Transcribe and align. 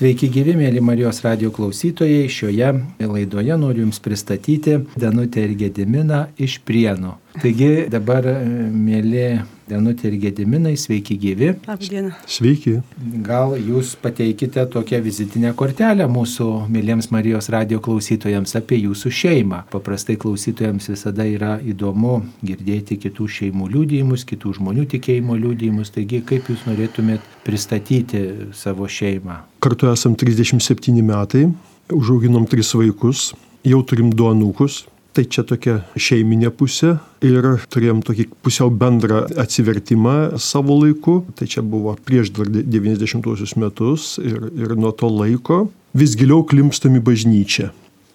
Sveiki 0.00 0.30
gyvi, 0.32 0.54
mėly 0.56 0.80
Marijos 0.80 1.18
radio 1.20 1.50
klausytojai. 1.52 2.22
Šioje 2.32 2.70
laidoje 3.04 3.56
noriu 3.60 3.82
Jums 3.82 3.98
pristatyti 4.00 4.78
Danutę 4.96 5.42
ir 5.44 5.52
Gediminą 5.60 6.22
iš 6.40 6.54
Prienų. 6.64 7.10
Taigi 7.38 7.86
dabar, 7.92 8.26
mėly 8.74 9.40
Danutė 9.70 10.08
ir 10.10 10.16
Gediminai, 10.18 10.72
sveiki 10.74 11.14
gyvi. 11.20 11.52
Labdiena. 11.68 12.16
Sveiki. 12.26 12.80
Gal 13.22 13.54
Jūs 13.54 13.92
pateikite 14.02 14.64
tokią 14.72 14.98
vizitinę 15.04 15.52
kortelę 15.58 16.08
mūsų 16.10 16.46
mėlyms 16.74 17.10
Marijos 17.14 17.50
radio 17.54 17.78
klausytojams 17.84 18.56
apie 18.58 18.80
Jūsų 18.80 19.12
šeimą. 19.20 19.62
Paprastai 19.70 20.18
klausytojams 20.18 20.90
visada 20.90 21.26
yra 21.28 21.52
įdomu 21.62 22.16
girdėti 22.42 22.98
kitų 23.04 23.28
šeimų 23.36 23.70
liūdėjimus, 23.76 24.26
kitų 24.26 24.56
žmonių 24.58 24.88
tikėjimo 24.96 25.38
liūdėjimus. 25.38 25.94
Taigi, 25.94 26.24
kaip 26.26 26.50
Jūs 26.50 26.66
norėtumėt 26.66 27.22
pristatyti 27.46 28.24
savo 28.58 28.90
šeimą? 28.90 29.44
Kartu 29.62 29.92
esam 29.92 30.18
37 30.18 30.98
metai, 30.98 31.46
užauginom 31.94 32.50
tris 32.50 32.74
vaikus, 32.74 33.30
jau 33.62 33.84
turim 33.86 34.10
du 34.10 34.26
anūkus. 34.32 34.82
Tai 35.10 35.24
čia 35.26 35.42
tokia 35.42 35.80
šeiminė 35.98 36.52
pusė 36.54 36.92
ir 37.26 37.46
turėjom 37.72 38.04
tokį 38.06 38.28
pusiau 38.46 38.70
bendrą 38.70 39.24
atsivertimą 39.42 40.38
savo 40.38 40.78
laiku. 40.84 41.20
Tai 41.34 41.48
čia 41.50 41.64
buvo 41.66 41.96
prieš 42.06 42.30
dar 42.36 42.46
90-osius 42.46 43.56
metus 43.58 44.14
ir, 44.22 44.50
ir 44.54 44.76
nuo 44.78 44.94
to 44.94 45.10
laiko 45.10 45.64
vis 45.98 46.14
giliau 46.18 46.44
klimpstam 46.46 46.98
į 47.00 47.04
bažnyčią. 47.10 47.70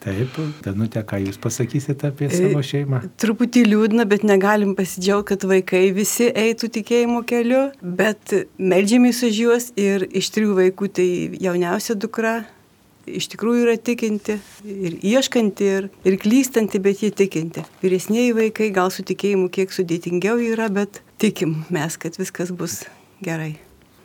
Taip, 0.06 0.36
Danutė, 0.62 1.02
ką 1.02 1.18
Jūs 1.24 1.40
pasakysite 1.42 2.12
apie 2.12 2.28
savo 2.30 2.62
šeimą? 2.62 3.00
Truputį 3.18 3.64
liūdna, 3.66 4.04
bet 4.06 4.22
negalim 4.28 4.76
pasidžiaugti, 4.78 5.32
kad 5.32 5.46
vaikai 5.50 5.88
visi 5.96 6.28
eitų 6.30 6.70
tikėjimo 6.76 7.24
keliu, 7.26 7.64
bet 7.82 8.36
melžiamės 8.62 9.24
už 9.26 9.40
juos 9.42 9.72
ir 9.82 10.06
iš 10.06 10.30
trijų 10.36 10.60
vaikų 10.60 10.92
tai 11.00 11.08
jauniausia 11.42 11.98
dukra 11.98 12.44
iš 13.08 13.30
tikrųjų 13.34 13.66
yra 13.68 13.76
tikinti 13.78 14.40
ir 14.66 14.98
ieškanti 15.02 15.70
ir, 15.78 15.90
ir 16.08 16.18
klystanti, 16.22 16.82
bet 16.84 17.04
jie 17.06 17.12
tikinti. 17.16 17.66
Vyresnėji 17.84 18.36
vaikai 18.40 18.72
gal 18.76 18.94
su 18.94 19.06
tikėjimu 19.08 19.52
kiek 19.54 19.74
sudėtingiau 19.76 20.40
yra, 20.54 20.70
bet 20.74 21.02
tikim 21.22 21.62
mes, 21.74 22.00
kad 22.02 22.18
viskas 22.22 22.54
bus 22.56 22.84
gerai. 23.24 23.56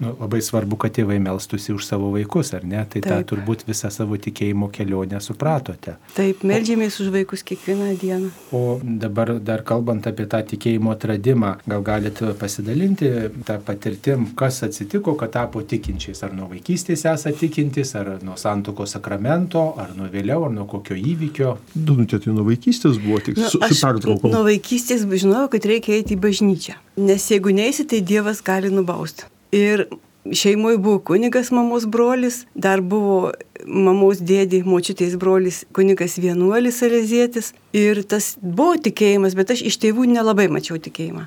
Nu, 0.00 0.14
labai 0.16 0.40
svarbu, 0.40 0.78
kad 0.80 0.94
tėvai 0.96 1.18
melstusi 1.20 1.74
už 1.74 1.84
savo 1.84 2.08
vaikus, 2.14 2.54
ar 2.56 2.62
ne? 2.64 2.80
Tai 2.88 3.02
Taip. 3.04 3.10
tą 3.10 3.34
turbūt 3.34 3.66
visą 3.68 3.90
savo 3.92 4.16
tikėjimo 4.16 4.70
kelionę 4.72 5.18
supratote. 5.20 5.98
Taip, 6.16 6.40
melžiamės 6.48 6.96
už 7.04 7.10
vaikus 7.12 7.42
kiekvieną 7.44 7.90
dieną. 8.00 8.30
O 8.56 8.80
dabar 8.80 9.34
dar 9.44 9.60
kalbant 9.68 10.06
apie 10.08 10.24
tą 10.24 10.40
tikėjimo 10.54 10.94
atradimą, 10.94 11.50
gal 11.68 11.84
galite 11.84 12.32
pasidalinti 12.40 13.10
tą 13.44 13.58
patirtim, 13.66 14.30
kas 14.40 14.62
atsitiko, 14.64 15.12
kad 15.20 15.34
tapo 15.34 15.60
tikinčiais? 15.60 16.22
Ar 16.24 16.32
nuo 16.36 16.48
vaikystės 16.48 17.04
esate 17.04 17.36
tikintis, 17.42 17.92
ar 18.00 18.14
nuo 18.24 18.38
santoko 18.40 18.86
sakramento, 18.88 19.66
ar 19.80 19.92
nuo 19.98 20.08
vėliau, 20.12 20.46
ar 20.48 20.54
nuo 20.54 20.64
kokio 20.70 20.96
įvykio? 20.96 21.52
Danutė, 21.74 22.22
tai 22.24 22.32
nuo 22.32 22.46
vaikystės 22.48 22.96
buvo 23.04 23.20
tik 23.26 23.36
nu, 23.36 23.52
su, 23.52 23.60
su 23.60 23.76
pertraukom. 23.84 24.32
Nuo 24.32 24.46
vaikystės 24.48 25.04
žinojau, 25.04 25.52
kad 25.52 25.68
reikia 25.68 25.98
eiti 25.98 26.16
į 26.16 26.22
bažnyčią. 26.24 26.78
Nes 27.04 27.28
jeigu 27.28 27.52
neįsi, 27.52 27.84
tai 27.92 28.00
Dievas 28.00 28.40
gali 28.44 28.72
nubausti. 28.72 29.28
Ir 29.52 29.86
šeimoje 30.32 30.78
buvo 30.78 30.98
kunigas 30.98 31.50
mamos 31.50 31.86
brolis, 31.86 32.44
dar 32.54 32.80
buvo 32.80 33.32
mamos 33.66 34.20
dėdė, 34.22 34.62
močiutės 34.64 35.16
brolis, 35.20 35.64
kunigas 35.76 36.18
vienuolis 36.20 36.82
Alezėtis. 36.86 37.52
Ir 37.76 38.02
tas 38.08 38.34
buvo 38.40 38.76
tikėjimas, 38.80 39.36
bet 39.38 39.54
aš 39.56 39.64
iš 39.70 39.80
tėvų 39.82 40.08
nelabai 40.12 40.48
mačiau 40.52 40.78
tikėjimą. 40.80 41.26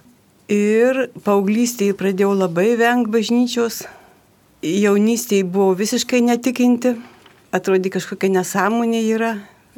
Ir 0.51 1.07
paauglystėje 1.23 1.95
pradėjau 1.97 2.33
labai 2.35 2.73
vengti 2.79 3.11
bažnyčios, 3.13 3.83
jaunystėje 4.63 5.47
buvo 5.47 5.71
visiškai 5.79 6.19
netikinti, 6.23 6.97
atrodė 7.55 7.93
kažkokia 7.93 8.31
nesąmonė 8.39 9.01
yra, 9.15 9.33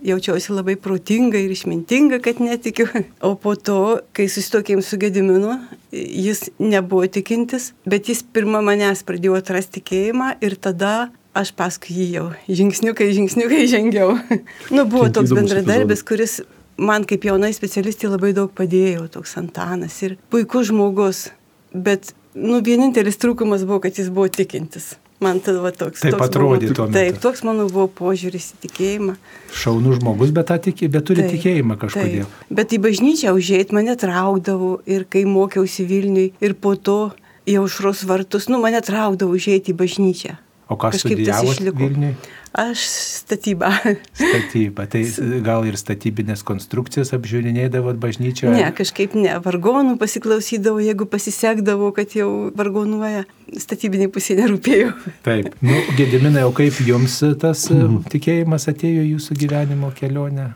jaučiausi 0.05 0.53
labai 0.53 0.75
protinga 0.79 1.39
ir 1.41 1.51
išmintinga, 1.51 2.19
kad 2.23 2.41
netikiu. 2.43 2.87
O 3.25 3.33
po 3.39 3.55
to, 3.55 4.01
kai 4.15 4.27
susitokėm 4.31 4.83
su 4.85 4.99
Gediminu, 5.01 5.57
jis 5.91 6.47
nebuvo 6.61 7.07
tikintis, 7.11 7.71
bet 7.89 8.09
jis 8.11 8.23
pirmą 8.35 8.61
manęs 8.65 9.05
pradėjo 9.07 9.37
atrasti 9.39 9.79
tikėjimą 9.79 10.35
ir 10.45 10.57
tada 10.61 10.95
aš 11.35 11.51
paskui 11.57 11.95
jį 11.97 12.09
jau 12.13 12.25
žingsniukai, 12.47 13.09
žingsniukai 13.15 13.65
žengiau. 13.71 14.15
nu, 14.75 14.85
buvo 14.85 15.09
toks 15.13 15.33
bendradarbis, 15.35 16.03
kuris 16.07 16.39
man 16.77 17.07
kaip 17.07 17.25
jaunai 17.27 17.53
specialistai 17.55 18.11
labai 18.11 18.33
daug 18.35 18.51
padėjo, 18.55 19.07
toks 19.11 19.35
Antanas 19.41 19.97
ir 20.05 20.17
puikus 20.31 20.69
žmogus, 20.71 21.25
bet, 21.73 22.13
nu, 22.35 22.61
vienintelis 22.63 23.19
trūkumas 23.21 23.65
buvo, 23.67 23.81
kad 23.83 23.99
jis 23.99 24.11
buvo 24.13 24.29
tikintis. 24.31 24.93
Man 25.23 25.39
tada 25.39 25.61
va, 25.63 25.71
toks. 25.71 26.01
Taip 26.03 26.17
toks 26.17 26.27
atrodė 26.27 26.69
tuo 26.75 26.89
metu. 26.89 26.97
Taip, 26.97 27.19
toks 27.23 27.43
mano 27.47 27.69
buvo 27.71 27.87
požiūris 28.01 28.49
į 28.57 28.61
tikėjimą. 28.65 29.15
Šaunų 29.55 29.95
žmogus, 30.01 30.33
bet, 30.35 30.51
tikė, 30.65 30.89
bet 30.91 31.05
turi 31.07 31.23
taip, 31.23 31.37
tikėjimą 31.37 31.77
kažkodėl. 31.85 32.25
Taip. 32.27 32.55
Bet 32.59 32.75
į 32.75 32.81
bažnyčią 32.83 33.31
užėjti 33.37 33.77
mane 33.77 33.95
traukdavo 33.99 34.71
ir 34.91 35.05
kai 35.07 35.23
mokiausi 35.29 35.87
Vilniui 35.87 36.33
ir 36.43 36.57
po 36.59 36.75
to 36.75 36.99
į 37.47 37.61
aušros 37.61 38.03
vartus, 38.09 38.49
nu 38.51 38.59
mane 38.59 38.81
traukdavo 38.83 39.37
užėjti 39.37 39.71
į 39.71 39.79
bažnyčią. 39.79 40.35
O 40.67 40.75
ką 40.81 40.91
studijavote 40.97 41.71
Vilniui? 41.71 42.15
Aš 42.55 42.79
statybą. 42.87 43.67
Statybą. 44.15 44.85
Tai 44.87 45.01
gal 45.43 45.65
ir 45.67 45.75
statybinės 45.75 46.39
konstrukcijas 46.47 47.11
apžiūrinėdavot 47.17 47.97
bažnyčioje? 47.99 48.53
Ne, 48.55 48.69
kažkaip 48.75 49.17
ne. 49.19 49.33
Vargonų 49.43 49.97
pasiklausydavau, 49.99 50.79
jeigu 50.79 51.07
pasisekdavau, 51.11 51.91
kad 51.95 52.15
jau 52.15 52.29
vargonuoja. 52.55 53.25
Statybiniai 53.59 54.07
pusė 54.11 54.37
nerūpėjo. 54.39 54.93
Taip. 55.27 55.51
Nu, 55.59 55.81
Gediminai, 55.99 56.45
o 56.47 56.53
kaip 56.55 56.79
jums 56.87 57.17
tas 57.41 57.67
mm. 57.73 58.05
tikėjimas 58.13 58.69
atėjo 58.71 59.03
į 59.03 59.11
jūsų 59.17 59.37
gyvenimo 59.43 59.91
kelionę? 59.97 60.53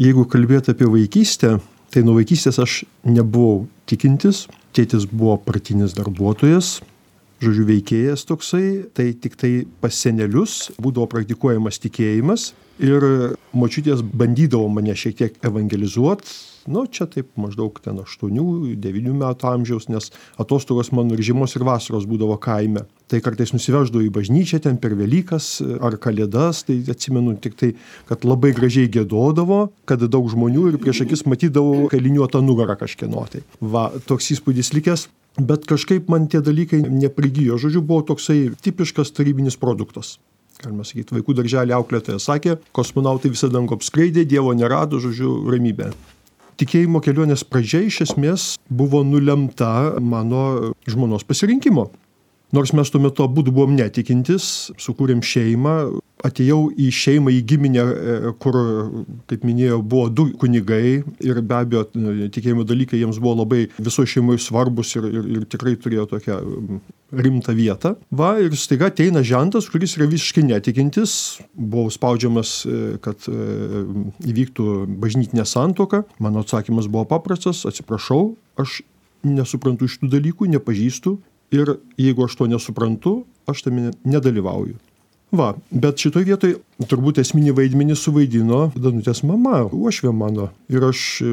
Jeigu 0.00 0.24
kalbėt 0.32 0.72
apie 0.72 0.88
vaikystę, 0.88 1.58
tai 1.92 2.04
nuo 2.06 2.16
vaikystės 2.16 2.62
aš 2.64 2.82
nebuvau 3.04 3.66
tikintis. 3.90 4.46
Tėtis 4.72 5.04
buvo 5.04 5.36
partinis 5.36 5.92
darbuotojas, 5.92 6.78
žodžiu, 7.42 7.66
veikėjas 7.68 8.26
toksai, 8.28 8.66
tai 8.94 9.12
tik 9.18 9.36
tai 9.40 9.52
pas 9.82 9.94
senelius 9.94 10.70
būdavo 10.82 11.08
praktikuojamas 11.12 11.80
tikėjimas 11.82 12.52
ir 12.82 13.04
močiutės 13.56 14.02
bandydavo 14.02 14.70
mane 14.72 14.94
šiek 14.96 15.18
tiek 15.18 15.38
evangelizuoti. 15.44 16.32
Nu, 16.70 16.84
čia 16.86 17.08
taip 17.10 17.26
maždaug 17.34 17.74
ten 17.82 17.96
8-9 17.98 19.14
metų 19.18 19.48
amžiaus, 19.50 19.88
nes 19.90 20.12
atostogos 20.38 20.92
mano 20.94 21.16
ir 21.16 21.22
žiemos 21.26 21.56
ir 21.58 21.64
vasaros 21.66 22.06
būdavo 22.06 22.36
kaime. 22.42 22.84
Tai 23.10 23.18
kartais 23.24 23.50
nusiveždavo 23.50 24.04
į 24.06 24.12
bažnyčią 24.14 24.60
ten 24.62 24.78
per 24.78 24.94
Velykas 24.98 25.56
ar 25.82 25.98
Kalėdas, 25.98 26.62
tai 26.68 26.78
atsimenu 26.86 27.34
tik 27.42 27.58
tai, 27.58 27.72
kad 28.06 28.22
labai 28.22 28.52
gražiai 28.54 28.90
gėdodavo, 28.94 29.64
kad 29.90 30.06
daug 30.06 30.30
žmonių 30.30 30.68
ir 30.70 30.78
prieš 30.82 31.02
akis 31.08 31.26
matydavau 31.26 31.90
kaliniuotą 31.90 32.44
nugarą 32.46 32.78
kažkieno. 32.78 33.26
Tai 33.32 33.42
va, 33.58 33.88
toks 34.06 34.30
įspūdis 34.36 34.70
likęs. 34.78 35.08
Bet 35.40 35.64
kažkaip 35.68 36.10
man 36.12 36.28
tie 36.28 36.42
dalykai 36.44 36.82
neprigijo. 36.84 37.56
Žodžiu, 37.60 37.80
buvo 37.80 38.04
toksai 38.12 38.52
tipiškas 38.62 39.14
tarybinis 39.16 39.56
produktas. 39.56 40.18
Galima 40.60 40.84
sakyti, 40.84 41.16
vaikų 41.16 41.34
darželį 41.38 41.74
auklėtoja 41.74 42.20
sakė, 42.22 42.58
kosmonautai 42.76 43.32
visą 43.32 43.48
dangų 43.50 43.78
apskraidė, 43.78 44.26
Dievo 44.28 44.52
nerado, 44.54 45.00
žodžiu, 45.02 45.32
ramybė. 45.50 45.90
Tikėjimo 46.60 47.00
kelionės 47.02 47.42
pradžia 47.48 47.80
iš 47.88 48.02
esmės 48.04 48.44
buvo 48.68 49.00
nulemta 49.02 49.96
mano 49.98 50.74
žmonos 50.86 51.24
pasirinkimo. 51.26 51.88
Nors 52.52 52.72
mes 52.76 52.90
tuo 52.92 53.00
metu 53.00 53.24
abu 53.24 53.40
buvom 53.46 53.72
netikintis, 53.72 54.44
sukūrėm 54.76 55.22
šeimą, 55.24 55.76
atėjau 56.26 56.66
į 56.76 56.88
šeimą, 56.92 57.32
į 57.32 57.40
giminę, 57.48 57.82
e, 57.82 58.32
kur, 58.42 58.58
kaip 59.30 59.46
minėjau, 59.48 59.78
buvo 59.80 60.10
du 60.12 60.26
kunigai 60.38 61.00
ir 61.24 61.40
be 61.40 61.56
abejo 61.56 61.86
tikėjimo 62.34 62.66
dalykai 62.68 63.00
jiems 63.00 63.18
buvo 63.22 63.38
labai 63.40 63.62
viso 63.78 64.04
šeimoje 64.04 64.42
svarbus 64.44 64.92
ir, 64.98 65.08
ir, 65.08 65.30
ir 65.38 65.48
tikrai 65.48 65.74
turėjo 65.80 66.06
tokią 66.12 66.38
rimtą 67.24 67.56
vietą. 67.56 67.94
Va 68.12 68.34
ir 68.44 68.52
staiga 68.60 68.92
ateina 68.92 69.24
žentas, 69.24 69.70
kuris 69.72 69.96
yra 69.96 70.10
visiškai 70.12 70.44
netikintis, 70.52 71.16
buvau 71.56 71.88
spaudžiamas, 71.92 72.54
e, 72.68 72.84
kad 73.02 73.32
e, 73.32 73.82
įvyktų 74.28 74.70
bažnytinė 75.02 75.48
santoka. 75.48 76.04
Mano 76.20 76.44
atsakymas 76.44 76.92
buvo 76.92 77.08
paprastas, 77.16 77.64
atsiprašau, 77.68 78.34
aš 78.60 78.82
nesuprantu 79.24 79.88
šitų 79.88 80.08
dalykų, 80.18 80.52
nepažįstu 80.58 81.16
ir 81.54 81.76
jeigu 82.00 82.26
aš 82.26 82.38
to 82.38 82.48
nesuprantu, 82.50 83.22
aš 83.50 83.66
tame 83.66 83.92
nedalyvauju. 84.04 84.78
Va, 85.32 85.54
bet 85.70 86.02
šitoje 86.02 86.28
vietoje 86.28 86.86
turbūt 86.90 87.22
esminį 87.22 87.54
vaidmenį 87.56 87.96
suvaidino 87.96 88.66
Danutės 88.76 89.22
mama, 89.24 89.62
uošvė 89.64 90.12
mano. 90.12 90.50
Ir 90.68 90.84
aš 90.90 91.04
e, 91.24 91.30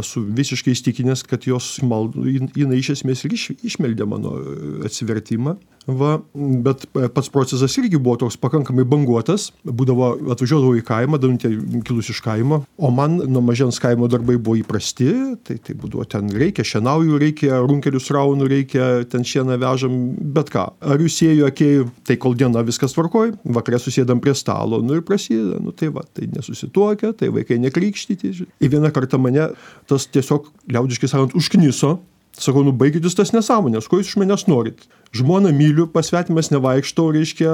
esu 0.00 0.24
visiškai 0.26 0.74
įstikinęs, 0.74 1.22
kad 1.30 1.46
jos 1.46 1.68
maldų, 1.86 2.26
jinai 2.58 2.80
iš 2.80 2.96
esmės 2.96 3.22
ir 3.24 3.36
iš, 3.36 3.44
išmeldė 3.70 4.08
mano 4.10 4.34
e, 4.40 4.56
atsivertimą. 4.90 5.54
Va, 5.88 6.18
bet 6.34 6.82
pats 6.92 7.30
procesas 7.32 7.72
irgi 7.80 7.96
buvo 7.96 8.18
toks 8.20 8.36
pakankamai 8.40 8.84
banguotas, 8.88 9.46
būdavo 9.64 10.10
atvažiuodavau 10.34 10.76
į 10.76 10.82
kaimą, 10.84 11.18
danutė 11.22 11.50
kilus 11.88 12.10
iš 12.12 12.20
kaimo, 12.24 12.60
o 12.76 12.90
man 12.92 13.16
nuo 13.24 13.40
mažens 13.44 13.80
kaimo 13.80 14.08
darbai 14.12 14.36
buvo 14.36 14.58
įprasti, 14.60 15.08
tai 15.46 15.56
tai 15.64 15.76
būdavo 15.80 16.04
ten 16.12 16.28
reikia 16.42 16.66
šienaujų, 16.68 17.16
reikia 17.22 17.62
runkelius 17.64 18.10
raunų, 18.12 18.50
reikia 18.52 18.90
ten 19.10 19.24
šieną 19.24 19.56
vežam, 19.62 19.96
bet 20.36 20.52
ką. 20.52 20.66
Ar 20.84 21.00
jūs 21.00 21.16
ėjo 21.26 21.48
akėjų, 21.48 21.88
tai 22.04 22.18
kol 22.20 22.36
diena 22.36 22.64
viskas 22.66 22.94
tvarkoj, 22.96 23.34
vakarė 23.56 23.80
susėdam 23.80 24.20
prie 24.20 24.36
stalo, 24.36 24.82
nu 24.84 25.00
ir 25.00 25.04
prasideda, 25.06 25.62
nu 25.64 25.72
tai 25.72 25.88
va, 25.96 26.04
tai 26.04 26.28
nesusituokia, 26.28 27.14
tai 27.16 27.32
vaikai 27.32 27.56
nekrikštyti. 27.64 28.36
Ir 28.60 28.76
vieną 28.76 28.92
kartą 28.94 29.18
mane 29.22 29.48
tas 29.88 30.06
tiesiog, 30.12 30.52
liaudiškai 30.68 31.08
sakant, 31.08 31.36
užkniso, 31.40 31.96
Sakau, 32.38 32.62
nu 32.64 32.72
baigit 32.76 33.04
jūs 33.04 33.16
tas 33.18 33.32
nesąmonės, 33.34 33.88
ko 33.90 33.98
jūs 34.00 34.12
iš 34.12 34.20
manęs 34.20 34.46
norit? 34.48 34.86
Žmoną 35.16 35.50
myliu, 35.56 35.88
pasvetimas 35.90 36.52
nevaikštau, 36.52 37.10
reiškia, 37.16 37.50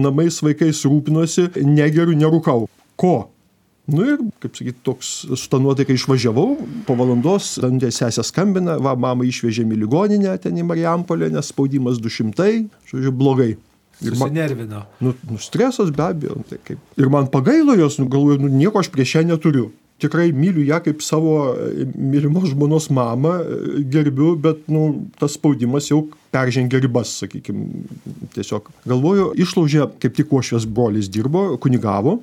namais 0.00 0.40
vaikais 0.42 0.82
rūpinuosi, 0.88 1.52
negeriu, 1.62 2.16
nerūkau. 2.18 2.66
Ko? 2.98 3.14
Nu 3.86 4.02
ir, 4.02 4.18
kaip 4.42 4.58
sakyti, 4.58 4.80
toks 4.82 5.12
su 5.38 5.46
ta 5.50 5.60
nuotaika 5.62 5.94
išvažiavau, 5.94 6.56
po 6.88 6.96
valandos 6.98 7.52
Dantė 7.62 7.92
sesė 7.94 8.24
skambina, 8.26 8.74
va, 8.82 8.96
mama 8.98 9.24
išvežėm 9.28 9.70
į 9.76 9.78
ligoninę 9.84 10.34
ten 10.42 10.58
į 10.58 10.66
Marijampolę, 10.66 11.30
nes 11.30 11.52
spaudimas 11.52 12.02
200, 12.02 12.66
žodžiu, 12.90 13.14
blogai. 13.14 13.52
Ir 14.02 14.18
man 14.18 14.34
nervino. 14.34 14.82
Nu, 15.00 15.14
nu, 15.30 15.38
stresas 15.40 15.94
be 15.94 16.02
abejo. 16.04 16.42
Tai 16.50 16.58
kaip. 16.66 16.82
Ir 16.98 17.08
man 17.12 17.30
pagailo 17.32 17.78
jos, 17.78 18.00
nu, 18.02 18.10
galvoju, 18.12 18.42
nu, 18.42 18.50
nieko 18.52 18.82
aš 18.82 18.90
prieš 18.92 19.20
ją 19.20 19.22
neturiu 19.30 19.70
tikrai 20.02 20.30
myliu 20.32 20.64
ją 20.66 20.80
kaip 20.84 21.02
savo 21.04 21.54
e, 21.54 21.86
mylimos 21.96 22.50
žmonos 22.52 22.90
mamą, 22.92 23.34
e, 23.40 23.82
gerbiu, 23.92 24.34
bet 24.36 24.64
nu, 24.68 25.08
tas 25.20 25.36
spaudimas 25.38 25.88
jau 25.90 26.04
peržengia 26.34 26.80
ribas, 26.82 27.14
sakykime. 27.22 27.86
Tiesiog 28.36 28.70
galvoju, 28.88 29.30
išlaužė, 29.40 29.86
kaip 30.02 30.16
tik 30.18 30.32
uošvės 30.32 30.68
brolis 30.68 31.08
dirbo, 31.12 31.48
kunigavo. 31.62 32.18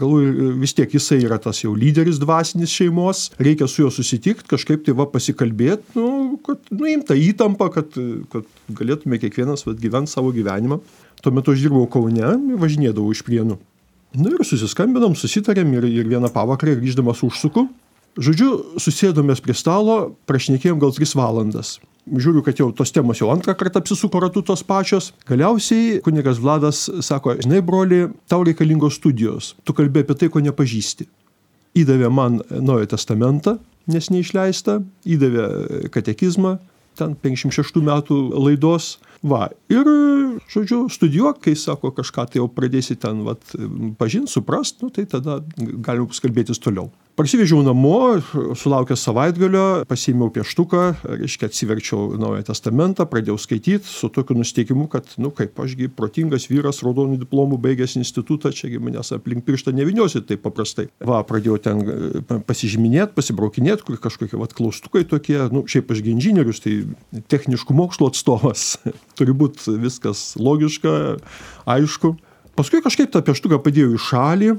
Galvoju, 0.00 0.30
e, 0.32 0.52
vis 0.62 0.72
tiek 0.76 0.94
jisai 0.96 1.20
yra 1.26 1.36
tas 1.42 1.60
jau 1.60 1.74
lyderis 1.76 2.20
dvasinis 2.22 2.72
šeimos, 2.72 3.26
reikia 3.42 3.68
su 3.68 3.84
juo 3.84 3.92
susitikti, 3.92 4.48
kažkaip 4.54 4.86
tai 4.86 4.96
va 4.96 5.04
pasikalbėti, 5.12 5.98
nu, 5.98 6.38
kad 6.46 6.72
nuimta 6.72 7.18
įtampa, 7.18 7.68
kad, 7.74 7.98
kad 8.32 8.48
galėtume 8.72 9.20
kiekvienas 9.20 9.68
gyventi 9.68 10.14
savo 10.14 10.32
gyvenimą. 10.32 10.80
Tuo 11.22 11.30
metu 11.30 11.52
aš 11.52 11.60
dirbau 11.62 11.84
Kaune, 11.92 12.32
važinėdavau 12.58 13.12
iš 13.12 13.20
prienų. 13.26 13.60
Na 14.12 14.28
nu 14.28 14.36
ir 14.36 14.44
susiskambinom, 14.44 15.14
susitarėm 15.16 15.70
ir, 15.78 15.86
ir 15.88 16.10
vieną 16.10 16.28
pavakarę 16.32 16.76
grįždamas 16.76 17.22
užsuku. 17.24 17.64
Žodžiu, 18.20 18.76
susėdomės 18.76 19.40
prie 19.40 19.54
stalo, 19.56 20.12
prašnekėjom 20.28 20.82
gal 20.82 20.92
3 20.92 21.14
valandas. 21.16 21.78
Žiūriu, 22.04 22.42
kad 22.44 22.58
jau 22.60 22.66
tos 22.76 22.92
temos 22.92 23.22
jau 23.22 23.30
antrą 23.32 23.54
kartą 23.56 23.80
apsisuko 23.80 24.20
ratu 24.20 24.42
tos 24.44 24.60
pačios. 24.66 25.12
Galiausiai 25.28 26.00
kunigas 26.04 26.40
Vladas 26.42 26.82
sako, 27.00 27.38
žinai, 27.40 27.62
broli, 27.64 28.02
tau 28.28 28.42
reikalingos 28.44 28.98
studijos, 28.98 29.54
tu 29.64 29.72
kalbė 29.72 30.02
apie 30.04 30.18
tai, 30.18 30.28
ko 30.28 30.42
nepažįsti. 30.44 31.06
Įdavė 31.78 32.10
man 32.12 32.42
Naują 32.50 32.90
Testamentą, 32.92 33.56
nes 33.88 34.10
neišleista, 34.12 34.82
įdavė 35.08 35.88
katekizmą, 35.94 36.58
ten 36.98 37.16
56 37.18 37.82
metų 37.84 38.18
laidos. 38.36 38.96
Va, 39.22 39.46
ir, 39.70 39.86
žodžiu, 40.50 40.88
studijuok, 40.90 41.38
kai 41.44 41.54
sako, 41.58 41.92
kažką 41.94 42.24
tai 42.30 42.40
jau 42.40 42.48
pradėsi 42.50 42.96
ten, 42.98 43.20
vat, 43.26 43.54
pažinti, 44.00 44.32
suprast, 44.32 44.80
nu, 44.82 44.90
tai 44.90 45.04
tada 45.06 45.38
galima 45.56 46.10
kalbėtis 46.10 46.58
toliau. 46.62 46.90
Parsivežiau 47.12 47.60
namo, 47.60 48.22
sulaukęs 48.56 49.02
savaitgalio, 49.04 49.82
pasiėmiau 49.84 50.30
pieštuką, 50.32 50.80
reiškia 51.20 51.50
atsiverčiau 51.50 52.14
Naują 52.16 52.46
Testamentą, 52.48 53.04
pradėjau 53.04 53.36
skaityti 53.36 53.84
su 53.84 54.08
tokiu 54.08 54.38
nusteikimu, 54.38 54.86
kad, 54.88 55.10
nu 55.20 55.28
kaip 55.36 55.60
ašgi 55.60 55.90
protingas 55.92 56.48
vyras, 56.48 56.80
raudonų 56.80 57.18
diplomų 57.20 57.58
baigęs 57.60 57.98
institutą, 58.00 58.54
čiagi 58.56 58.80
manęs 58.80 59.12
aplink 59.12 59.44
pirštą 59.44 59.76
neviniosi 59.76 60.24
taip 60.24 60.40
paprastai. 60.46 60.86
Va, 61.04 61.20
pradėjau 61.28 61.60
ten 61.60 61.84
e, 61.84 62.40
pasižyminėti, 62.48 63.12
pasibraukinėti, 63.20 63.84
kur 63.90 64.00
kažkokie 64.08 64.40
vat, 64.40 64.56
klaustukai 64.56 65.04
tokie, 65.04 65.36
nu 65.52 65.66
šiaip 65.68 65.92
aš 65.92 66.00
inžinierius, 66.16 66.64
tai 66.64 66.78
techniškų 67.28 67.76
mokslo 67.76 68.08
atstovas, 68.08 68.78
turi 69.20 69.36
būti 69.36 69.76
viskas 69.84 70.30
logiška, 70.40 70.98
aišku. 71.76 72.16
Paskui 72.56 72.80
kažkaip 72.84 73.12
tą 73.12 73.20
pieštuką 73.24 73.60
padėjau 73.60 73.98
į 73.98 74.06
šalį, 74.08 74.54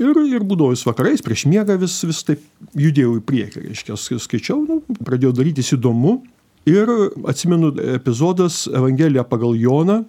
Ir, 0.00 0.18
ir 0.30 0.44
būdavo 0.46 0.72
vis 0.72 0.84
vakarais, 0.86 1.22
prieš 1.24 1.44
miegą 1.50 1.76
vis, 1.80 1.98
vis 2.08 2.22
taip 2.24 2.42
judėjau 2.78 3.18
į 3.18 3.24
priekį, 3.28 3.64
reiškia, 3.68 3.98
skaičiau, 3.98 4.62
nu, 4.68 4.80
pradėjo 5.04 5.34
darytis 5.36 5.74
įdomu. 5.76 6.20
Ir 6.68 6.88
atsimenu 7.26 7.72
epizodas 7.96 8.64
Evangelija 8.70 9.24
pagal 9.26 9.56
Joną, 9.58 10.04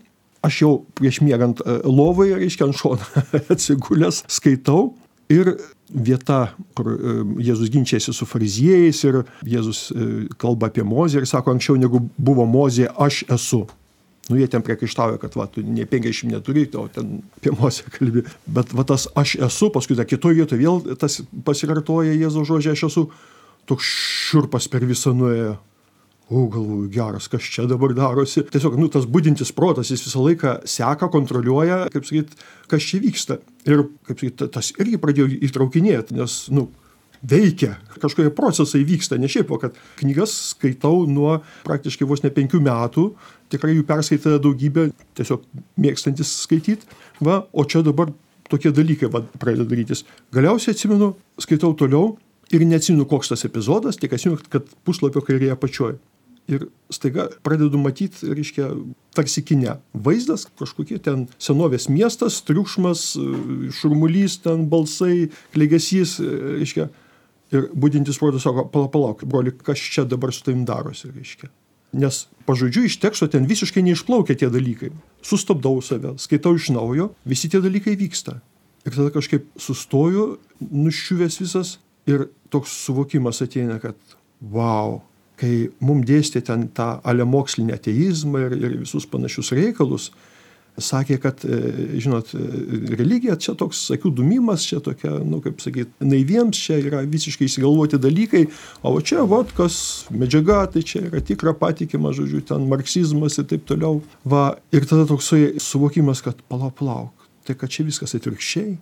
aš 0.45 0.59
jau 0.61 0.73
prieš 0.99 1.21
miegant 1.25 1.63
e, 1.63 1.79
lovai, 1.87 2.29
reiškia, 2.37 2.67
ant 2.67 2.77
šono 2.77 3.23
atsigulęs, 3.53 4.23
skaitau. 4.31 4.91
Ir 5.33 5.55
vieta, 5.89 6.53
kur 6.77 6.91
e, 6.93 7.15
Jėzus 7.47 7.71
ginčiasi 7.73 8.13
su 8.13 8.27
fariziejais 8.29 8.99
ir 9.07 9.23
Jėzus 9.49 9.87
e, 9.89 10.09
kalba 10.41 10.69
apie 10.69 10.85
Mozę 10.85 11.23
ir 11.23 11.29
sako, 11.29 11.55
anksčiau 11.55 11.79
negu 11.79 12.03
buvo 12.17 12.45
Mozė, 12.49 12.89
aš 12.91 13.23
esu. 13.33 13.63
Nu, 14.29 14.37
jie 14.39 14.47
ten 14.47 14.63
priekaištauja, 14.63 15.17
kad 15.19 15.33
va, 15.35 15.49
tu 15.51 15.59
ne 15.67 15.83
50 15.89 16.31
neturi, 16.31 16.63
o 16.79 16.85
ten 16.87 17.17
apie 17.35 17.51
Mosę 17.59 17.89
kalbi. 17.91 18.23
Bet 18.47 18.71
va 18.71 18.85
tas 18.87 19.09
aš 19.19 19.35
esu, 19.49 19.67
paskui 19.73 19.97
ta 19.99 20.05
kitoje 20.07 20.37
vietoje 20.39 20.61
vėl 20.61 20.95
tas 20.99 21.19
pasikartoja 21.43 22.15
Jėzaus 22.15 22.47
žodžiai, 22.47 22.77
aš 22.77 22.85
esu 22.87 23.03
toks 23.67 23.89
šurpas 24.29 24.69
per 24.71 24.87
visą 24.87 25.11
nuėjo. 25.17 25.57
O, 26.31 26.45
galvoju, 26.47 26.87
geras, 26.89 27.27
kas 27.27 27.43
čia 27.51 27.65
dabar 27.67 27.91
darosi. 27.93 28.45
Tiesiog, 28.47 28.77
nu, 28.79 28.87
tas 28.89 29.03
būdintis 29.11 29.51
protas, 29.53 29.91
jis 29.91 30.05
visą 30.07 30.23
laiką 30.23 30.53
seka, 30.71 31.09
kontroliuoja, 31.11 31.81
kaip 31.91 32.07
sakyt, 32.07 32.31
kas 32.71 32.87
čia 32.87 33.01
vyksta. 33.03 33.37
Ir, 33.67 33.83
kaip 34.07 34.23
sakyt, 34.23 34.45
tas 34.55 34.71
irgi 34.79 35.01
pradėjo 35.03 35.27
įtraukinėti, 35.49 36.15
nes, 36.15 36.37
nu, 36.55 36.69
veikia, 37.23 37.77
kažkokie 38.01 38.31
procesai 38.35 38.83
vyksta, 38.87 39.17
ne 39.19 39.29
šiaip, 39.31 39.51
o 39.53 39.59
kad 39.61 39.77
knygas 40.01 40.33
skaitau 40.51 41.05
nuo 41.09 41.37
praktiškai 41.67 42.07
vos 42.07 42.23
ne 42.23 42.31
penkių 42.33 42.59
metų, 42.63 43.07
tikrai 43.53 43.77
jų 43.77 43.85
perskaitė 43.87 44.37
daugybė, 44.43 44.89
tiesiog 45.17 45.45
mėgstantis 45.79 46.35
skaityti, 46.43 46.89
va, 47.23 47.43
o 47.53 47.65
čia 47.65 47.83
dabar 47.85 48.11
tokie 48.51 48.73
dalykai 48.75 49.09
va, 49.13 49.23
pradeda 49.39 49.67
darytis. 49.69 50.03
Galiausiai 50.35 50.75
atsimenu, 50.75 51.13
skaitau 51.41 51.73
toliau 51.79 52.17
ir 52.53 52.65
neatsimenu, 52.67 53.07
koks 53.09 53.31
tas 53.31 53.45
epizodas, 53.47 53.99
tik 53.99 54.15
atsimenu, 54.17 54.41
kad 54.51 54.67
puslapio 54.85 55.23
kairėje 55.25 55.55
apačioje. 55.55 56.01
Ir 56.51 56.65
staiga 56.91 57.29
pradedu 57.39 57.79
matyti, 57.79 58.27
reiškia, 58.27 58.65
tarsi 59.15 59.45
kine. 59.47 59.77
Vaizdas, 59.95 60.43
kažkokie 60.59 60.97
ten 60.99 61.29
senovės 61.39 61.87
miestas, 61.87 62.41
triukšmas, 62.43 63.13
šurmulys, 63.79 64.41
ten 64.43 64.65
balsai, 64.67 65.29
klegesys, 65.55 66.17
reiškia, 66.19 66.89
Ir 67.53 67.67
būdintis 67.77 68.17
protas 68.17 68.45
sako, 68.47 68.65
palauk, 68.73 68.91
palauk, 68.93 69.25
broli, 69.29 69.53
kas 69.53 69.81
čia 69.81 70.07
dabar 70.09 70.33
su 70.33 70.41
tavim 70.45 70.63
darosi, 70.65 71.11
reiškia. 71.13 71.51
Nes 72.01 72.23
pažodžiu 72.47 72.87
iš 72.87 72.97
teksto 73.01 73.27
ten 73.29 73.45
visiškai 73.45 73.83
neišplaukia 73.85 74.35
tie 74.41 74.49
dalykai. 74.49 74.89
Sustabdau 75.25 75.77
save, 75.85 76.15
skaitau 76.21 76.55
iš 76.57 76.71
naujo, 76.73 77.11
visi 77.29 77.51
tie 77.53 77.61
dalykai 77.61 77.93
vyksta. 77.99 78.39
Ir 78.83 78.95
tada 78.97 79.13
kažkaip 79.13 79.45
sustoju, 79.61 80.25
nuščiuvęs 80.59 81.39
visas 81.43 81.77
ir 82.09 82.27
toks 82.51 82.73
suvokimas 82.83 83.43
ateina, 83.45 83.77
kad 83.79 83.95
wow, 84.41 84.97
kai 85.39 85.69
mums 85.83 86.07
dėstė 86.09 86.41
ten 86.49 86.67
tą 86.75 86.97
alemokslinį 87.07 87.77
ateizmą 87.77 88.47
ir, 88.47 88.57
ir 88.57 88.75
visus 88.81 89.05
panašius 89.09 89.53
reikalus, 89.55 90.09
sakė, 90.81 91.19
kad, 91.21 91.43
e, 91.45 91.99
žinot, 92.01 92.31
e, 92.33 92.95
religija 92.97 93.35
čia 93.37 93.53
toks 93.57 93.85
akių 93.93 94.09
dumimas, 94.17 94.65
čia 94.65 94.79
tokia, 94.83 95.11
nu, 95.21 95.39
kaip 95.43 95.61
sakyti, 95.61 95.91
naiviems, 96.01 96.57
čia 96.57 96.79
yra 96.81 97.03
visiškai 97.05 97.45
įsigalvoti 97.45 97.99
dalykai, 98.01 98.47
o 98.81 98.95
čia, 99.01 99.21
vot, 99.29 99.51
kas 99.57 100.07
medžiaga, 100.09 100.63
tai 100.73 100.81
čia 100.81 101.03
yra 101.09 101.21
tikra 101.21 101.53
patikima, 101.57 102.13
žodžiu, 102.15 102.41
ten 102.49 102.65
marksizmas 102.71 103.37
ir 103.37 103.45
taip 103.51 103.67
toliau. 103.69 104.01
Va, 104.25 104.55
ir 104.73 104.87
tada 104.89 105.05
toksai 105.09 105.59
suvokimas, 105.61 106.23
kad 106.25 106.41
palauk, 106.49 106.73
palauk, 106.79 107.29
tai 107.45 107.57
kad 107.59 107.69
čia 107.69 107.85
viskas 107.85 108.15
atvirkščiai. 108.17 108.73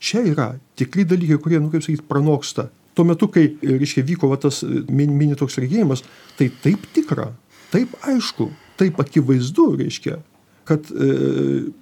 Čia 0.00 0.24
yra 0.24 0.54
tikri 0.80 1.04
dalykai, 1.04 1.38
kurie, 1.44 1.60
nu, 1.62 1.70
kaip 1.70 1.84
sakyti, 1.84 2.06
pranoksta. 2.08 2.70
Tuo 2.96 3.04
metu, 3.06 3.28
kai, 3.30 3.46
reiškia, 3.62 4.02
vyko 4.08 4.32
va, 4.32 4.40
tas 4.40 4.64
mini, 4.64 5.12
mini 5.14 5.38
toks 5.38 5.60
regėjimas, 5.62 6.02
tai 6.40 6.48
taip 6.64 6.88
tikra, 6.96 7.28
taip 7.70 7.92
aišku, 8.08 8.48
taip 8.80 8.98
akivaizdu, 9.04 9.68
reiškia, 9.78 10.16
kad 10.70 10.90
e, 10.90 11.08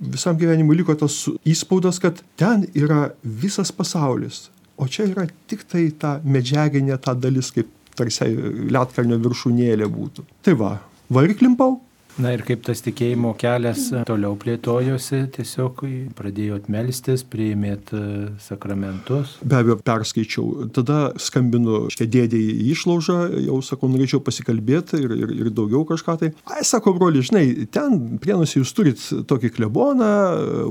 visam 0.00 0.38
gyvenimui 0.40 0.78
liko 0.80 0.96
tas 0.98 1.16
įspaudas, 1.48 2.00
kad 2.02 2.22
ten 2.40 2.64
yra 2.78 3.10
visas 3.22 3.72
pasaulis, 3.74 4.46
o 4.80 4.88
čia 4.88 5.08
yra 5.10 5.26
tik 5.50 5.66
tai 5.68 5.88
ta 5.92 6.18
medžiaginė 6.24 6.96
ta 7.04 7.14
dalis, 7.18 7.52
kaip 7.54 7.70
tarsi 7.98 8.30
lietkalnio 8.70 9.18
viršūnėlė 9.24 9.88
būtų. 9.92 10.24
Tai 10.46 10.56
va, 10.60 10.72
va 11.12 11.26
ir 11.26 11.34
klimpau. 11.38 11.78
Na 12.18 12.32
ir 12.34 12.42
kaip 12.42 12.64
tas 12.66 12.80
tikėjimo 12.82 13.30
kelias 13.38 13.88
toliau 14.08 14.34
plėtojosi, 14.40 15.20
tiesiog 15.36 15.84
pradėjot 16.18 16.66
melstis, 16.72 17.22
priėmėt 17.22 17.92
e, 17.94 18.00
sakramentus. 18.42 19.36
Be 19.46 19.60
abejo, 19.60 19.76
perskaičiau. 19.86 20.66
Tada 20.74 21.12
skambinu, 21.22 21.84
škia 21.94 22.08
dėdė 22.10 22.40
į 22.40 22.72
išlaužą, 22.72 23.18
jau 23.44 23.60
sakau, 23.62 23.90
norėčiau 23.92 24.18
pasikalbėti 24.26 24.98
ir, 25.04 25.14
ir, 25.14 25.34
ir 25.44 25.50
daugiau 25.54 25.84
kažką 25.86 26.16
tai. 26.24 26.32
Ai, 26.50 26.64
sako, 26.66 26.96
broli, 26.98 27.22
žinai, 27.22 27.44
ten 27.70 28.18
prienusi 28.18 28.58
jūs 28.58 28.74
turit 28.74 29.04
tokį 29.30 29.52
kleboną, 29.60 30.10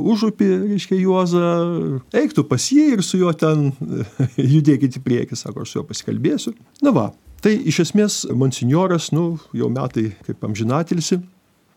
užupį, 0.04 0.50
reiškia 0.74 1.00
Juozą, 1.00 1.54
eiktų 2.12 2.44
pas 2.52 2.68
jį 2.76 2.90
ir 2.98 3.06
su 3.08 3.22
juo 3.22 3.32
ten 3.32 3.70
judėkit 4.56 5.00
į 5.00 5.06
priekį, 5.08 5.40
sako, 5.40 5.64
aš 5.64 5.72
su 5.72 5.80
juo 5.80 5.88
pasikalbėsiu. 5.88 6.58
Na 6.84 6.92
va, 6.92 7.08
Tai 7.38 7.52
iš 7.70 7.84
esmės 7.84 8.14
monsinjoras, 8.34 9.12
nu, 9.14 9.36
jau 9.54 9.68
metai 9.70 10.08
kaip 10.26 10.42
amžinatilsi, 10.48 11.20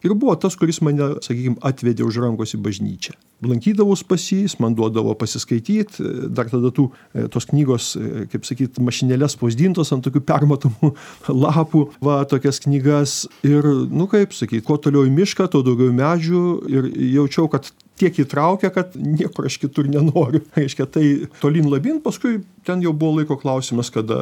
ir 0.05 0.15
buvo 0.15 0.35
tas, 0.41 0.57
kuris 0.59 0.81
mane, 0.85 1.17
sakykime, 1.25 1.59
atvedė 1.67 2.07
už 2.07 2.21
rankos 2.25 2.55
į 2.57 2.63
bažnyčią. 2.65 3.17
Lankydavus 3.47 4.03
pas 4.05 4.21
jį, 4.21 4.43
jis 4.45 4.57
man 4.61 4.75
duodavo 4.77 5.15
pasiskaityti, 5.19 6.05
dar 6.37 6.51
tada 6.53 6.73
tų, 6.77 6.91
e, 7.15 7.27
tos 7.33 7.49
knygos, 7.49 7.95
e, 7.97 8.25
kaip 8.33 8.45
sakyti, 8.49 8.85
mašinėlės 8.85 9.37
spausdintos 9.39 9.93
ant 9.97 10.05
tokių 10.05 10.25
permatomų 10.29 10.93
lapų, 11.45 11.87
va, 12.05 12.21
tokias 12.29 12.61
knygas. 12.67 13.23
Ir, 13.47 13.67
nu 13.89 14.09
kaip 14.13 14.37
sakyti, 14.37 14.65
kuo 14.67 14.77
toliau 14.83 15.07
į 15.09 15.15
mišką, 15.17 15.49
tuo 15.53 15.65
daugiau 15.67 15.93
medžių 15.97 16.45
ir 16.69 16.91
jaučiau, 17.17 17.49
kad 17.53 17.73
tiek 18.01 18.23
įtraukia, 18.25 18.71
kad 18.75 18.95
niekur 18.97 19.49
aš 19.51 19.59
kitur 19.63 19.89
nenoriu. 19.91 20.43
Reiškia, 20.59 20.87
tai 20.91 21.05
tolin 21.43 21.69
labin, 21.71 22.01
paskui 22.03 22.41
ten 22.67 22.83
jau 22.85 22.93
buvo 22.97 23.21
laiko 23.21 23.37
klausimas, 23.41 23.91
kada 23.93 24.19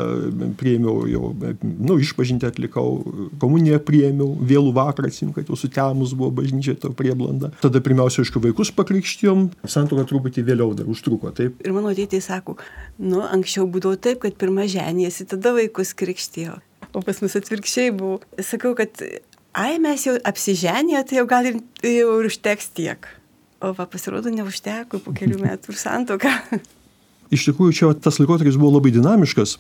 prieimiau 0.61 1.07
jau, 1.11 1.33
nu, 1.63 1.99
išpažinti 2.03 2.49
atlikau, 2.49 3.01
komuniją 3.43 3.81
prieimiau, 3.87 4.31
vėlų 4.51 4.75
vakarą 4.77 5.11
atsim, 5.11 5.33
kad 5.37 5.51
jau 5.51 5.59
sutemus 5.59 6.15
buvo 6.19 6.31
bažnyčia 6.41 6.77
to 6.79 6.93
prieblanda. 6.97 7.53
Tada 7.63 7.83
pirmiausia, 7.85 8.23
aišku, 8.25 8.43
vaikus 8.45 8.73
pakrikštijom, 8.77 9.49
santoka 9.69 10.07
truputį 10.09 10.47
vėliau 10.49 10.75
dar 10.79 10.89
užtruko, 10.91 11.33
taip. 11.35 11.59
Ir 11.67 11.75
mano 11.77 11.95
tėtė 11.97 12.23
sako, 12.25 12.59
nu, 13.03 13.23
anksčiau 13.27 13.69
būdavo 13.71 13.99
taip, 14.01 14.23
kad 14.25 14.39
pirmą 14.39 14.69
ženėsi, 14.71 15.29
tada 15.31 15.55
vaikus 15.57 15.95
krikštijo. 15.99 16.59
O 16.97 17.03
pas 17.05 17.19
mus 17.21 17.37
atvirkščiai 17.37 17.93
buvo. 17.93 18.19
Sakau, 18.41 18.73
kad 18.79 19.03
ai 19.59 19.77
mes 19.83 20.07
jau 20.07 20.17
apsiženė, 20.31 21.03
tai 21.09 21.21
jau 21.21 21.27
gal 21.29 21.51
ir, 21.51 21.61
jau 21.85 22.19
ir 22.21 22.29
užteks 22.31 22.73
tiek. 22.79 23.09
O 23.59 23.73
va, 23.75 23.89
pasirodo, 23.91 24.31
neužteko 24.31 25.01
po 25.03 25.15
kelių 25.17 25.41
metų 25.47 25.75
ir 25.75 25.81
santoka. 25.81 26.35
Iš 27.35 27.51
tikrųjų, 27.51 27.75
čia 27.75 27.91
tas 27.99 28.21
laikotarpis 28.21 28.57
buvo 28.61 28.79
labai 28.79 28.93
dinamiškas, 28.95 29.59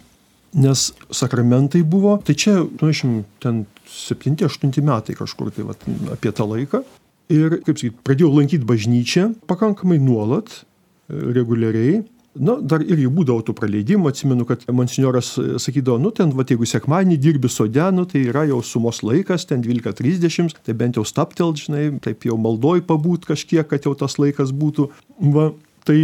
nes 0.56 0.84
sakramentai 1.12 1.82
buvo, 1.84 2.16
tai 2.24 2.36
čia, 2.38 2.62
nu, 2.64 2.88
7-8 2.88 4.80
metai 4.86 5.16
kažkur 5.18 5.50
tai 5.52 5.66
va, 5.68 5.76
apie 6.14 6.32
tą 6.32 6.46
laiką. 6.48 6.84
Ir, 7.28 7.58
kaip 7.60 7.76
sakyti, 7.76 7.98
pradėjau 8.06 8.30
lankyti 8.32 8.64
bažnyčią 8.64 9.26
pakankamai 9.50 9.98
nuolat, 10.00 10.62
reguliariai. 11.08 12.00
Na, 12.38 12.54
dar 12.62 12.83
irgi 12.85 13.09
būdavo 13.11 13.42
tų 13.47 13.54
praleidimų, 13.59 14.12
atsimenu, 14.12 14.47
kad 14.49 14.62
monsinjoras 14.71 15.33
sakydavo, 15.62 15.99
nu, 16.02 16.12
ten, 16.14 16.30
va, 16.37 16.45
jeigu 16.47 16.66
sekmanį 16.68 17.18
dirbi 17.21 17.50
sode, 17.50 17.85
nu, 17.95 18.04
tai 18.09 18.25
yra 18.30 18.45
jau 18.49 18.61
sumos 18.62 19.02
laikas, 19.02 19.47
ten 19.49 19.64
12.30, 19.64 20.61
tai 20.66 20.76
bent 20.78 20.99
jau 20.99 21.04
staptel, 21.09 21.54
žinai, 21.59 21.88
taip 22.04 22.26
jau 22.28 22.38
maldoj 22.40 22.85
pabūt 22.87 23.26
kažkiek, 23.30 23.66
kad 23.66 23.88
jau 23.88 23.95
tas 23.99 24.18
laikas 24.23 24.54
būtų. 24.54 24.88
Va, 25.35 25.50
tai, 25.88 25.99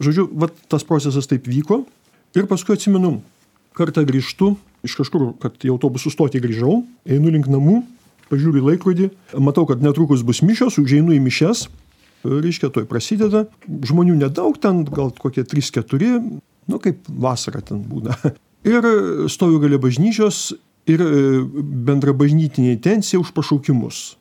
žodžiu, 0.00 0.28
va, 0.32 0.48
tas 0.72 0.86
procesas 0.88 1.28
taip 1.30 1.48
vyko. 1.50 1.82
Ir 2.34 2.48
paskui 2.50 2.78
atsimenu, 2.78 3.18
kartą 3.76 4.06
grįžtu 4.08 4.54
iš 4.84 4.98
kažkur, 5.00 5.32
kad 5.40 5.56
į 5.64 5.72
autobusų 5.74 6.12
stotį 6.12 6.42
grįžau, 6.44 6.82
einu 7.08 7.32
link 7.32 7.48
namų, 7.50 7.80
pažiūriu 8.30 8.64
laikrodį, 8.68 9.10
matau, 9.42 9.64
kad 9.68 9.82
netrukus 9.84 10.24
bus 10.26 10.42
mišios, 10.44 10.78
užeinu 10.80 11.14
į 11.16 11.20
mišes, 11.24 11.66
reiškia, 12.24 12.72
toj 12.74 12.86
prasideda, 12.90 13.44
žmonių 13.68 14.16
nedaug, 14.18 14.56
ten 14.60 14.84
gal 14.88 15.12
kokie 15.20 15.44
3-4, 15.46 16.18
nu 16.70 16.80
kaip 16.82 17.04
vasara 17.08 17.62
ten 17.64 17.82
būna. 17.84 18.16
Ir 18.64 18.86
stoviu 19.28 19.60
galia 19.60 19.76
bažnyčios 19.76 20.54
ir 20.88 21.02
e, 21.04 21.40
bendra 21.84 22.14
bažnytinė 22.16 22.72
intencija 22.72 23.20
už 23.20 23.34
pašaukimus. 23.36 24.14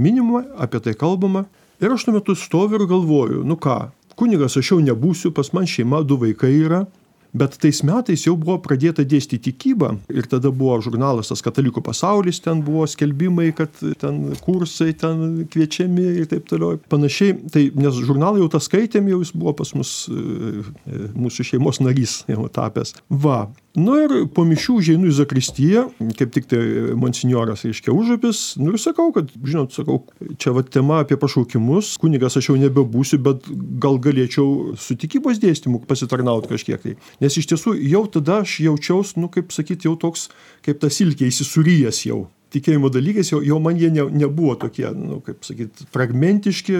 Minima, 0.00 0.46
apie 0.56 0.80
tai 0.80 0.94
kalbama. 0.96 1.44
Ir 1.84 1.92
aš 1.92 2.06
tuo 2.06 2.14
metu 2.16 2.36
stoviu 2.36 2.80
ir 2.80 2.86
galvoju, 2.88 3.42
nu 3.44 3.56
ką, 3.60 3.90
kunigas 4.16 4.56
aš 4.56 4.72
jau 4.72 4.80
nebūsiu, 4.84 5.34
pas 5.36 5.52
man 5.56 5.68
šeima, 5.68 6.00
du 6.04 6.16
vaikai 6.20 6.52
yra, 6.62 6.82
Bet 7.32 7.56
tais 7.62 7.82
metais 7.86 8.24
jau 8.26 8.34
buvo 8.38 8.56
pradėta 8.62 9.04
dėstyti 9.06 9.50
tikybą 9.50 9.92
ir 10.10 10.26
tada 10.30 10.50
buvo 10.50 10.80
žurnalas 10.82 11.30
tas 11.30 11.42
katalikų 11.44 11.82
pasaulis, 11.86 12.40
ten 12.42 12.64
buvo 12.66 12.86
skelbimai, 12.90 13.50
kad 13.56 13.74
ten 14.02 14.20
kursai 14.42 14.92
ten 14.98 15.44
kviečiami 15.50 16.08
ir 16.22 16.30
taip 16.30 16.48
toliau. 16.50 16.80
Panašiai, 16.90 17.36
tai 17.54 17.68
nes 17.78 18.02
žurnalą 18.02 18.42
jau 18.42 18.50
tą 18.56 18.62
skaitėm, 18.64 19.10
jau 19.12 19.20
jis 19.22 19.34
buvo 19.36 19.54
pas 19.60 19.70
mus, 19.78 19.94
e, 20.10 20.64
e, 20.90 21.02
mūsų 21.14 21.46
šeimos 21.52 21.82
narys 21.84 22.20
jau 22.30 22.48
tapęs. 22.50 22.96
Va, 23.10 23.44
Nu 23.78 23.94
ir 24.02 24.12
po 24.34 24.42
mišių 24.42 24.74
užeinu 24.80 25.06
į 25.06 25.12
Zakristiją, 25.14 25.84
kaip 26.18 26.32
tik 26.34 26.48
tai 26.50 26.58
monsinjoras, 26.98 27.62
reiškia, 27.68 27.92
užupis. 27.94 28.40
Nu 28.58 28.72
ir 28.74 28.80
sakau, 28.82 29.12
kad, 29.14 29.30
žinot, 29.46 29.70
sakau, 29.76 30.00
čia 30.42 30.50
va 30.56 30.64
tema 30.66 30.98
apie 31.04 31.14
pašaukimus, 31.20 31.92
kunigas 32.02 32.34
aš 32.40 32.50
jau 32.50 32.56
nebebūsiu, 32.58 33.20
bet 33.22 33.46
gal 33.82 34.00
galėčiau 34.02 34.74
su 34.74 34.98
tikybos 34.98 35.38
dėstymu 35.42 35.84
pasitarnauti 35.86 36.50
kažkiek 36.50 36.82
tai. 36.82 36.96
Nes 37.22 37.38
iš 37.38 37.46
tiesų 37.52 37.76
jau 37.92 38.02
tada 38.10 38.40
aš 38.42 38.58
jaučiaus, 38.66 39.14
nu 39.22 39.30
kaip 39.30 39.54
sakyti, 39.54 39.86
jau 39.86 39.94
toks, 40.02 40.26
kaip 40.66 40.82
tas 40.82 40.98
ilkiai 41.06 41.30
įsisuryjas 41.30 42.02
jau 42.08 42.24
tikėjimo 42.50 42.90
dalykais, 42.90 43.30
jau, 43.30 43.38
jau 43.46 43.60
man 43.62 43.78
jie 43.78 43.92
ne, 43.94 44.02
nebuvo 44.24 44.56
tokie, 44.58 44.88
nu, 44.98 45.20
kaip 45.22 45.46
sakyti, 45.46 45.86
fragmentiški, 45.94 46.74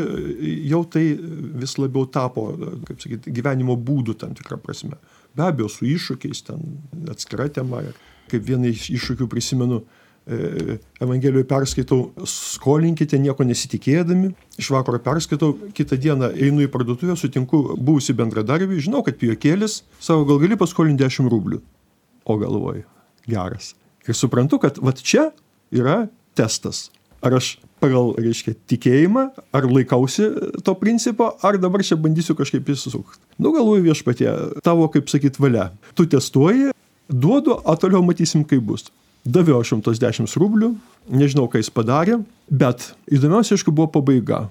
jau 0.67 0.83
tai 0.91 1.05
vis 1.63 1.77
labiau 1.79 2.09
tapo, 2.11 2.49
kaip 2.89 2.99
sakyti, 2.99 3.31
gyvenimo 3.37 3.79
būdų 3.79 4.17
tam 4.19 4.35
tikrą 4.35 4.59
prasme. 4.59 4.99
Be 5.37 5.47
abejo, 5.47 5.71
su 5.71 5.87
iššūkiais, 5.89 6.45
ten 6.47 6.79
atskira 7.11 7.49
tema. 7.53 7.83
Kaip 8.31 8.47
vieną 8.47 8.71
iš 8.71 8.89
iššūkių 8.95 9.27
prisimenu, 9.31 9.81
e, 10.27 10.77
Evangelijoje 11.03 11.47
perskaitau, 11.51 12.11
skolinkite 12.29 13.19
nieko 13.19 13.47
nesitikėdami, 13.47 14.31
iš 14.61 14.71
vakaro 14.75 15.01
perskaitau, 15.03 15.57
kitą 15.75 15.99
dieną 15.99 16.31
einu 16.37 16.63
į 16.67 16.71
parduotuvę, 16.71 17.17
sutinku 17.19 17.63
buvusi 17.79 18.15
bendradarbį, 18.15 18.79
žinau, 18.87 19.03
kad 19.07 19.19
pijokėlis, 19.19 19.81
savo 20.03 20.27
gal 20.29 20.39
gali 20.43 20.59
paskolinti 20.61 21.03
10 21.03 21.31
rublių. 21.33 21.61
O 22.27 22.39
galvoju, 22.39 22.87
geras. 23.27 23.75
Ir 24.07 24.15
suprantu, 24.15 24.61
kad 24.63 24.79
va 24.79 24.95
čia 24.95 25.31
yra 25.75 26.05
testas. 26.39 26.89
Ar 27.21 27.37
aš 27.37 27.57
pagal, 27.81 28.13
reiškia, 28.21 28.55
tikėjimą, 28.71 29.25
ar 29.57 29.67
laikausi 29.69 30.29
to 30.67 30.75
principo, 30.79 31.33
ar 31.47 31.59
dabar 31.61 31.85
čia 31.87 31.99
bandysiu 32.01 32.37
kažkaip 32.39 32.69
įsisukti. 32.73 33.21
Nu, 33.41 33.55
galvoju 33.57 33.85
viešpatie, 33.89 34.31
tavo, 34.67 34.87
kaip 34.93 35.11
sakyt, 35.13 35.41
valia. 35.43 35.71
Tu 35.99 36.07
testuoji, 36.11 36.71
duodu, 37.09 37.57
o 37.59 37.77
toliau 37.81 38.03
matysim, 38.07 38.45
kaip 38.47 38.65
bus. 38.69 38.89
Daviau 39.25 39.61
110 39.67 40.31
rublių, 40.41 40.73
nežinau, 41.13 41.45
ką 41.51 41.61
jis 41.61 41.73
padarė, 41.75 42.21
bet 42.49 42.93
įdomiausia, 43.13 43.59
aišku, 43.59 43.75
buvo 43.75 43.91
pabaiga. 43.99 44.47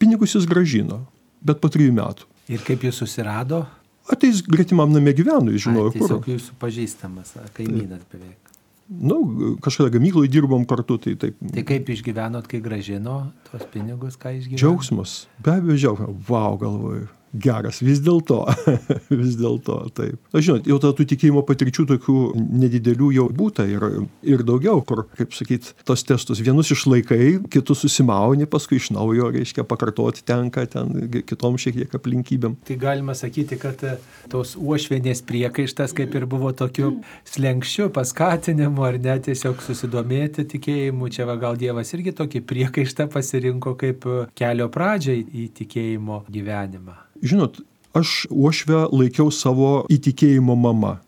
Pinigus 0.00 0.36
jis 0.36 0.48
gražino, 0.48 1.00
bet 1.44 1.62
po 1.62 1.70
trijų 1.72 1.94
metų. 1.96 2.28
Ir 2.52 2.64
kaip 2.66 2.84
jis 2.84 3.00
susirado? 3.00 3.64
Ateis 4.12 4.42
gretimam 4.44 4.92
namie 4.92 5.14
gyvenu, 5.16 5.54
Ai, 5.56 5.92
kur. 5.96 6.18
Jūsų 6.28 6.58
pažįstamas, 6.60 7.38
kaimynas 7.56 8.04
beveik 8.12 8.43
nu, 8.88 9.56
kažkada 9.64 9.92
gamykloje 9.94 10.30
dirbom 10.32 10.64
kartu, 10.68 10.98
tai 11.00 11.16
taip. 11.20 11.38
Tai 11.54 11.66
kaip 11.66 11.90
išgyvenot, 11.94 12.48
kai 12.50 12.62
gražino 12.64 13.18
tos 13.50 13.66
pinigus, 13.72 14.18
ką 14.20 14.36
išgyvenot? 14.38 14.60
Džiaugsmas, 14.60 15.18
be 15.44 15.58
abejo 15.58 15.78
džiaugsmas, 15.80 16.16
wow 16.28 16.58
galvoju 16.60 17.08
geras, 17.34 17.80
vis 17.82 18.00
dėlto, 18.04 18.42
vis 19.22 19.34
dėlto 19.38 19.78
taip. 19.96 20.18
Aš 20.34 20.46
žinot, 20.48 20.68
jau 20.70 20.78
tų 20.82 21.06
tikėjimo 21.14 21.42
patirčių 21.46 21.86
tokių 21.94 22.16
nedidelių 22.62 23.10
jau 23.16 23.26
būta 23.34 23.66
ir, 23.68 23.84
ir 24.22 24.44
daugiau, 24.46 24.82
kur, 24.86 25.04
kaip 25.18 25.34
sakyt, 25.36 25.72
tos 25.86 26.04
testus 26.06 26.42
vienus 26.44 26.70
išlaikai, 26.74 27.38
kitus 27.52 27.84
susimauni, 27.84 28.46
paskui 28.50 28.78
iš 28.80 28.90
naujo, 28.94 29.30
reiškia, 29.34 29.66
pakartoti 29.68 30.24
tenka 30.26 30.66
ten 30.70 31.22
kitom 31.26 31.58
šiek 31.60 31.80
tiek 31.82 31.96
aplinkybėm. 31.98 32.56
Tai 32.68 32.78
galima 32.80 33.16
sakyti, 33.18 33.58
kad 33.60 33.82
e, 33.86 33.96
tos 34.32 34.54
uošvienės 34.60 35.24
priekaištas 35.26 35.94
kaip 35.96 36.14
ir 36.14 36.28
buvo 36.30 36.52
tokiu 36.56 36.94
slengščiu, 37.28 37.90
paskatinimu, 37.94 38.84
ar 38.86 39.00
net 39.02 39.26
tiesiog 39.28 39.62
susidomėti 39.64 40.46
tikėjimu. 40.54 41.10
Čia 41.14 41.28
va 41.28 41.38
gal 41.40 41.58
Dievas 41.60 41.94
irgi 41.96 42.14
tokį 42.16 42.44
priekaištą 42.50 43.08
pasirinko 43.12 43.74
kaip 43.80 44.06
e, 44.06 44.20
kelio 44.38 44.70
pradžiai 44.72 45.24
į 45.24 45.48
tikėjimo 45.60 46.24
gyvenimą. 46.32 47.03
Žinot, 47.22 47.60
aš 47.94 48.26
uošvę 48.30 48.88
laikiau 48.90 49.30
savo 49.30 49.84
įtikėjimo 49.92 50.56
mama. 50.58 50.98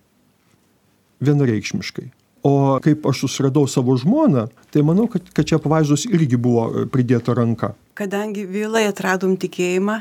Vienareikšmiškai. 1.25 2.11
O 2.47 2.79
kaip 2.83 3.07
aš 3.11 3.25
susiradau 3.25 3.67
savo 3.67 3.97
žmoną, 3.99 4.47
tai 4.71 4.85
manau, 4.87 5.09
kad, 5.11 5.25
kad 5.35 5.49
čia 5.49 5.59
pavaizdos 5.59 6.05
irgi 6.07 6.39
buvo 6.39 6.69
e, 6.69 6.85
pridėta 6.87 7.35
ranka. 7.35 7.73
Kadangi 7.99 8.45
vėlai 8.47 8.85
atradom 8.87 9.35
tikėjimą, 9.41 9.97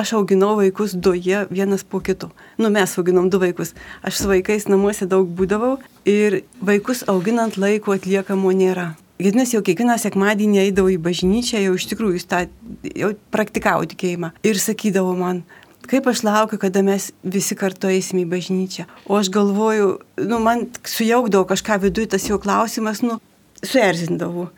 aš 0.00 0.14
auginau 0.18 0.56
vaikus 0.58 0.96
du, 0.96 1.12
jie 1.14 1.44
vienas 1.52 1.84
po 1.84 2.00
kito. 2.02 2.32
Nu, 2.58 2.72
mes 2.74 2.96
auginom 2.98 3.28
du 3.30 3.38
vaikus. 3.38 3.76
Aš 4.02 4.22
su 4.22 4.32
vaikais 4.32 4.66
namuose 4.72 5.06
daug 5.06 5.28
būdavau 5.28 5.76
ir 6.08 6.40
vaikus 6.64 7.04
auginant 7.06 7.60
laiko 7.60 7.94
atliekamo 7.94 8.50
nėra. 8.56 8.94
Gedinas 9.20 9.52
jau 9.52 9.60
kiekvieną 9.64 9.98
sekmadienį 10.00 10.62
eidavo 10.62 10.88
į 10.92 10.96
bažnyčią, 11.04 11.60
jau 11.60 11.74
iš 11.76 11.86
tikrųjų 11.90 12.16
jis 12.16 12.28
tą 12.30 12.44
jau 12.96 13.10
praktikavo 13.34 13.84
tikėjimą. 13.90 14.30
Ir 14.48 14.60
sakydavo 14.62 15.12
man, 15.18 15.42
kaip 15.90 16.08
aš 16.08 16.22
laukiu, 16.24 16.56
kada 16.62 16.80
mes 16.86 17.10
visi 17.20 17.56
kartu 17.58 17.90
eisim 17.92 18.22
į 18.22 18.28
bažnyčią. 18.30 18.86
O 19.10 19.18
aš 19.20 19.28
galvoju, 19.34 19.90
nu, 20.24 20.38
man 20.40 20.68
sujaukdavo 20.88 21.44
kažką 21.50 21.80
viduje, 21.84 22.12
tas 22.14 22.24
jo 22.30 22.40
klausimas, 22.40 23.02
nu, 23.04 23.18
suerzindavo. 23.60 24.48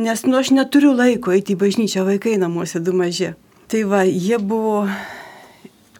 Nes, 0.00 0.26
nu, 0.28 0.36
aš 0.36 0.52
neturiu 0.52 0.92
laiko 0.96 1.32
eiti 1.32 1.56
į 1.56 1.62
bažnyčią, 1.64 2.04
vaikai 2.08 2.36
namuose 2.40 2.82
du 2.84 2.92
maži. 2.96 3.32
Tai 3.72 3.82
va, 3.88 4.04
jie 4.04 4.36
buvo 4.36 4.84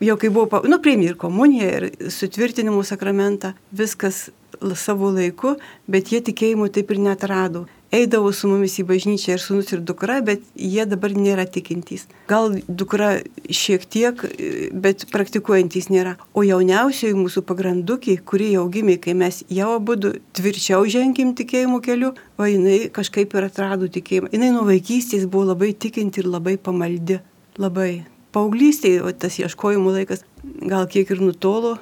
jau 0.01 0.17
kai 0.21 0.29
buvo, 0.33 0.63
nu, 0.69 0.81
priimi 0.83 1.11
ir 1.11 1.17
komuniją, 1.21 1.73
ir 1.77 2.13
sutvirtinimo 2.13 2.85
sakramentą, 2.87 3.55
viskas 3.73 4.29
savo 4.77 5.11
laiku, 5.15 5.57
bet 5.89 6.13
jie 6.13 6.21
tikėjimų 6.25 6.71
taip 6.75 6.93
ir 6.93 7.05
netrado. 7.05 7.67
Eidavo 7.91 8.31
su 8.31 8.47
mumis 8.47 8.77
į 8.79 8.85
bažnyčią 8.87 9.35
ir 9.35 9.43
sunus 9.43 9.73
ir 9.75 9.81
dukra, 9.83 10.21
bet 10.23 10.45
jie 10.55 10.85
dabar 10.87 11.11
nėra 11.11 11.43
tikintys. 11.51 12.05
Gal 12.31 12.53
dukra 12.69 13.09
šiek 13.51 13.83
tiek, 13.91 14.23
bet 14.71 15.09
praktikuojantys 15.11 15.89
nėra. 15.91 16.13
O 16.31 16.45
jauniausioji 16.47 17.17
mūsų 17.19 17.43
pagrandukiai, 17.49 18.21
kuri 18.23 18.53
jau 18.53 18.69
gimė, 18.71 18.95
kai 19.03 19.17
mes 19.19 19.41
jau 19.51 19.73
abu 19.75 19.97
tvirčiau 19.99 20.87
žengim 20.87 21.35
tikėjimo 21.39 21.81
keliu, 21.83 22.13
o 22.39 22.47
jinai 22.47 22.79
kažkaip 22.95 23.35
ir 23.35 23.49
atrado 23.49 23.91
tikėjimą. 23.91 24.31
Jinai 24.37 24.53
nuo 24.55 24.63
vaikystės 24.71 25.27
buvo 25.27 25.51
labai 25.51 25.73
tikinti 25.75 26.23
ir 26.23 26.31
labai 26.31 26.55
pamaldi. 26.63 27.19
Labai 27.59 27.91
paauglystėje, 28.31 29.03
tas 29.19 29.41
ieškojimo 29.43 29.91
laikas 29.97 30.23
gal 30.63 30.87
kiek 30.87 31.11
ir 31.11 31.27
nutolo, 31.27 31.75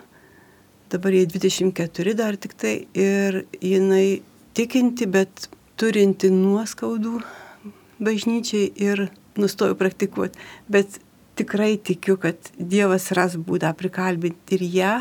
dabar 0.89 1.13
jie 1.13 1.27
24 1.29 2.17
dar 2.17 2.41
tik 2.41 2.57
tai 2.57 2.75
ir 2.97 3.43
jinai 3.61 4.23
tikinti, 4.57 5.07
bet 5.07 5.51
turinti 5.79 6.31
nuoskaudų 6.35 7.21
bažnyčiai 8.03 8.73
ir 8.83 9.07
nustoju 9.39 9.77
praktikuoti. 9.79 10.39
Bet 10.71 10.99
tikrai 11.39 11.77
tikiu, 11.79 12.17
kad 12.19 12.51
Dievas 12.59 13.11
ras 13.15 13.37
būdą 13.39 13.71
prikalbinti 13.79 14.59
ir 14.59 14.65
ją, 14.75 14.95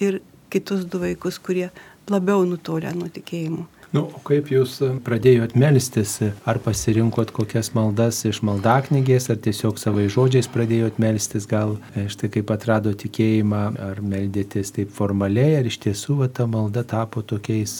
ir 0.00 0.20
kitus 0.52 0.84
du 0.84 1.00
vaikus, 1.02 1.40
kurie 1.40 1.70
labiau 2.12 2.44
nutolę 2.48 2.92
nuo 2.96 3.08
tikėjimo. 3.12 3.64
Nu, 3.96 4.02
o 4.12 4.18
kaip 4.28 4.50
jūs 4.52 4.74
pradėjot 5.06 5.54
melstis? 5.56 6.18
Ar 6.44 6.58
pasirinkot 6.60 7.30
kokias 7.32 7.70
maldas 7.72 8.18
iš 8.28 8.42
maldaknygės, 8.44 9.30
ar 9.32 9.38
tiesiog 9.40 9.78
savai 9.80 10.04
žodžiais 10.12 10.50
pradėjot 10.52 10.98
melstis, 11.00 11.46
gal 11.48 11.78
e, 11.94 12.04
štai 12.12 12.28
kaip 12.34 12.52
atrado 12.52 12.92
tikėjimą, 12.92 13.62
ar 13.86 14.02
meldėtės 14.04 14.74
taip 14.76 14.92
formaliai, 14.92 15.62
ar 15.62 15.70
iš 15.70 15.80
tiesų 15.86 16.18
va, 16.18 16.28
ta 16.28 16.44
malda 16.44 16.84
tapo 16.84 17.24
tokiais 17.24 17.78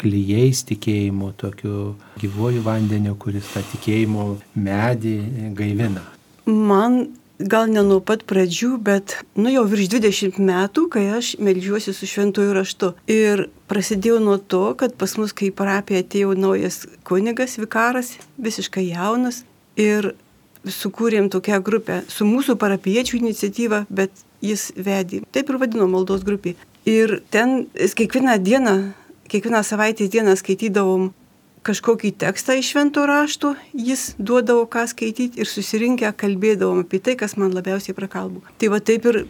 klyjais 0.00 0.64
tikėjimo, 0.70 1.34
tokiu 1.36 1.92
gyvuoju 2.22 2.64
vandeniu, 2.64 3.12
kuris 3.20 3.52
tą 3.52 3.60
tikėjimo 3.74 4.30
medį 4.56 5.18
gaivina? 5.58 6.06
Man 6.48 7.02
gal 7.38 7.68
ne 7.70 7.82
nuo 7.86 8.00
pat 8.02 8.24
pradžių, 8.28 8.76
bet 8.82 9.16
nu 9.38 9.50
jau 9.52 9.64
virš 9.68 9.88
20 9.94 10.38
metų, 10.42 10.86
kai 10.92 11.04
aš 11.18 11.34
melžiuosi 11.42 11.94
su 11.94 12.08
šventųjų 12.10 12.54
raštu. 12.56 12.92
Ir 13.10 13.46
prasidėjo 13.70 14.18
nuo 14.22 14.38
to, 14.38 14.74
kad 14.78 14.96
pas 14.98 15.14
mus, 15.20 15.34
kai 15.36 15.50
parapija 15.54 16.02
atėjo 16.02 16.34
naujas 16.38 16.84
kunigas, 17.06 17.58
vikaras, 17.62 18.16
visiškai 18.42 18.88
jaunas. 18.90 19.44
Ir 19.78 20.12
sukūrėm 20.66 21.28
tokią 21.30 21.60
grupę 21.62 22.02
su 22.10 22.26
mūsų 22.26 22.58
parapiečių 22.58 23.20
iniciatyva, 23.20 23.84
bet 23.88 24.10
jis 24.44 24.72
vedė. 24.74 25.22
Taip 25.32 25.50
ir 25.50 25.60
vadino 25.62 25.86
maldos 25.90 26.24
grupė. 26.26 26.56
Ir 26.88 27.20
ten 27.30 27.68
kiekvieną 27.74 28.38
dieną, 28.42 28.74
kiekvieną 29.30 29.62
savaitės 29.66 30.10
dieną 30.10 30.34
skaitydavom 30.40 31.10
kažkokį 31.66 32.12
tekstą 32.22 32.58
iš 32.58 32.72
švento 32.72 33.04
rašto, 33.08 33.54
jis 33.72 34.12
duodavo 34.18 34.66
ką 34.70 34.86
skaityti 34.90 35.42
ir 35.42 35.48
susirinkę 35.50 36.10
kalbėdavom 36.18 36.84
apie 36.84 37.00
tai, 37.02 37.16
kas 37.18 37.36
man 37.40 37.54
labiausiai 37.56 37.96
prakalbu. 37.96 38.44
Tai 38.58 38.70
va 38.74 38.80
taip 38.80 39.08
ir 39.10 39.24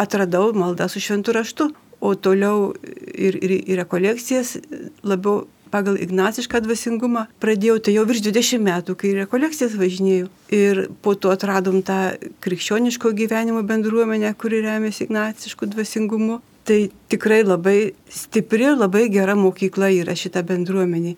atradau 0.00 0.52
maldą 0.56 0.88
su 0.88 1.02
šventu 1.02 1.34
raštu, 1.36 1.70
o 2.00 2.14
toliau 2.16 2.72
ir, 3.12 3.36
ir, 3.36 3.56
ir 3.60 3.80
rekolekcijas 3.82 4.56
labiau 5.04 5.44
pagal 5.70 5.98
ignacišką 6.02 6.62
dvasingumą 6.64 7.26
pradėjau, 7.42 7.78
tai 7.84 7.94
jau 7.94 8.04
virš 8.08 8.24
20 8.26 8.64
metų, 8.64 8.96
kai 8.98 9.12
rekolekcijas 9.20 9.76
važinėjau. 9.78 10.28
Ir 10.56 10.86
po 11.04 11.14
to 11.14 11.30
atradom 11.30 11.80
tą 11.86 12.16
krikščioniško 12.42 13.12
gyvenimo 13.18 13.62
bendruomenę, 13.66 14.32
kuri 14.40 14.64
remiasi 14.66 15.06
ignacišku 15.06 15.70
dvasingumu. 15.70 16.40
Tai 16.66 16.80
tikrai 17.10 17.40
labai 17.44 17.92
stipri, 18.12 18.66
labai 18.74 19.06
gera 19.12 19.36
mokykla 19.38 19.92
yra 20.02 20.16
šita 20.18 20.42
bendruomenė 20.46 21.14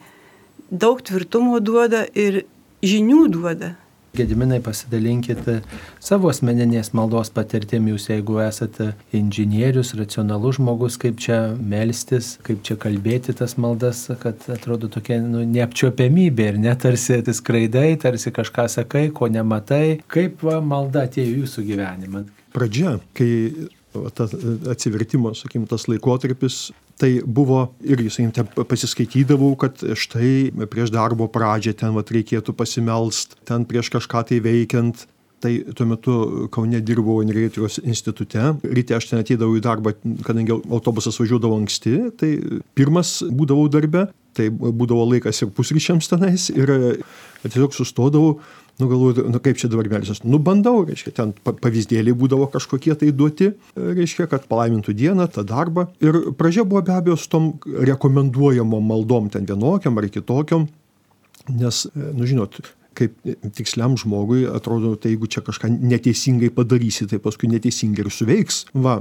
daug 0.72 1.02
tvirtumo 1.04 1.60
duoda 1.60 2.06
ir 2.16 2.42
žinių 2.82 3.28
duoda. 3.32 3.74
Gediminai 4.12 4.58
pasidalinkite 4.60 5.62
savo 6.04 6.28
asmeninės 6.28 6.90
maldos 6.92 7.30
patirtim, 7.32 7.86
jūs 7.88 8.10
jeigu 8.10 8.42
esate 8.44 8.90
inžinierius, 9.16 9.94
racionalus 9.96 10.58
žmogus, 10.58 10.98
kaip 11.00 11.16
čia 11.22 11.38
melstis, 11.56 12.34
kaip 12.44 12.60
čia 12.66 12.76
kalbėti 12.80 13.32
tas 13.38 13.56
maldas, 13.56 14.04
kad 14.20 14.44
atrodo 14.52 14.90
tokia 14.92 15.16
nu, 15.24 15.46
neapčiopiamybė 15.48 16.50
ir 16.50 16.60
netarsi 16.60 17.22
tai 17.24 17.36
skraidai, 17.38 17.86
tarsi 18.04 18.34
kažką 18.36 18.68
sakai, 18.76 19.06
ko 19.16 19.32
nematai. 19.32 20.02
Kaip 20.12 20.44
va, 20.44 20.60
malda 20.60 21.06
atėjo 21.08 21.38
jūsų 21.46 21.64
gyvenimą? 21.72 22.26
Pradžia, 22.52 22.98
kai 23.16 23.32
tas 24.16 24.34
atsivertimo, 24.72 25.34
sakykim, 25.36 25.66
tas 25.70 25.88
laikotarpis 25.90 26.70
tai 27.02 27.20
buvo 27.24 27.64
irgi, 27.82 28.10
sakykim, 28.12 28.32
ten 28.36 28.68
pasiskaitydavau, 28.68 29.54
kad 29.58 29.80
štai 29.98 30.52
prieš 30.70 30.92
darbo 30.94 31.26
pradžią 31.32 31.74
ten 31.80 31.96
vat, 31.96 32.12
reikėtų 32.14 32.54
pasimelst, 32.54 33.36
ten 33.48 33.66
prieš 33.68 33.90
kažką 33.96 34.26
tai 34.28 34.38
veikiant. 34.44 35.06
Tai 35.42 35.52
tuo 35.74 35.86
metu 35.90 36.14
Kaune 36.54 36.78
dirbau 36.86 37.18
energetikos 37.24 37.80
institute. 37.82 38.42
Ryte 38.62 38.94
aš 38.94 39.08
ten 39.10 39.22
ateidavau 39.22 39.58
į 39.58 39.62
darbą, 39.64 39.94
kadangi 40.22 40.54
autobusas 40.54 41.18
važiuodavo 41.18 41.58
anksti, 41.58 41.96
tai 42.18 42.36
pirmas 42.78 43.16
būdavau 43.26 43.66
darbe, 43.72 44.06
tai 44.38 44.46
būdavo 44.54 45.08
laikas 45.10 45.42
ir 45.42 45.50
pusryčiams 45.56 46.06
tenais 46.12 46.46
ir 46.54 46.70
tiesiog 47.42 47.74
sustodavau 47.74 48.36
Nu 48.80 48.88
galvoju, 48.88 49.28
nu 49.28 49.38
kaip 49.38 49.58
čia 49.60 49.68
dabar 49.68 49.88
melsiuos. 49.92 50.22
Nu 50.24 50.38
bandau, 50.40 50.80
reiškia, 50.88 51.12
ten 51.14 51.32
pavyzdėliai 51.44 52.16
būdavo 52.16 52.48
kažkokie 52.54 52.94
tai 52.98 53.10
duoti, 53.12 53.50
reiškia, 53.76 54.26
kad 54.32 54.46
palaimintų 54.50 54.94
dieną, 54.96 55.28
tą 55.34 55.44
darbą. 55.46 55.90
Ir 56.02 56.32
pradžia 56.38 56.64
buvo 56.64 56.80
be 56.86 56.94
abejo 56.96 57.18
su 57.20 57.28
tom 57.30 57.50
rekomenduojamom 57.92 58.88
maldom, 58.88 59.28
ten 59.32 59.46
vienokiam 59.48 60.00
ar 60.00 60.08
kitokiam. 60.08 60.66
Nes, 61.52 61.84
nu 61.92 62.28
žinot, 62.28 62.62
kaip 62.98 63.16
tiksliam 63.56 63.96
žmogui 64.00 64.44
atrodo, 64.50 64.94
tai 65.00 65.14
jeigu 65.14 65.30
čia 65.30 65.42
kažką 65.44 65.70
neteisingai 65.80 66.52
padarysi, 66.54 67.08
tai 67.10 67.20
paskui 67.22 67.50
neteisingai 67.52 68.06
ir 68.06 68.12
suveiks. 68.12 68.66
Va, 68.74 69.00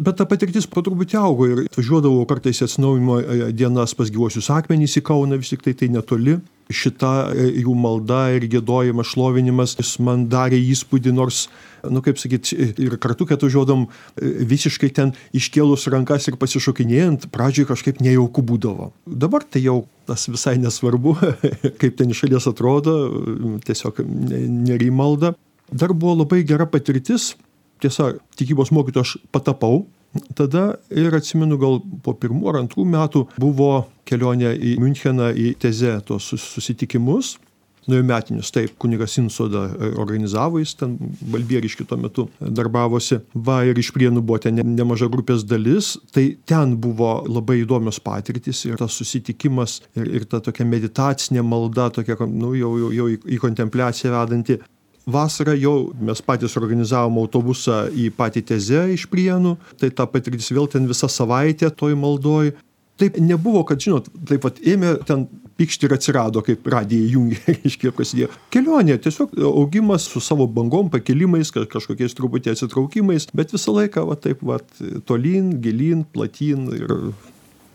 Bet 0.00 0.16
ta 0.16 0.24
patirtis 0.24 0.64
po 0.70 0.80
truputį 0.80 1.16
augo 1.20 1.46
ir 1.50 1.58
važiuodavau 1.74 2.22
kartais 2.28 2.62
atsinaujimo 2.64 3.18
e, 3.20 3.50
dienas 3.52 3.92
pas 3.98 4.08
gyvosius 4.08 4.48
akmenys 4.54 4.96
į 4.96 5.02
Kauną, 5.04 5.36
vis 5.36 5.50
tik 5.52 5.66
tai 5.66 5.74
tai 5.76 5.90
netoli 5.92 6.38
šita 6.74 7.10
e, 7.32 7.46
jų 7.64 7.74
malda 7.78 8.22
ir 8.36 8.46
gėdojimas, 8.50 9.10
šlovinimas, 9.12 9.76
jis 9.78 9.96
man 10.02 10.26
darė 10.30 10.58
įspūdį, 10.72 11.12
nors, 11.16 11.44
nu 11.88 12.02
kaip 12.04 12.20
sakyti, 12.20 12.56
ir 12.80 12.96
kartu, 13.02 13.26
kad 13.28 13.42
užuodom 13.46 13.86
e, 13.86 14.32
visiškai 14.50 14.92
ten 14.96 15.12
iškėlus 15.36 15.88
rankas 15.92 16.30
ir 16.30 16.38
pasišokinėjant, 16.40 17.28
pradžioj 17.34 17.70
kažkaip 17.72 18.02
nejauku 18.04 18.44
būdavo. 18.46 18.90
Dabar 19.06 19.44
tai 19.44 19.64
jau 19.66 19.84
tas 20.08 20.26
visai 20.30 20.56
nesvarbu, 20.62 21.16
kaip 21.80 22.00
ten 22.00 22.10
iš 22.14 22.24
šalies 22.24 22.50
atrodo, 22.50 22.96
tiesiog 23.66 24.02
nerimalda. 24.06 25.34
Dar 25.70 25.94
buvo 25.94 26.16
labai 26.24 26.42
gera 26.46 26.66
patirtis, 26.66 27.34
tiesa, 27.82 28.14
tikybos 28.38 28.72
mokytoju 28.74 29.06
aš 29.06 29.16
patapau, 29.34 29.84
Tada 30.34 30.74
ir 30.90 31.14
atsimenu, 31.14 31.58
gal 31.60 31.78
po 32.02 32.16
pirmų 32.18 32.50
ar 32.50 32.60
antrų 32.64 32.86
metų 32.96 33.26
buvo 33.38 33.84
kelionė 34.08 34.56
į 34.58 34.74
Müncheną 34.82 35.30
į 35.38 35.52
tezę 35.62 36.00
tos 36.06 36.32
susitikimus. 36.34 37.36
Nuėjo 37.88 38.04
metinius, 38.06 38.50
taip, 38.52 38.74
kunigas 38.78 39.14
Insoda 39.18 39.62
e, 39.70 39.88
organizavo, 39.98 40.60
jis 40.60 40.74
ten 40.78 40.98
balbieriški 41.32 41.86
tuo 41.88 41.96
metu 41.98 42.26
darbavosi. 42.38 43.20
Va 43.34 43.62
ir 43.66 43.78
iš 43.80 43.88
prienų 43.94 44.20
buvo 44.20 44.36
ten 44.44 44.60
nemaža 44.76 45.08
grupės 45.10 45.46
dalis, 45.48 45.94
tai 46.12 46.26
ten 46.46 46.76
buvo 46.82 47.14
labai 47.24 47.62
įdomios 47.62 48.02
patirtis 48.04 48.60
ir 48.68 48.76
tas 48.78 48.98
susitikimas 49.00 49.78
ir, 49.96 50.10
ir 50.20 50.28
ta 50.28 50.42
tokia 50.44 50.68
meditacinė 50.68 51.42
malda, 51.46 51.88
tokia, 51.96 52.18
nu, 52.28 52.52
jau, 52.58 52.74
jau, 52.82 52.92
jau 52.98 53.08
į, 53.14 53.16
į 53.38 53.40
kontempliaciją 53.46 54.12
vedanti 54.18 54.60
Vasarą 55.06 55.54
jau 55.56 55.76
mes 56.00 56.20
patys 56.24 56.56
organizavom 56.60 57.20
autobusą 57.22 57.86
į 57.96 58.10
patį 58.16 58.42
tezę 58.52 58.82
iš 58.94 59.06
prienų, 59.10 59.56
tai 59.80 59.92
ta 59.94 60.06
patirtis 60.10 60.50
vėl 60.52 60.68
ten 60.70 60.88
visą 60.90 61.08
savaitę 61.08 61.70
toj 61.72 61.96
maldoj. 61.98 62.52
Taip 63.00 63.16
nebuvo, 63.16 63.62
kad, 63.64 63.80
žinot, 63.80 64.10
taip 64.28 64.42
pat 64.44 64.58
ėmė 64.60 64.98
ten 65.08 65.24
pikšti 65.60 65.88
ir 65.88 65.94
atsirado, 65.96 66.42
kaip 66.44 66.68
radijai 66.68 67.08
jungia, 67.14 67.40
reiškia, 67.56 67.94
prasidėjo. 67.96 68.28
Kelionė, 68.52 68.98
tiesiog 69.00 69.32
augimas 69.48 70.04
su 70.08 70.20
savo 70.24 70.44
bangom, 70.44 70.90
pakilimais, 70.92 71.52
kažkokiais 71.52 72.16
truputį 72.18 72.52
atsitraukimais, 72.52 73.30
bet 73.36 73.56
visą 73.56 73.72
laiką, 73.76 74.04
va 74.08 74.18
taip, 74.20 74.44
va, 74.44 74.60
tolyn, 75.08 75.54
gilyn, 75.64 76.04
platyn 76.12 76.68
ir 76.76 76.96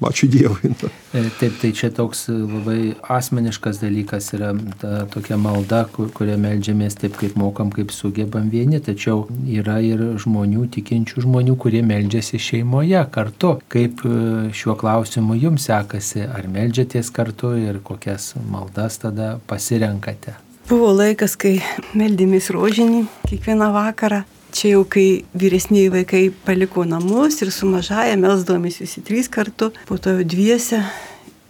Ačiū 0.04 0.28
Dievui. 0.28 0.74
E, 1.16 1.22
taip, 1.40 1.54
tai 1.62 1.70
čia 1.72 1.88
toks 1.96 2.26
labai 2.28 2.98
asmeniškas 3.16 3.80
dalykas 3.80 4.28
yra 4.36 4.50
ta 4.82 5.06
tokia 5.08 5.38
malda, 5.40 5.86
kur, 5.88 6.10
kuria 6.12 6.36
melžiamės 6.36 6.98
taip, 7.00 7.16
kaip 7.22 7.38
mokam, 7.40 7.72
kaip 7.72 7.94
sugebam 7.96 8.50
vieni, 8.52 8.82
tačiau 8.84 9.24
yra 9.48 9.78
ir 9.80 10.04
žmonių, 10.20 10.68
tikinčių 10.76 11.24
žmonių, 11.24 11.56
kurie 11.56 11.80
melžiasi 11.88 12.42
šeimoje 12.44 13.06
kartu. 13.16 13.56
Kaip 13.72 14.04
e, 14.04 14.20
šiuo 14.52 14.76
klausimu 14.84 15.40
jums 15.40 15.70
sekasi, 15.72 16.26
ar 16.28 16.52
melžiatės 16.52 17.14
kartu 17.16 17.56
ir 17.56 17.80
kokias 17.80 18.34
maldas 18.52 19.00
tada 19.00 19.38
pasirenkate? 19.48 20.36
Buvo 20.68 20.92
laikas, 20.92 21.38
kai 21.40 21.62
meldėmės 21.96 22.52
rožinį 22.52 23.06
kiekvieną 23.30 23.72
vakarą 23.72 24.26
čia 24.56 24.76
jau 24.76 24.86
kai 24.88 25.26
vyresniai 25.36 25.92
vaikai 25.94 26.30
paliko 26.46 26.86
namus 26.88 27.42
ir 27.44 27.52
su 27.52 27.68
mažaja 27.68 28.16
melsdomės 28.20 28.80
visi 28.82 29.04
trys 29.06 29.28
kartu, 29.32 29.72
po 29.90 30.00
to 30.00 30.16
jau 30.16 30.28
dviese. 30.36 30.82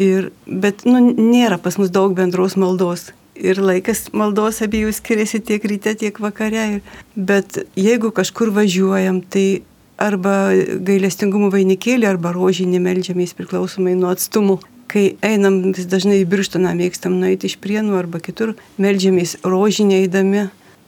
Ir, 0.01 0.31
bet 0.45 0.83
nu, 0.87 0.99
nėra 0.99 1.59
pas 1.61 1.77
mus 1.79 1.93
daug 1.93 2.15
bendros 2.17 2.57
maldos. 2.59 3.13
Ir 3.35 3.59
laikas 3.63 4.09
maldos 4.15 4.61
abiejų 4.63 4.91
skiriasi 4.95 5.39
tiek 5.43 5.63
ryte, 5.67 5.93
tiek 5.99 6.19
vakare. 6.23 6.81
Bet 7.15 7.61
jeigu 7.79 8.11
kažkur 8.15 8.51
važiuojam, 8.55 9.21
tai 9.21 9.63
arba 10.01 10.51
gailestingumo 10.83 11.51
vainikėlį, 11.53 12.09
arba 12.09 12.33
rožinį 12.35 12.81
melžiamės 12.83 13.35
priklausomai 13.37 13.95
nuo 13.99 14.11
atstumų. 14.11 14.59
Kai 14.91 15.15
einam 15.25 15.73
vis 15.75 15.87
dažnai 15.91 16.21
į 16.21 16.27
birštoną, 16.31 16.75
mėgstam 16.77 17.15
nueiti 17.19 17.49
iš 17.49 17.57
prienų 17.63 17.95
arba 17.99 18.19
kitur, 18.23 18.53
melžiamės 18.79 19.39
rožinį 19.47 20.03
eidami 20.03 20.45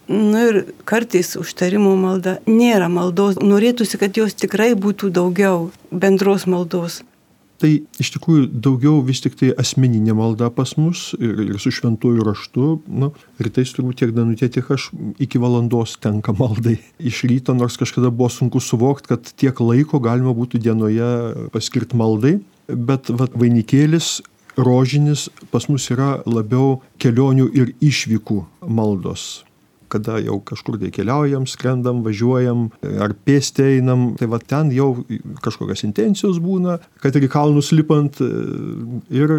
Nu 0.07 0.39
ir 0.39 0.61
kartais 0.87 1.33
užtarimo 1.35 1.91
malda 1.99 2.37
nėra 2.47 2.87
maldos. 2.87 3.35
Norėtųsi, 3.43 3.99
kad 3.99 4.15
jos 4.15 4.37
tikrai 4.39 4.71
būtų 4.79 5.11
daugiau 5.11 5.69
bendros 5.91 6.47
maldos. 6.47 7.01
Tai 7.57 7.71
iš 7.99 8.11
tikrųjų 8.13 8.45
daugiau 8.53 8.99
vis 9.03 9.19
tik 9.23 9.33
tai 9.39 9.49
asmeninė 9.57 10.13
malda 10.15 10.47
pas 10.53 10.75
mus 10.77 11.09
ir, 11.17 11.41
ir 11.47 11.57
su 11.59 11.73
šventuoju 11.73 12.23
raštu. 12.23 12.67
Nu, 12.87 13.09
rytais 13.41 13.73
turbūt 13.73 13.99
tiek 13.99 14.13
Danutė, 14.15 14.47
tiek 14.53 14.69
aš 14.71 14.91
iki 15.19 15.41
valandos 15.41 15.97
tenka 15.99 16.35
maldai. 16.37 16.77
Iš 17.01 17.23
ryto, 17.27 17.57
nors 17.57 17.79
kažkada 17.81 18.13
buvo 18.13 18.29
sunku 18.31 18.61
suvokti, 18.63 19.11
kad 19.11 19.33
tiek 19.35 19.59
laiko 19.59 19.99
galima 19.99 20.35
būtų 20.37 20.61
dienoje 20.61 21.09
paskirti 21.51 21.97
maldai. 21.99 22.37
Bet 22.69 23.09
vat, 23.09 23.33
vainikėlis 23.33 24.19
rožinis 24.55 25.27
pas 25.51 25.67
mus 25.71 25.89
yra 25.93 26.21
labiau 26.29 26.77
kelionių 27.01 27.49
ir 27.57 27.75
išvykų 27.81 28.43
maldos 28.69 29.46
kada 29.91 30.17
jau 30.23 30.39
kažkur 30.43 30.79
tai 30.81 30.91
keliaujam, 30.93 31.47
skrendam, 31.49 32.03
važiuojam 32.05 32.67
ar 33.03 33.15
pėstė 33.27 33.77
einam, 33.77 34.09
tai 34.19 34.29
va 34.31 34.39
ten 34.43 34.71
jau 34.75 34.89
kažkokios 35.45 35.85
intencijos 35.87 36.41
būna, 36.43 36.77
kad 37.03 37.15
ir 37.15 37.27
kalnus 37.31 37.71
lipant 37.75 38.21
e, 38.23 38.29
ir 39.15 39.33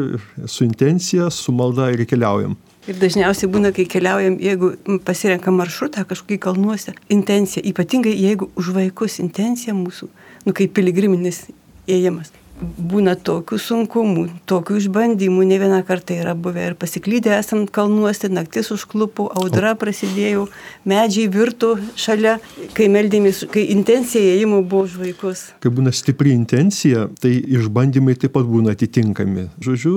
su 0.47 0.67
intencija, 0.67 1.31
su 1.35 1.55
malda 1.55 1.91
ir 1.95 2.05
keliaujam. 2.09 2.57
Ir 2.89 2.97
dažniausiai 2.97 3.51
būna, 3.53 3.75
kai 3.77 3.85
keliaujam, 3.91 4.39
jeigu 4.41 4.73
pasirenkam 5.05 5.59
maršrutą 5.61 6.07
kažkokį 6.09 6.41
kalnuose, 6.41 6.97
intencija, 7.13 7.65
ypatingai 7.69 8.15
jeigu 8.17 8.49
už 8.57 8.73
vaikus 8.77 9.19
intencija 9.21 9.77
mūsų, 9.77 10.09
nu 10.49 10.57
kaip 10.57 10.73
piligriminis 10.79 11.45
ėjimas 11.89 12.33
būna 12.61 13.15
tokių 13.15 13.59
sunkumų, 13.63 14.25
tokių 14.49 14.79
išbandymų, 14.83 15.45
ne 15.49 15.59
vieną 15.63 15.81
kartą 15.87 16.17
yra 16.19 16.35
buvę 16.35 16.65
ir 16.71 16.77
pasiklydę 16.79 17.33
esant 17.37 17.71
kalnuose, 17.75 18.31
naktis 18.33 18.73
užklupo, 18.75 19.29
audra 19.39 19.75
prasidėjo, 19.79 20.47
medžiai 20.89 21.29
virtų 21.33 21.75
šalia, 21.99 22.37
kai 22.77 22.89
meldėmės, 22.93 23.45
kai 23.53 23.69
intencija 23.75 24.23
įėjimo 24.23 24.63
buvo 24.67 24.87
už 24.89 24.97
vaikus. 25.03 25.45
Kai 25.63 25.73
būna 25.75 25.93
stipri 25.95 26.35
intencija, 26.35 27.07
tai 27.23 27.37
išbandymai 27.39 28.17
taip 28.19 28.35
pat 28.37 28.49
būna 28.49 28.75
atitinkami. 28.77 29.49
Žodžiu, 29.65 29.95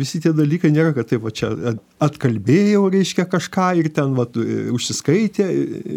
visi 0.00 0.22
tie 0.22 0.34
dalykai 0.36 0.72
nėra, 0.74 0.94
kad 0.96 1.10
taip 1.12 1.24
va 1.26 1.34
čia 1.34 1.52
atkalbėjau, 2.02 2.84
reiškia 2.92 3.28
kažką 3.30 3.70
ir 3.80 3.90
ten 3.94 4.16
va, 4.18 4.26
užsiskaitė 4.74 5.46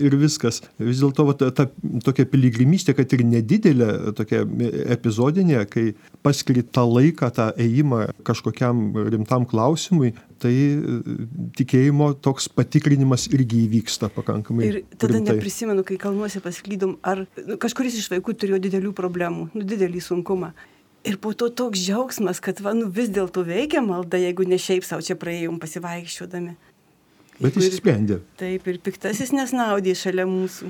ir 0.04 0.17
viskas. 0.22 0.62
Vis 0.82 1.02
dėlto 1.02 1.26
ta, 1.39 1.50
ta 1.56 1.67
tokia 2.06 2.28
piligrimystė, 2.30 2.96
kad 2.98 3.13
ir 3.15 3.26
nedidelė 3.26 4.13
tokia 4.17 4.43
epizodė, 4.93 5.23
epizodinė, 5.24 5.66
kai 5.70 5.94
paskiri 6.24 6.64
tą 6.64 6.86
laiką, 6.88 7.30
tą 7.34 7.50
ėjimą 7.60 8.14
kažkokiam 8.24 8.94
rimtam 9.12 9.46
klausimui, 9.46 10.14
tai 10.40 10.54
e, 10.54 11.00
tikėjimo 11.58 12.14
toks 12.24 12.50
patikrinimas 12.50 13.28
irgi 13.32 13.66
įvyksta 13.68 14.10
pakankamai. 14.14 14.68
Ir 14.68 14.80
tada 14.98 15.18
rimtai. 15.18 15.36
neprisimenu, 15.36 15.84
kai 15.84 15.98
kalnuose 15.98 16.42
pasklydom, 16.44 16.98
ar 17.04 17.26
nu, 17.48 17.58
kažkuris 17.58 17.98
iš 18.00 18.10
vaikų 18.12 18.36
turėjo 18.36 18.62
didelių 18.64 18.94
problemų, 18.94 19.50
nu, 19.54 19.64
didelį 19.64 20.04
sunkumą. 20.04 20.54
Ir 21.04 21.18
po 21.20 21.34
to 21.36 21.50
toks 21.52 21.82
džiaugsmas, 21.84 22.40
kad 22.40 22.62
va, 22.64 22.72
nu, 22.74 22.88
vis 22.88 23.12
dėlto 23.12 23.44
veikia 23.44 23.84
malda, 23.84 24.18
jeigu 24.18 24.48
ne 24.48 24.56
šiaip 24.56 24.88
savo 24.88 25.04
čia 25.04 25.20
praėjom 25.20 25.60
pasivaikščiodami. 25.60 26.56
Bet 27.42 27.58
jis 27.60 27.76
sprendė. 27.76 28.22
Taip, 28.40 28.68
ir 28.70 28.80
piktasis 28.80 29.34
nesnaudė 29.36 29.98
šalia 29.98 30.24
mūsų. 30.30 30.70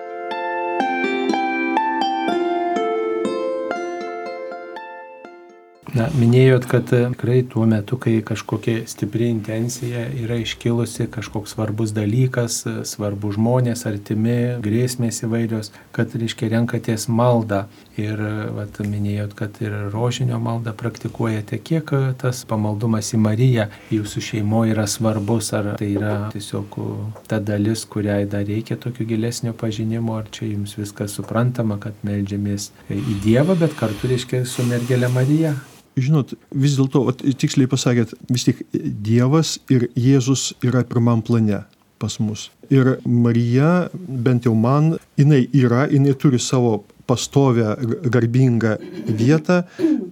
Na, 5.91 6.05
minėjot, 6.15 6.69
kad 6.71 6.91
e, 6.95 7.01
tikrai 7.11 7.41
tuo 7.51 7.65
metu, 7.67 7.97
kai 7.99 8.21
kažkokia 8.23 8.85
stipri 8.87 9.25
intencija 9.27 10.05
yra 10.21 10.37
iškilusi, 10.39 11.09
kažkoks 11.11 11.51
svarbus 11.51 11.91
dalykas, 11.91 12.61
e, 12.63 12.75
svarbu 12.87 13.33
žmonės, 13.35 13.83
artimi, 13.89 14.37
grėsmės 14.63 15.19
įvairios, 15.27 15.73
kad, 15.91 16.13
reiškia, 16.15 16.47
renkatės 16.53 17.09
maldą. 17.11 17.65
Ir, 17.99 18.15
e, 18.15 18.45
vat, 18.55 18.79
minėjot, 18.87 19.33
kad 19.35 19.59
ir 19.59 19.75
rožinio 19.91 20.39
maldą 20.39 20.71
praktikuojate. 20.79 21.59
Kiek 21.59 21.91
tas 22.21 22.45
pamaldumas 22.47 23.11
į 23.11 23.19
Mariją 23.25 23.67
jūsų 23.91 24.23
šeimoje 24.29 24.71
yra 24.77 24.87
svarbus, 24.87 25.51
ar 25.57 25.73
tai 25.81 25.89
yra 25.97 26.13
tiesiog 26.31 26.77
ta 27.27 27.41
dalis, 27.43 27.83
kuriai 27.83 28.23
dar 28.31 28.47
reikia 28.47 28.79
tokio 28.79 29.09
gilesnio 29.09 29.51
pažinimo, 29.59 30.15
ar 30.21 30.31
čia 30.31 30.47
jums 30.53 30.77
viskas 30.79 31.19
suprantama, 31.19 31.81
kad 31.83 31.99
melžiamės 32.07 32.71
į 32.87 33.19
Dievą, 33.27 33.59
bet 33.59 33.75
kartu, 33.75 34.07
reiškia, 34.13 34.45
su 34.47 34.63
mergelė 34.71 35.11
Marija 35.11 35.51
žinot, 35.99 36.33
vis 36.51 36.77
dėlto, 36.79 37.03
tiksliai 37.41 37.69
pasakėt, 37.71 38.15
vis 38.31 38.47
tik 38.47 38.63
Dievas 38.71 39.57
ir 39.71 39.89
Jėzus 39.97 40.51
yra 40.63 40.85
pirmam 40.87 41.23
plane 41.25 41.63
pas 42.01 42.17
mus. 42.19 42.49
Ir 42.73 42.95
Marija, 43.05 43.89
bent 43.93 44.47
jau 44.47 44.55
man, 44.57 44.95
jinai 45.19 45.43
yra, 45.53 45.85
jinai 45.91 46.15
turi 46.17 46.39
savo 46.41 46.81
pastovę 47.11 47.75
garbingą 48.13 48.77
vietą, 49.05 49.57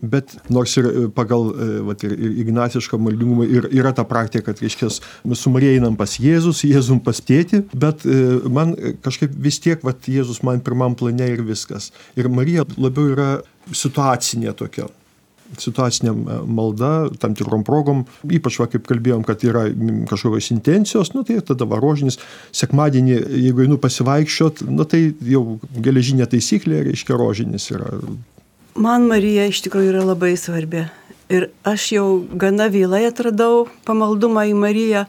bet 0.04 0.36
nors 0.52 0.76
ir 0.82 0.90
pagal 1.16 1.48
vat, 1.88 2.04
ir, 2.04 2.14
ir 2.18 2.36
ignacišką 2.44 3.00
maldingumą 3.00 3.48
ir, 3.48 3.70
yra 3.80 3.94
ta 3.96 4.04
praktika, 4.08 4.50
kad, 4.50 4.62
reiškia, 4.64 4.92
su 4.92 5.54
Marija 5.54 5.80
einam 5.80 5.96
pas 6.00 6.18
Jėzus, 6.20 6.66
Jėzum 6.68 7.00
pas 7.06 7.24
tėti, 7.24 7.64
bet 7.74 8.04
man 8.52 8.76
kažkaip 9.06 9.34
vis 9.48 9.62
tiek, 9.64 9.82
vat, 9.88 10.12
Jėzus 10.12 10.44
man 10.44 10.62
pirmam 10.66 10.98
plane 11.00 11.32
ir 11.32 11.46
viskas. 11.48 11.94
Ir 12.20 12.30
Marija 12.30 12.68
labiau 12.76 13.16
yra 13.16 13.32
situacinė 13.72 14.54
tokia 14.60 14.90
situacinė 15.58 16.14
malda 16.46 17.10
tam 17.22 17.36
tikrom 17.38 17.64
progom, 17.68 18.06
ypač 18.30 18.60
va, 18.62 18.68
kaip 18.72 18.86
kalbėjom, 18.90 19.26
kad 19.28 19.44
yra 19.48 19.66
kažkokios 20.10 20.52
intencijos, 20.54 21.14
nu, 21.16 21.24
tai 21.28 21.40
tada 21.46 21.68
varožinis, 21.70 22.20
sekmadienį, 22.56 23.16
jeigu 23.48 23.66
einu 23.66 23.80
pasivaikščiot, 23.82 24.66
nu, 24.70 24.86
tai 24.90 25.10
jau 25.26 25.44
geležinė 25.74 26.30
taisyklė, 26.30 26.84
reiškia, 26.90 27.18
rožinis 27.20 27.70
yra. 27.74 27.96
Man 28.80 29.08
Marija 29.10 29.48
iš 29.50 29.64
tikrųjų 29.66 29.94
yra 29.96 30.06
labai 30.08 30.36
svarbi. 30.40 30.86
Ir 31.30 31.50
aš 31.68 31.92
jau 31.94 32.06
gana 32.42 32.70
vėlai 32.74 33.04
atradau 33.10 33.68
pamaldumą 33.86 34.48
į 34.50 34.56
Mariją. 34.58 35.04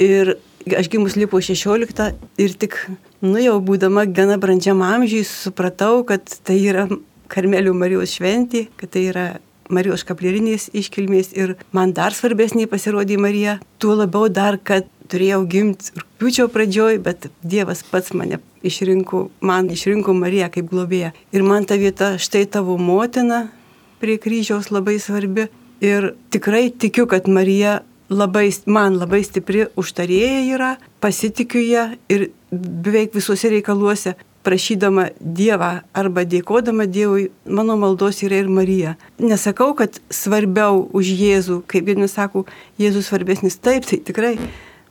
Ir 0.00 0.34
aš 0.76 0.88
gimus 0.92 1.16
lipo 1.16 1.40
16 1.40 2.10
ir 2.40 2.56
tik, 2.60 2.76
nu 3.24 3.40
jau 3.40 3.56
būdama 3.64 4.04
gana 4.08 4.36
brandžiam 4.40 4.82
amžiui, 4.84 5.22
supratau, 5.28 6.02
kad 6.08 6.24
tai 6.44 6.58
yra 6.60 6.88
Karmelių 7.30 7.72
Marijos 7.78 8.16
šventė, 8.18 8.66
kad 8.80 8.90
tai 8.96 9.06
yra 9.12 9.26
Marijos 9.70 10.04
kaplerinės 10.06 10.68
iškilmės 10.76 11.32
ir 11.38 11.56
man 11.76 11.94
dar 11.96 12.14
svarbesnė 12.16 12.66
pasirodė 12.70 13.18
Marija, 13.20 13.58
tuo 13.78 13.96
labiau 13.98 14.28
dar, 14.28 14.58
kad 14.58 14.88
turėjau 15.10 15.42
gimti 15.50 15.94
rūpiučio 15.96 16.48
pradžioj, 16.52 17.00
bet 17.02 17.30
Dievas 17.42 17.82
pats 17.86 18.14
mane 18.14 18.40
išrinko, 18.66 19.28
man 19.40 19.70
išrinko 19.72 20.14
Mariją 20.16 20.50
kaip 20.54 20.70
globėją. 20.70 21.12
Ir 21.34 21.46
man 21.46 21.66
ta 21.66 21.78
vieta, 21.80 22.14
štai 22.20 22.44
tavo 22.50 22.76
motina 22.78 23.48
prie 24.00 24.18
kryžiaus 24.20 24.70
labai 24.70 24.98
svarbi. 25.02 25.48
Ir 25.80 26.12
tikrai 26.32 26.68
tikiu, 26.70 27.06
kad 27.08 27.28
Marija 27.28 27.80
labai, 28.12 28.50
man 28.66 28.98
labai 29.00 29.22
stipri 29.24 29.64
užtarėja 29.80 30.42
yra, 30.54 30.74
pasitikiu 31.00 31.62
ją 31.64 31.86
ir 32.12 32.28
beveik 32.50 33.14
visuose 33.16 33.48
reikaluose 33.52 34.16
prašydama 34.46 35.10
Dievą 35.20 35.82
arba 35.92 36.24
dėkodama 36.24 36.86
Dievui, 36.88 37.28
mano 37.44 37.76
maldos 37.80 38.22
yra 38.24 38.40
ir 38.40 38.48
Marija. 38.48 38.96
Nesakau, 39.20 39.74
kad 39.76 40.00
svarbiau 40.08 40.86
už 40.96 41.12
Jėzų, 41.20 41.60
kaip 41.70 41.86
vieni 41.90 42.08
sako, 42.08 42.46
Jėzus 42.80 43.10
svarbesnis, 43.10 43.60
taip, 43.60 43.88
tai 43.88 44.00
tikrai, 44.00 44.34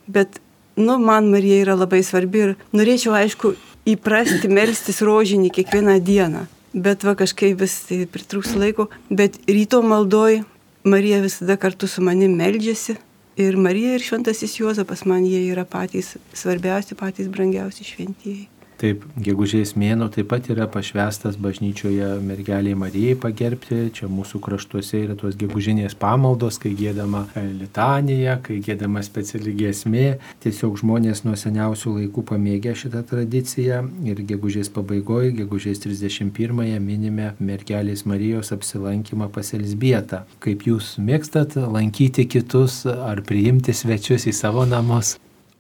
Bet, 0.10 0.42
nu, 0.76 0.98
man 0.98 1.30
Marija 1.30 1.62
yra 1.62 1.76
labai 1.78 2.00
svarbi 2.02 2.40
ir 2.42 2.54
norėčiau, 2.74 3.14
aišku, 3.14 3.52
įprasti 3.94 4.50
melstis 4.50 5.04
rožinį 5.06 5.52
kiekvieną 5.54 6.00
dieną. 6.02 6.48
Bet 6.74 7.06
va 7.06 7.14
kažkaip 7.18 7.62
vis 7.62 7.76
tai 7.86 8.00
pritrūks 8.10 8.56
laiko. 8.58 8.88
Bet 9.14 9.38
ryto 9.46 9.84
maldoj 9.86 10.42
Marija 10.90 11.22
visada 11.22 11.60
kartu 11.62 11.86
su 11.86 12.02
manim 12.02 12.34
meldžiasi. 12.42 12.98
Ir 13.40 13.58
Marija 13.62 13.94
ir 13.96 14.04
Šventasis 14.04 14.58
Juozapas 14.58 15.06
man 15.06 15.30
jie 15.30 15.46
yra 15.52 15.68
patys 15.70 16.16
svarbiausi, 16.34 16.98
patys 16.98 17.30
brangiausi 17.30 17.86
šventieji. 17.86 18.48
Taip, 18.80 19.02
gegužės 19.20 19.74
mėno 19.76 20.06
taip 20.08 20.30
pat 20.32 20.46
yra 20.54 20.64
pašvestas 20.72 21.36
bažnyčioje 21.44 22.14
mergeliai 22.24 22.78
Marijai 22.80 23.18
pagerbti. 23.20 23.80
Čia 23.98 24.08
mūsų 24.08 24.40
kraštuose 24.46 25.02
yra 25.04 25.18
tos 25.20 25.36
gegužinės 25.40 25.98
pamaldos, 26.00 26.62
kai 26.64 26.72
gėdama 26.80 27.26
litanija, 27.36 28.38
kai 28.46 28.62
gėdama 28.64 29.04
speciali 29.04 29.52
giesmė. 29.60 30.06
Tiesiog 30.46 30.80
žmonės 30.80 31.26
nuo 31.26 31.36
seniausių 31.36 31.98
laikų 31.98 32.24
pamėgė 32.32 32.78
šitą 32.80 33.04
tradiciją 33.10 33.82
ir 34.08 34.24
gegužės 34.32 34.72
pabaigoje, 34.72 35.34
gegužės 35.42 35.84
31-ąją 35.84 36.80
minime 36.80 37.34
mergelės 37.44 38.06
Marijos 38.08 38.54
apsilankymą 38.56 39.28
pas 39.36 39.52
Elsbietą. 39.60 40.24
Kaip 40.40 40.64
jūs 40.72 40.96
mėgstat 41.04 41.60
lankyti 41.60 42.30
kitus 42.32 42.86
ar 42.88 43.26
priimti 43.28 43.76
svečius 43.76 44.30
į 44.32 44.38
savo 44.40 44.64
namus? 44.64 45.18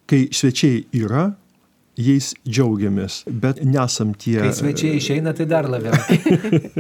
Kai 0.08 0.24
svečiai 0.32 0.86
yra, 0.96 1.34
jais 2.00 2.32
džiaugiamės, 2.48 3.24
bet 3.28 3.62
nesam 3.66 4.14
tie. 4.18 4.40
Kai 4.44 4.54
svečiai 4.56 4.98
išeina, 5.00 5.34
tai 5.36 5.48
dar 5.50 5.68
labiau. 5.70 5.96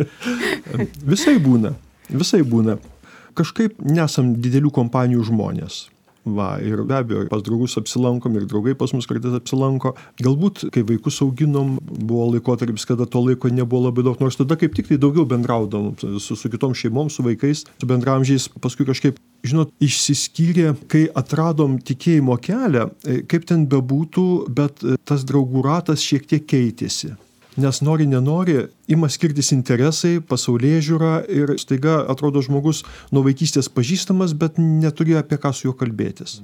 visai 1.13 1.37
būna, 1.43 1.73
visai 2.09 2.41
būna. 2.47 2.79
Kažkaip 3.37 3.77
nesam 3.85 4.33
didelių 4.41 4.71
kompanijų 4.75 5.27
žmonės. 5.29 5.85
Va, 6.27 6.57
ir 6.59 6.81
be 6.83 6.95
abejo, 6.97 7.23
pas 7.31 7.41
draugus 7.43 7.77
apsilankom 7.79 8.35
ir 8.35 8.45
draugai 8.49 8.75
pas 8.77 8.91
mus 8.93 9.07
kartais 9.07 9.35
apsilanko. 9.37 9.93
Galbūt, 10.19 10.65
kai 10.75 10.83
vaikus 10.87 11.21
auginom, 11.23 11.77
buvo 11.79 12.27
laikotarpis, 12.33 12.85
kada 12.89 13.07
to 13.07 13.21
laiko 13.23 13.51
nebuvo 13.53 13.87
labai 13.87 14.03
daug, 14.05 14.19
nors 14.19 14.37
tada 14.39 14.57
kaip 14.59 14.75
tik 14.75 14.91
tai 14.91 14.99
daugiau 15.01 15.25
bendraudom 15.29 15.93
su, 15.99 16.35
su 16.35 16.51
kitom 16.51 16.75
šeimom, 16.75 17.09
su 17.13 17.23
vaikais, 17.25 17.63
su 17.79 17.89
bendramžiais, 17.89 18.49
paskui 18.59 18.87
kažkaip, 18.89 19.21
žinot, 19.47 19.71
išsiskyrė, 19.83 20.73
kai 20.91 21.05
atradom 21.17 21.79
tikėjimo 21.87 22.35
kelią, 22.43 22.89
e, 23.07 23.21
kaip 23.29 23.47
ten 23.49 23.65
bebūtų, 23.71 24.27
bet 24.51 24.83
e, 24.83 24.99
tas 25.07 25.23
draugų 25.27 25.63
ratas 25.65 26.03
šiek 26.03 26.27
tiek 26.27 26.45
keitėsi 26.49 27.15
nes 27.57 27.81
nori 27.81 28.05
nenori 28.07 28.57
ima 28.87 29.09
skirtis 29.09 29.51
interesai, 29.55 30.19
pasaulyje 30.21 30.81
žiūra 30.89 31.13
ir 31.31 31.55
staiga 31.61 32.03
atrodo 32.11 32.43
žmogus 32.45 32.83
nuo 33.11 33.23
vaikystės 33.25 33.71
pažįstamas, 33.73 34.35
bet 34.37 34.59
neturi 34.61 35.17
apie 35.19 35.39
ką 35.41 35.53
su 35.53 35.69
juo 35.69 35.75
kalbėtis. 35.77 36.39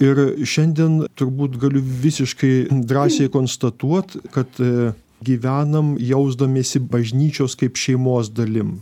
Ir 0.00 0.20
šiandien 0.48 1.04
turbūt 1.18 1.58
galiu 1.60 1.82
visiškai 1.84 2.70
drąsiai 2.88 3.28
konstatuoti, 3.32 4.22
kad 4.32 4.60
e, 4.64 4.94
gyvenam 5.20 5.92
jausdamėsi 6.00 6.80
bažnyčios 6.80 7.56
kaip 7.60 7.76
šeimos 7.76 8.32
dalim. 8.32 8.78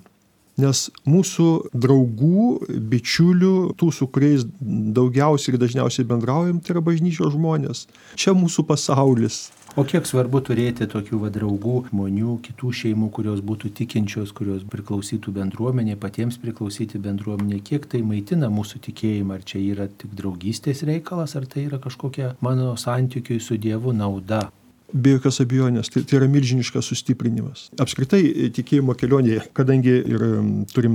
Nes 0.58 0.88
mūsų 1.06 1.48
draugų, 1.70 2.46
bičiulių, 2.90 3.54
tų, 3.78 3.92
su 3.94 4.08
kuriais 4.10 4.42
daugiausiai 4.58 5.54
ir 5.54 5.60
dažniausiai 5.62 6.08
bendraujam, 6.08 6.58
tai 6.58 6.74
yra 6.74 6.82
bažnyčios 6.88 7.36
žmonės. 7.36 7.86
Čia 8.18 8.34
mūsų 8.34 8.66
pasaulis. 8.66 9.46
O 9.78 9.84
kiek 9.86 10.08
svarbu 10.08 10.40
turėti 10.42 10.88
tokių 10.90 11.20
va, 11.22 11.28
draugų, 11.30 11.76
žmonių, 11.92 12.38
kitų 12.42 12.72
šeimų, 12.80 13.10
kurios 13.14 13.42
būtų 13.46 13.70
tikinčios, 13.78 14.32
kurios 14.34 14.64
priklausytų 14.66 15.30
bendruomenė, 15.36 15.94
patiems 16.02 16.40
priklausyti 16.42 16.98
bendruomenė, 17.04 17.60
kiek 17.62 17.86
tai 17.86 18.00
maitina 18.02 18.50
mūsų 18.50 18.82
tikėjimą, 18.88 19.38
ar 19.38 19.44
čia 19.46 19.62
yra 19.62 19.86
tik 19.86 20.16
draugystės 20.18 20.82
reikalas, 20.88 21.36
ar 21.38 21.46
tai 21.46 21.68
yra 21.68 21.78
kažkokia 21.84 22.32
mano 22.42 22.72
santykiui 22.74 23.38
su 23.38 23.60
Dievu 23.60 23.94
nauda. 23.94 24.48
Be 24.88 25.12
jokios 25.12 25.36
abejonės, 25.44 25.90
tai, 25.92 26.00
tai 26.08 26.16
yra 26.16 26.26
milžiniškas 26.32 26.86
sustiprinimas. 26.88 27.66
Apskritai 27.82 28.22
e, 28.24 28.46
tikėjimo 28.56 28.94
kelionėje, 28.96 29.42
kadangi 29.56 29.92
ir 30.14 30.22
turim 30.72 30.94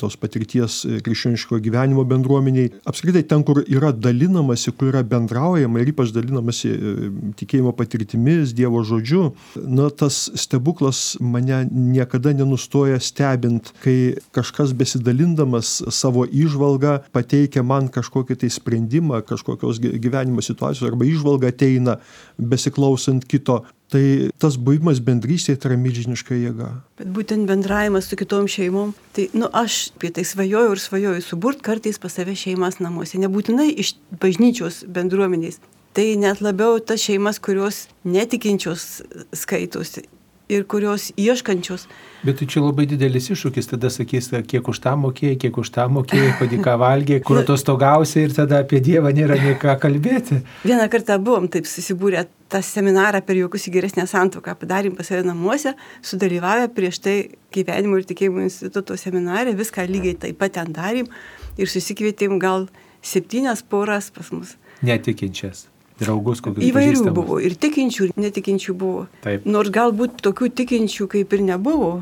tos 0.00 0.18
patirties 0.20 0.82
e, 0.84 0.98
krikščioniško 1.04 1.56
gyvenimo 1.64 2.04
bendruomeniai, 2.08 2.68
apskritai 2.84 3.22
ten, 3.30 3.40
kur 3.48 3.62
yra 3.64 3.94
dalinamasi, 3.96 4.74
kur 4.76 4.90
yra 4.90 5.00
bendraujama 5.08 5.80
ir 5.80 5.92
ypač 5.94 6.12
dalinamasi 6.12 6.72
e, 6.74 6.92
tikėjimo 7.40 7.72
patirtimis, 7.78 8.52
Dievo 8.54 8.82
žodžiu, 8.84 9.30
na 9.56 9.88
tas 9.88 10.26
stebuklas 10.36 11.16
mane 11.24 11.62
niekada 11.72 12.34
nenustoja 12.36 13.00
stebint, 13.00 13.72
kai 13.80 14.18
kažkas 14.36 14.76
besidalindamas 14.76 15.78
savo 15.88 16.26
išvalgą 16.28 16.98
pateikia 17.16 17.64
man 17.64 17.88
kažkokį 17.88 18.36
tai 18.44 18.52
sprendimą, 18.52 19.24
kažkokios 19.24 19.80
gyvenimo 19.80 20.44
situacijos 20.44 20.92
arba 20.92 21.08
išvalga 21.08 21.54
ateina 21.54 21.96
besiklausant 22.36 23.13
ant 23.14 23.26
kito. 23.30 23.62
Tai 23.94 24.02
tas 24.42 24.56
buvimas 24.58 24.98
bendrystėje 25.04 25.60
tai 25.60 25.70
yra 25.70 25.76
milžiniška 25.78 26.34
jėga. 26.34 26.70
Bet 26.98 27.10
būtent 27.14 27.46
bendravimas 27.46 28.08
su 28.10 28.18
kitom 28.18 28.48
šeimom, 28.50 28.94
tai, 29.14 29.28
nu, 29.36 29.46
aš 29.54 29.92
apie 29.94 30.10
tai 30.16 30.24
svajoju 30.26 30.72
ir 30.74 30.82
svajoju 30.82 31.22
suburt 31.22 31.62
kartais 31.62 32.00
pas 32.02 32.16
save 32.16 32.34
šeimas 32.38 32.80
namuose, 32.82 33.20
nebūtinai 33.22 33.68
iš 33.84 33.94
bažnyčios 34.24 34.82
bendruomenės. 34.90 35.60
Tai 35.94 36.08
net 36.18 36.42
labiau 36.42 36.80
tas 36.82 37.04
šeimas, 37.06 37.38
kurios 37.38 37.84
netikinčios 38.02 39.04
skaitosi 39.36 40.08
ir 40.48 40.64
kurios 40.68 41.08
ieškančios. 41.16 41.86
Bet 42.24 42.38
tai 42.40 42.48
čia 42.48 42.62
labai 42.64 42.86
didelis 42.88 43.30
iššūkis, 43.32 43.68
tada 43.72 43.90
sakys, 43.92 44.30
kiek 44.48 44.68
už 44.68 44.80
tą 44.84 44.94
mokėjai, 45.00 45.38
kiek 45.40 45.58
už 45.60 45.70
tą 45.72 45.86
mokėjai, 45.92 46.60
ką 46.66 46.76
valgiai, 46.80 47.22
kur 47.24 47.40
atostogausi 47.40 48.26
ir 48.26 48.34
tada 48.36 48.60
apie 48.64 48.80
Dievą 48.84 49.12
nėra 49.16 49.38
nei 49.40 49.56
ką 49.60 49.76
kalbėti. 49.80 50.42
Vieną 50.64 50.88
kartą 50.92 51.18
buvom 51.22 51.48
taip 51.52 51.68
susibūrę 51.68 52.26
tą 52.54 52.62
seminarą 52.62 53.20
per 53.26 53.38
jokius 53.40 53.66
į 53.68 53.74
geresnę 53.74 54.06
santoką, 54.10 54.54
padarėm 54.60 54.94
pas 54.94 55.10
save 55.10 55.26
namuose, 55.26 55.74
sudalyvavę 56.06 56.70
prieš 56.76 57.02
tai 57.02 57.16
gyvenimo 57.54 57.98
ir 57.98 58.08
tikėjimo 58.08 58.46
instituto 58.46 58.96
seminarė, 59.00 59.56
viską 59.58 59.88
lygiai 59.90 60.18
taip 60.26 60.38
pat 60.40 60.56
ten 60.60 60.74
darėm 60.74 61.10
ir 61.58 61.70
susikvietėm 61.70 62.38
gal 62.42 62.68
septynias 63.04 63.66
poras 63.66 64.12
pas 64.14 64.30
mus. 64.34 64.56
Netikinčias 64.84 65.68
draugus, 66.00 66.40
kokius 66.42 66.66
Įvairių 66.66 67.12
buvo, 67.14 67.38
ir 67.42 67.54
tikinčių, 67.60 68.08
ir 68.08 68.22
netikinčių 68.26 68.74
buvo. 68.78 69.04
Taip. 69.22 69.44
Nors 69.46 69.70
galbūt 69.74 70.18
tokių 70.26 70.50
tikinčių 70.60 71.06
kaip 71.12 71.36
ir 71.36 71.44
nebuvo. 71.46 71.92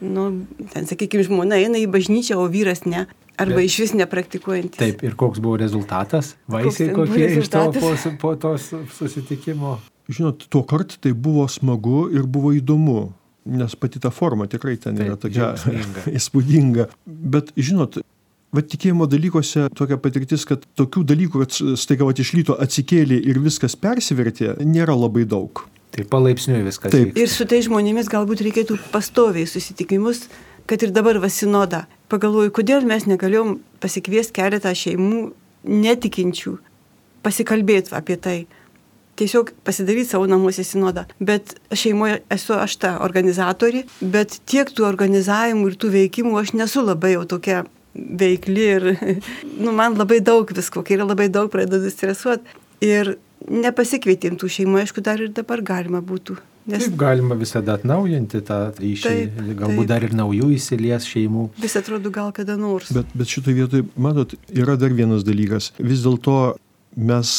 Nu, 0.00 0.28
ten, 0.72 0.88
sakykime, 0.88 1.26
žmona 1.28 1.60
eina 1.60 1.80
į 1.80 1.88
bažnyčią, 1.92 2.40
o 2.40 2.48
vyras 2.52 2.86
ne. 2.88 3.06
Arba 3.40 3.58
Bet, 3.58 3.68
iš 3.70 3.78
vis 3.80 3.94
nepraktikuojantis. 3.96 4.78
Taip, 4.80 5.04
ir 5.04 5.16
koks 5.18 5.40
buvo 5.42 5.56
rezultatas? 5.60 6.34
Vaisiai 6.52 6.92
kokie 6.96 7.30
iš 7.40 7.48
to 7.52 7.64
po, 7.76 7.94
po 8.20 8.34
to 8.40 8.56
susitikimo? 8.60 9.78
Žinot, 10.10 10.46
tuo 10.50 10.64
kartu 10.66 10.98
tai 11.02 11.12
buvo 11.14 11.46
smagu 11.50 12.08
ir 12.14 12.26
buvo 12.26 12.54
įdomu. 12.56 13.12
Nes 13.52 13.74
pati 13.74 13.98
ta 14.02 14.12
forma 14.14 14.46
tikrai 14.46 14.76
ten 14.78 14.98
Taip, 14.98 15.08
yra 15.08 15.18
tokia 15.18 15.52
įspūdinga. 16.18 16.88
Bet, 17.06 17.54
žinot, 17.58 18.00
Va 18.52 18.60
tikėjimo 18.60 19.06
dalykuose 19.08 19.70
tokia 19.72 19.96
patirtis, 19.96 20.42
kad 20.44 20.66
tokių 20.76 21.06
dalykų, 21.08 21.40
kad 21.40 21.78
staiga 21.80 22.04
va 22.04 22.12
iš 22.12 22.34
ryto 22.36 22.52
atsikėlė 22.60 23.16
ir 23.32 23.38
viskas 23.40 23.72
persivertė, 23.80 24.50
nėra 24.68 24.92
labai 24.92 25.22
daug. 25.24 25.62
Tai 25.96 26.04
palaipsniui 26.12 26.60
viskas. 26.66 26.92
Taip. 26.92 27.14
Vyksta. 27.14 27.22
Ir 27.22 27.32
su 27.32 27.46
tai 27.48 27.62
žmonėmis 27.64 28.10
galbūt 28.12 28.44
reikėtų 28.44 28.76
pastoviai 28.92 29.48
susitikimus, 29.48 30.26
kad 30.68 30.84
ir 30.84 30.92
dabar 30.92 31.16
vasinoda. 31.22 31.86
Pagalvoju, 32.12 32.52
kodėl 32.52 32.84
mes 32.88 33.08
negalėjom 33.08 33.56
pasikviesti 33.80 34.36
keletą 34.36 34.74
šeimų 34.76 35.22
netikinčių, 35.68 36.58
pasikalbėti 37.24 37.96
apie 37.96 38.20
tai. 38.20 38.38
Tiesiog 39.22 39.52
pasidaryti 39.62 40.10
savo 40.10 40.26
namuose 40.26 40.64
sinodą. 40.66 41.04
Bet 41.22 41.54
šeimoje 41.78 42.16
esu 42.34 42.56
aš 42.58 42.74
ta 42.82 42.96
organizatorė, 43.04 43.84
bet 44.02 44.40
tiek 44.50 44.70
tų 44.74 44.88
organizavimų 44.88 45.70
ir 45.70 45.76
tų 45.78 45.92
veikimų 45.92 46.40
aš 46.40 46.56
nesu 46.58 46.82
labai 46.82 47.12
jau 47.14 47.22
tokia 47.36 47.62
veikli 47.94 48.64
ir 48.76 48.88
nu, 49.62 49.70
man 49.70 49.94
labai 50.00 50.18
daug 50.24 50.50
visko, 50.56 50.82
kai 50.82 50.98
yra 50.98 51.06
labai 51.06 51.28
daug, 51.30 51.52
pradedu 51.52 51.92
stresuoti. 51.92 52.58
Ir 52.82 53.14
nepasikvietėm 53.46 54.40
tų 54.40 54.50
šeimų, 54.56 54.82
aišku, 54.82 55.04
dar 55.06 55.22
ir 55.22 55.30
dabar 55.34 55.62
galima 55.62 56.02
būtų. 56.02 56.40
Nes... 56.66 56.84
Taip 56.86 56.98
galima 56.98 57.34
visada 57.38 57.74
atnaujinti 57.78 58.42
tą 58.46 58.58
ryšį, 58.74 59.06
taip, 59.06 59.38
galbūt 59.58 59.82
taip. 59.82 59.88
dar 59.90 60.04
ir 60.06 60.12
naujų 60.14 60.50
įsilies 60.58 61.06
šeimų. 61.10 61.48
Vis 61.62 61.78
atrodo 61.78 62.10
gal 62.14 62.30
kada 62.34 62.54
nors. 62.58 62.90
Bet, 62.94 63.10
bet 63.18 63.30
šitoje 63.30 63.56
vietoje, 63.56 63.86
matot, 63.94 64.34
yra 64.50 64.76
dar 64.78 64.94
vienas 64.94 65.26
dalykas. 65.26 65.72
Vis 65.82 66.04
dėlto 66.06 66.56
mes 66.94 67.34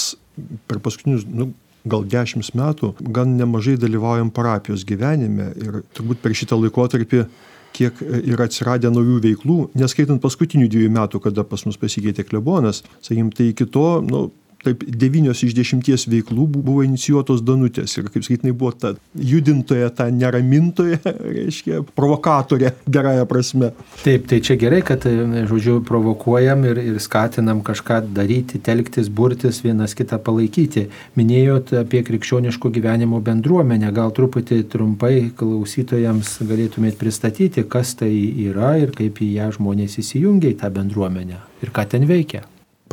per 0.67 0.81
paskutinius, 0.83 1.23
nu, 1.29 1.51
gal 1.85 2.05
dešimt 2.07 2.53
metų 2.57 2.93
gan 3.15 3.35
nemažai 3.39 3.75
dalyvaujam 3.79 4.31
parapijos 4.33 4.85
gyvenime 4.87 5.51
ir 5.59 5.81
turbūt 5.95 6.21
per 6.23 6.35
šitą 6.37 6.59
laikotarpį 6.61 7.25
kiek 7.73 7.99
e, 8.05 8.21
yra 8.33 8.47
atsiradę 8.47 8.91
naujų 8.93 9.19
veiklų, 9.23 9.57
neskaitant 9.79 10.21
paskutinių 10.23 10.69
dviejų 10.71 10.93
metų, 10.93 11.21
kada 11.23 11.45
pas 11.47 11.65
mus 11.67 11.79
pasikeitė 11.81 12.25
klebonas, 12.27 12.83
sakykim, 13.01 13.33
tai 13.33 13.49
iki 13.51 13.67
to, 13.73 13.87
nu, 14.05 14.27
taip 14.63 14.83
devynios 14.87 15.43
iš 15.45 15.55
dešimties 15.57 16.07
veiklų 16.11 16.47
buvo 16.55 16.83
inicijuotos 16.85 17.43
Danutės 17.45 17.97
ir, 17.97 18.07
kaip 18.11 18.25
sakyti, 18.25 18.47
jinai 18.47 18.55
buvo 18.57 18.71
ta 18.77 18.93
judintoja, 19.13 19.89
ta 19.95 20.07
neramintoja, 20.13 20.99
reiškia, 21.37 21.81
provokatorė, 21.97 22.73
gerąją 22.87 23.25
prasme. 23.29 23.71
Taip, 24.03 24.27
tai 24.31 24.39
čia 24.45 24.57
gerai, 24.59 24.81
kad, 24.85 25.05
žodžiu, 25.49 25.79
provokuojam 25.87 26.65
ir, 26.69 26.81
ir 26.93 27.01
skatinam 27.03 27.63
kažką 27.65 28.01
daryti, 28.15 28.61
telktis, 28.63 29.11
burtis, 29.11 29.63
vienas 29.65 29.95
kitą 29.97 30.19
palaikyti. 30.23 30.87
Minėjot 31.19 31.75
apie 31.83 32.03
krikščioniško 32.07 32.71
gyvenimo 32.73 33.21
bendruomenę, 33.23 33.91
gal 33.95 34.13
truputį 34.15 34.63
trumpai 34.71 35.29
klausytojams 35.39 36.37
galėtumėt 36.47 36.99
pristatyti, 37.01 37.67
kas 37.67 37.95
tai 37.99 38.11
yra 38.47 38.75
ir 38.81 38.95
kaip 38.95 39.21
į 39.23 39.33
ją 39.39 39.51
žmonės 39.59 39.99
įsijungia 40.03 40.53
į 40.53 40.59
tą 40.63 40.71
bendruomenę 40.73 41.43
ir 41.63 41.71
ką 41.73 41.87
ten 41.89 42.07
veikia 42.09 42.43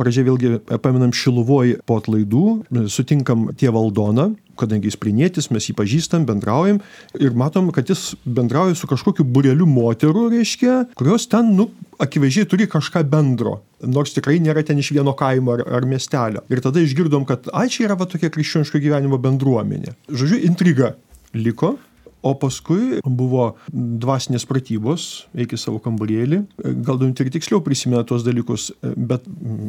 pradžia 0.01 0.25
vėlgi 0.27 0.57
paminam 0.81 1.13
Šiluvoj 1.15 1.77
po 1.87 1.99
atlaidų, 2.01 2.45
sutinkam 2.91 3.49
tėvą 3.57 3.85
Aldoną, 3.85 4.31
kadangi 4.59 4.89
jis 4.89 4.97
prinėtis, 5.01 5.49
mes 5.53 5.67
jį 5.69 5.75
pažįstam, 5.77 6.25
bendraujam 6.29 6.81
ir 7.19 7.35
matom, 7.37 7.69
kad 7.73 7.89
jis 7.89 8.11
bendrauja 8.25 8.77
su 8.77 8.89
kažkokiu 8.89 9.25
bureliu 9.25 9.67
moterų, 9.69 10.27
reiškia, 10.35 10.77
kurios 10.99 11.27
ten, 11.31 11.53
nu, 11.57 11.69
akivaizdžiai 12.01 12.49
turi 12.49 12.67
kažką 12.71 13.03
bendro. 13.09 13.59
Nors 13.81 14.13
tikrai 14.13 14.39
nėra 14.43 14.63
ten 14.65 14.81
iš 14.81 14.91
vieno 14.95 15.15
kaimo 15.17 15.55
ar, 15.55 15.65
ar 15.79 15.87
miestelio. 15.89 16.43
Ir 16.53 16.61
tada 16.63 16.83
išgirdom, 16.83 17.25
kad, 17.29 17.49
ai, 17.53 17.67
čia 17.73 17.87
yra 17.87 17.97
va 17.97 18.09
tokia 18.09 18.29
krikščioniško 18.33 18.81
gyvenimo 18.83 19.21
bendruomenė. 19.21 19.95
Žodžiu, 20.09 20.43
intriga 20.49 20.95
liko. 21.37 21.77
O 22.21 22.33
paskui 22.37 22.99
buvo 23.01 23.55
dvasinės 23.73 24.45
pratybos, 24.49 25.07
eik 25.33 25.55
į 25.55 25.59
savo 25.61 25.79
kambarėlį. 25.81 26.41
Gal 26.85 26.99
Donit 27.01 27.21
ir 27.23 27.31
tiksliau 27.33 27.63
prisimena 27.65 28.03
tuos 28.07 28.25
dalykus, 28.25 28.69
bet 28.81 29.25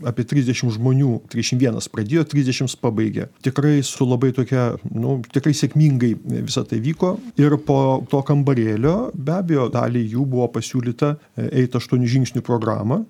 apie 0.09 0.27
30 0.29 0.75
žmonių, 0.77 1.15
31 1.33 1.89
pradėjo, 1.95 2.27
30 2.29 2.77
pabaigė. 2.83 3.31
Tikrai 3.47 3.79
su 3.87 4.05
labai 4.09 4.35
tokia, 4.37 4.73
nu, 4.93 5.21
tikrai 5.33 5.55
sėkmingai 5.57 6.13
visą 6.45 6.67
tai 6.69 6.83
vyko. 6.85 7.15
Ir 7.41 7.57
po 7.65 7.79
to 8.13 8.21
kambarėlio 8.29 8.97
be 9.17 9.39
abejo 9.39 9.71
daliai 9.73 10.13
jų 10.13 10.27
buvo 10.35 10.51
pasiūlyta 10.53 11.15
eiti 11.49 11.81
8 11.81 12.05
žingsnių 12.05 12.45
programą. 12.45 13.03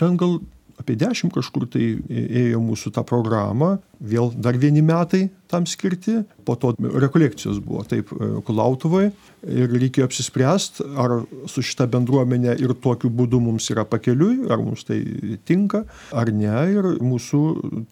Ten 0.00 0.18
gal 0.18 0.40
apie 0.80 0.96
dešimt 0.98 1.34
kažkur 1.34 1.66
tai 1.70 1.94
ėjo 2.08 2.60
mūsų 2.62 2.92
tą 2.96 3.04
programą, 3.06 3.76
vėl 4.02 4.32
dar 4.34 4.56
vieni 4.58 4.82
metai 4.84 5.26
tam 5.52 5.66
skirti, 5.68 6.22
po 6.46 6.56
to 6.56 6.72
rekolekcijos 6.80 7.60
buvo 7.62 7.84
taip 7.88 8.10
e, 8.14 8.30
Kulautuvai 8.46 9.10
ir 9.46 9.74
reikėjo 9.74 10.08
apsispręsti, 10.08 10.86
ar 10.96 11.20
su 11.50 11.64
šita 11.64 11.86
bendruomenė 11.92 12.56
ir 12.62 12.74
tokiu 12.82 13.12
būdu 13.12 13.40
mums 13.42 13.68
yra 13.74 13.84
pakeliui, 13.88 14.48
ar 14.50 14.62
mums 14.64 14.86
tai 14.88 15.00
tinka, 15.48 15.84
ar 16.12 16.32
ne, 16.32 16.56
ir 16.72 16.92
mūsų 17.04 17.42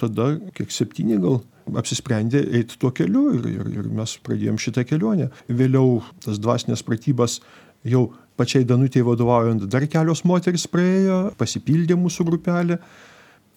tada, 0.00 0.32
kiek 0.56 0.72
septyni 0.74 1.20
gal, 1.22 1.42
apsisprendė 1.78 2.42
eiti 2.58 2.78
tuo 2.80 2.90
keliu 2.94 3.28
ir, 3.36 3.46
ir, 3.50 3.68
ir 3.82 3.90
mes 3.94 4.16
pradėjom 4.24 4.58
šitą 4.60 4.86
kelionę. 4.88 5.30
Vėliau 5.46 6.00
tas 6.24 6.40
dvasinės 6.42 6.82
pratybas 6.86 7.38
jau 7.86 8.10
pačiai 8.40 8.66
Danutėje 8.68 9.04
vadovaujant 9.06 9.68
dar 9.70 9.86
kelios 9.90 10.24
moteris 10.28 10.66
praėjo, 10.70 11.20
pasipildė 11.40 11.98
mūsų 12.00 12.26
grupelė. 12.30 12.80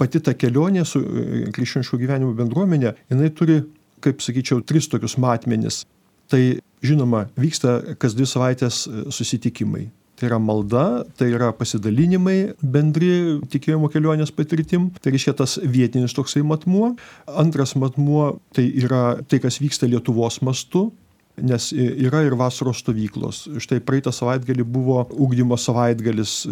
Pati 0.02 0.20
ta 0.26 0.34
kelionė 0.36 0.84
su 0.90 1.00
e, 1.00 1.26
krikščioniško 1.54 2.00
gyvenimo 2.02 2.34
bendruomenė, 2.36 2.96
jinai 3.14 3.32
turi, 3.38 3.62
kaip 4.04 4.24
sakyčiau, 4.26 4.64
tris 4.68 4.90
tokius 4.92 5.16
matmenis. 5.22 5.84
Tai 6.32 6.42
žinoma, 6.84 7.28
vyksta 7.40 7.96
kas 8.02 8.16
dvi 8.18 8.28
savaitės 8.28 8.86
e, 8.88 9.04
susitikimai. 9.14 9.88
Tai 10.20 10.28
yra 10.30 10.38
malda, 10.38 10.84
tai 11.18 11.32
yra 11.34 11.50
pasidalinimai 11.58 12.54
bendri 12.62 13.40
tikėjimo 13.50 13.90
kelionės 13.92 14.30
patirtim, 14.36 14.92
tai 15.02 15.14
reiškia 15.16 15.34
tas 15.40 15.56
vietinis 15.58 16.14
toksai 16.14 16.44
matmuo. 16.46 16.92
Antras 17.28 17.74
matmuo 17.80 18.36
tai 18.54 18.68
yra 18.84 19.18
tai, 19.26 19.42
kas 19.42 19.58
vyksta 19.62 19.90
Lietuvos 19.90 20.38
mastu, 20.46 20.92
nes 21.42 21.70
yra 21.74 22.24
ir 22.28 22.36
vasaros 22.38 22.82
stovyklos. 22.84 23.48
Štai 23.64 23.80
praeitą 23.84 24.14
savaitgalį 24.14 24.66
buvo 24.70 25.00
ugdymo 25.12 25.58
savaitgalis 25.58 26.44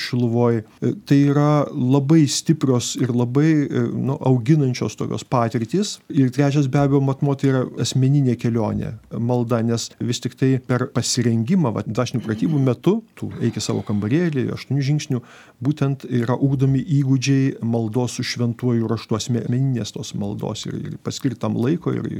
Šiluvoj. 0.00 0.62
Tai 1.06 1.18
yra 1.18 1.50
labai 1.70 2.24
stiprios 2.30 2.94
ir 2.98 3.14
labai 3.14 3.68
nu, 3.94 4.16
auginančios 4.18 4.98
tokios 4.98 5.24
patirtys. 5.28 5.98
Ir 6.10 6.32
trečias 6.34 6.68
be 6.70 6.82
abejo 6.82 7.02
matmo 7.04 7.36
tai 7.38 7.52
yra 7.52 7.64
asmeninė 7.84 8.36
kelionė, 8.40 8.94
malda, 9.18 9.60
nes 9.64 9.90
vis 10.02 10.22
tik 10.24 10.34
tai 10.40 10.56
per 10.58 10.88
pasirengimą, 10.94 11.74
dažnių 11.86 12.22
pratybų 12.24 12.62
metu, 12.62 12.96
tu 13.18 13.30
eiki 13.44 13.62
savo 13.62 13.84
kambarėlį, 13.86 14.48
aštuonių 14.54 14.88
žingsnių, 14.88 15.22
būtent 15.64 16.08
yra 16.10 16.36
ugdomi 16.36 16.82
įgūdžiai 16.98 17.60
maldos 17.62 18.18
su 18.18 18.26
šventuoju 18.26 18.90
raštu, 18.90 19.18
asmeninės 19.18 19.94
tos 19.94 20.14
maldos 20.18 20.66
ir, 20.68 20.80
ir 20.80 20.98
paskirtam 21.04 21.58
laiko 21.60 21.94
ir 21.94 22.10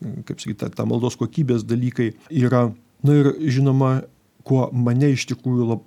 kaip 0.00 0.38
sakyti, 0.38 0.60
ta, 0.62 0.70
ta 0.72 0.86
maldos 0.88 1.18
kokybės 1.20 1.66
dalykai 1.68 2.12
yra. 2.30 2.68
Na 3.06 3.14
ir 3.14 3.30
žinoma, 3.46 4.00
kuo 4.48 4.66
mane 4.74 5.12
iš 5.14 5.28
tikrųjų 5.30 5.78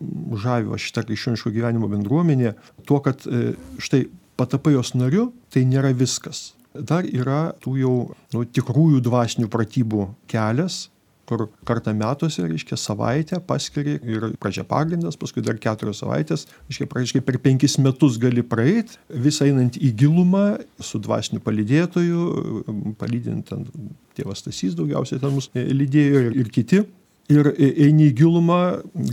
žavio 0.41 0.79
šitą 0.79 1.03
krikščioniško 1.07 1.51
gyvenimo 1.51 1.89
bendruomenė, 1.91 2.53
tuo, 2.87 3.01
kad 3.03 3.25
e, 3.27 3.53
štai 3.81 4.05
patapai 4.39 4.75
jos 4.77 4.93
nariu, 4.95 5.31
tai 5.53 5.65
nėra 5.67 5.91
viskas. 5.97 6.51
Dar 6.71 7.03
yra 7.03 7.51
tų 7.59 7.75
jau 7.81 7.95
nu, 8.31 8.45
tikrųjų 8.47 9.01
dvasinių 9.03 9.49
pratybų 9.51 10.07
kelias, 10.31 10.85
kur 11.31 11.45
kartą 11.67 11.93
metuose, 11.95 12.43
reiškia, 12.43 12.75
savaitę 12.79 13.39
paskiri 13.47 13.95
ir 14.03 14.27
pradžia 14.41 14.65
pagrindas, 14.67 15.15
paskui 15.19 15.43
dar 15.45 15.59
keturios 15.63 16.01
savaitės, 16.03 16.47
reiškia, 16.67 16.87
praktiškai 16.91 17.23
per 17.27 17.39
penkis 17.43 17.77
metus 17.79 18.17
gali 18.21 18.43
praeiti, 18.43 18.99
vis 19.27 19.39
einant 19.45 19.79
į 19.79 19.93
gilumą 20.01 20.45
su 20.83 20.99
dvasiniu 21.03 21.39
palydėtoju, 21.45 22.25
palydint 22.99 23.47
ten 23.51 23.67
tėvas 24.21 24.45
Tasys 24.45 24.77
daugiausiai 24.77 25.21
ten 25.21 25.35
mus 25.35 25.51
lydėjo 25.53 26.25
ir, 26.29 26.33
ir 26.45 26.53
kiti 26.53 26.85
ir 27.31 27.51
eini 27.55 28.09
į 28.09 28.15
gilumą, 28.21 28.61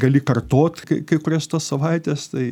gali 0.01 0.23
kartot 0.25 0.81
kai, 0.87 1.03
kai 1.07 1.21
kurias 1.23 1.47
tas 1.51 1.67
savaitės, 1.71 2.31
tai 2.33 2.47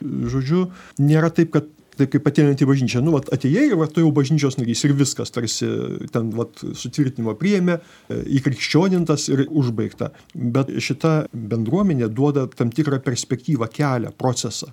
žodžiu, 0.00 0.68
nėra 1.02 1.28
taip, 1.34 1.52
kad 1.56 1.68
taip 1.98 2.12
kaip 2.12 2.28
ateinant 2.30 2.60
į 2.62 2.68
bažnyčią, 2.68 3.02
nu, 3.02 3.12
vat, 3.16 3.28
atėjai 3.34 3.64
ir 3.72 3.78
vat, 3.78 3.92
tu 3.94 4.04
jau 4.04 4.12
bažnyčios 4.14 4.58
narys 4.60 4.84
ir 4.86 4.94
viskas, 4.98 5.32
tarsi 5.34 5.68
ten 6.14 6.30
vat, 6.36 6.62
sutvirtinimo 6.78 7.34
priėmė, 7.40 7.78
e, 7.78 8.20
įkrikščionintas 8.38 9.28
ir 9.32 9.46
užbaigta. 9.48 10.12
Bet 10.58 10.70
šita 10.84 11.14
bendruomenė 11.32 12.10
duoda 12.14 12.46
tam 12.54 12.70
tikrą 12.74 13.00
perspektyvą, 13.04 13.70
kelią, 13.74 14.14
procesą. 14.20 14.70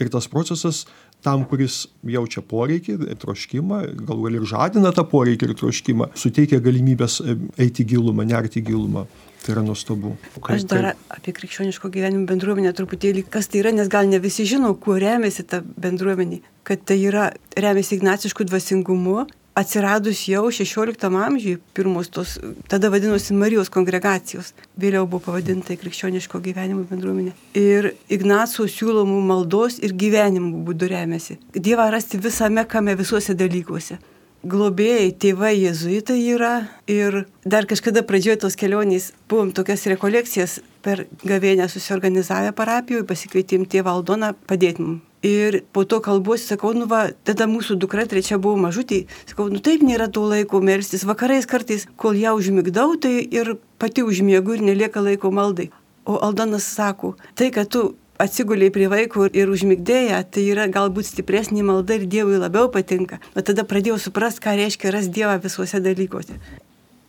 Ir 0.00 0.08
tas 0.12 0.30
procesas 0.32 0.86
tam, 1.24 1.44
kuris 1.48 1.84
jaučia 2.06 2.42
poreikį, 2.46 2.98
troškimą, 3.20 3.80
gal 4.08 4.28
ir 4.30 4.46
žadina 4.48 4.92
tą 4.96 5.04
poreikį 5.08 5.50
ir 5.50 5.56
troškimą, 5.60 6.12
suteikia 6.18 6.60
galimybės 6.64 7.20
e, 7.24 7.36
eiti 7.66 7.86
gilumą, 7.88 8.26
nerti 8.28 8.64
gilumą. 8.64 9.06
Tai 9.40 9.54
yra 9.54 9.62
nuostabu. 9.64 10.10
Aš 10.52 10.66
dar 10.68 10.90
apie 11.08 11.32
krikščioniško 11.32 11.88
gyvenimo 11.94 12.26
bendruomenę 12.28 12.74
truputėlį, 12.76 13.22
kas 13.32 13.48
tai 13.48 13.62
yra, 13.62 13.72
nes 13.72 13.88
gal 13.88 14.04
ne 14.10 14.18
visi 14.20 14.44
žino, 14.44 14.74
kuo 14.76 14.98
remiasi 15.00 15.46
ta 15.48 15.62
bendruomenė. 15.64 16.42
Kad 16.68 16.84
tai 16.90 16.98
yra 17.08 17.30
remiasi 17.56 17.96
ignaciškų 17.96 18.44
dvasingumu, 18.50 19.22
atsiradus 19.58 20.22
jau 20.28 20.46
XVI 20.50 21.10
amžiui, 21.24 21.58
pirmos 21.74 22.10
tos, 22.12 22.38
tada 22.68 22.90
vadinosi 22.92 23.34
Marijos 23.34 23.70
kongregacijos, 23.72 24.52
vėliau 24.80 25.06
buvo 25.06 25.24
pavadinta 25.30 25.76
krikščioniško 25.80 26.40
gyvenimo 26.44 26.86
bendruomenė. 26.90 27.34
Ir 27.58 27.92
Ignaco 28.08 28.68
siūlomų 28.70 29.18
maldos 29.32 29.80
ir 29.82 29.96
gyvenimo 29.96 30.64
būdų 30.66 30.92
remiasi. 30.94 31.40
Dievą 31.54 31.90
rasti 31.92 32.20
visame 32.22 32.64
kame, 32.68 32.96
visuose 32.98 33.34
dalykuose 33.34 33.98
globėjai, 34.40 35.10
tėvai 35.20 35.52
jezuitai 35.58 36.18
yra 36.32 36.54
ir 36.88 37.24
dar 37.44 37.68
kažkada 37.68 38.02
pradžioje 38.06 38.40
tos 38.46 38.56
kelionės 38.56 39.10
buvom 39.28 39.52
tokias 39.52 39.84
rekolekcijas 39.90 40.60
per 40.84 41.04
gavėnę 41.24 41.68
susiorganizavę 41.68 42.54
parapijoje, 42.56 43.04
pasikvietėm 43.08 43.68
tėvą 43.68 43.98
Aldoną 43.98 44.32
padėti 44.48 44.86
mums. 44.86 45.09
Ir 45.22 45.58
po 45.72 45.84
to 45.84 45.98
kalbuosi, 46.00 46.46
sakau, 46.48 46.72
nu 46.72 46.86
va, 46.88 47.10
tada 47.28 47.44
mūsų 47.44 47.76
dukra 47.76 48.06
trečia 48.08 48.38
buvo 48.40 48.56
mažutė, 48.56 49.02
sakau, 49.28 49.50
nu 49.52 49.60
taip 49.60 49.82
nėra 49.84 50.06
to 50.08 50.22
laiko 50.24 50.62
melstis, 50.64 51.04
vakarais 51.04 51.44
kartais, 51.44 51.84
kol 52.00 52.16
ją 52.16 52.32
užmigdau, 52.38 52.94
tai 52.96 53.18
ir 53.28 53.58
pati 53.76 54.00
užmiegu 54.00 54.56
ir 54.56 54.64
nelieka 54.64 55.02
laiko 55.04 55.28
maldai. 55.28 55.68
O 56.08 56.16
Aldonas 56.24 56.64
sako, 56.64 57.18
tai, 57.36 57.50
kad 57.52 57.68
tu 57.68 57.90
atsiguliai 58.20 58.72
prie 58.72 58.88
vaiko 58.88 59.26
ir 59.32 59.52
užmigdėja, 59.52 60.22
tai 60.32 60.46
yra 60.52 60.66
galbūt 60.72 61.08
stipresnė 61.08 61.64
malda 61.68 61.96
ir 61.96 62.06
Dievui 62.08 62.40
labiau 62.40 62.70
patinka. 62.72 63.20
Bet 63.34 63.48
tada 63.50 63.64
pradėjau 63.68 63.98
suprasti, 64.00 64.44
ką 64.44 64.56
reiškia 64.60 64.92
ras 64.94 65.08
Dievą 65.12 65.36
visuose 65.44 65.80
dalykuose. 65.84 66.36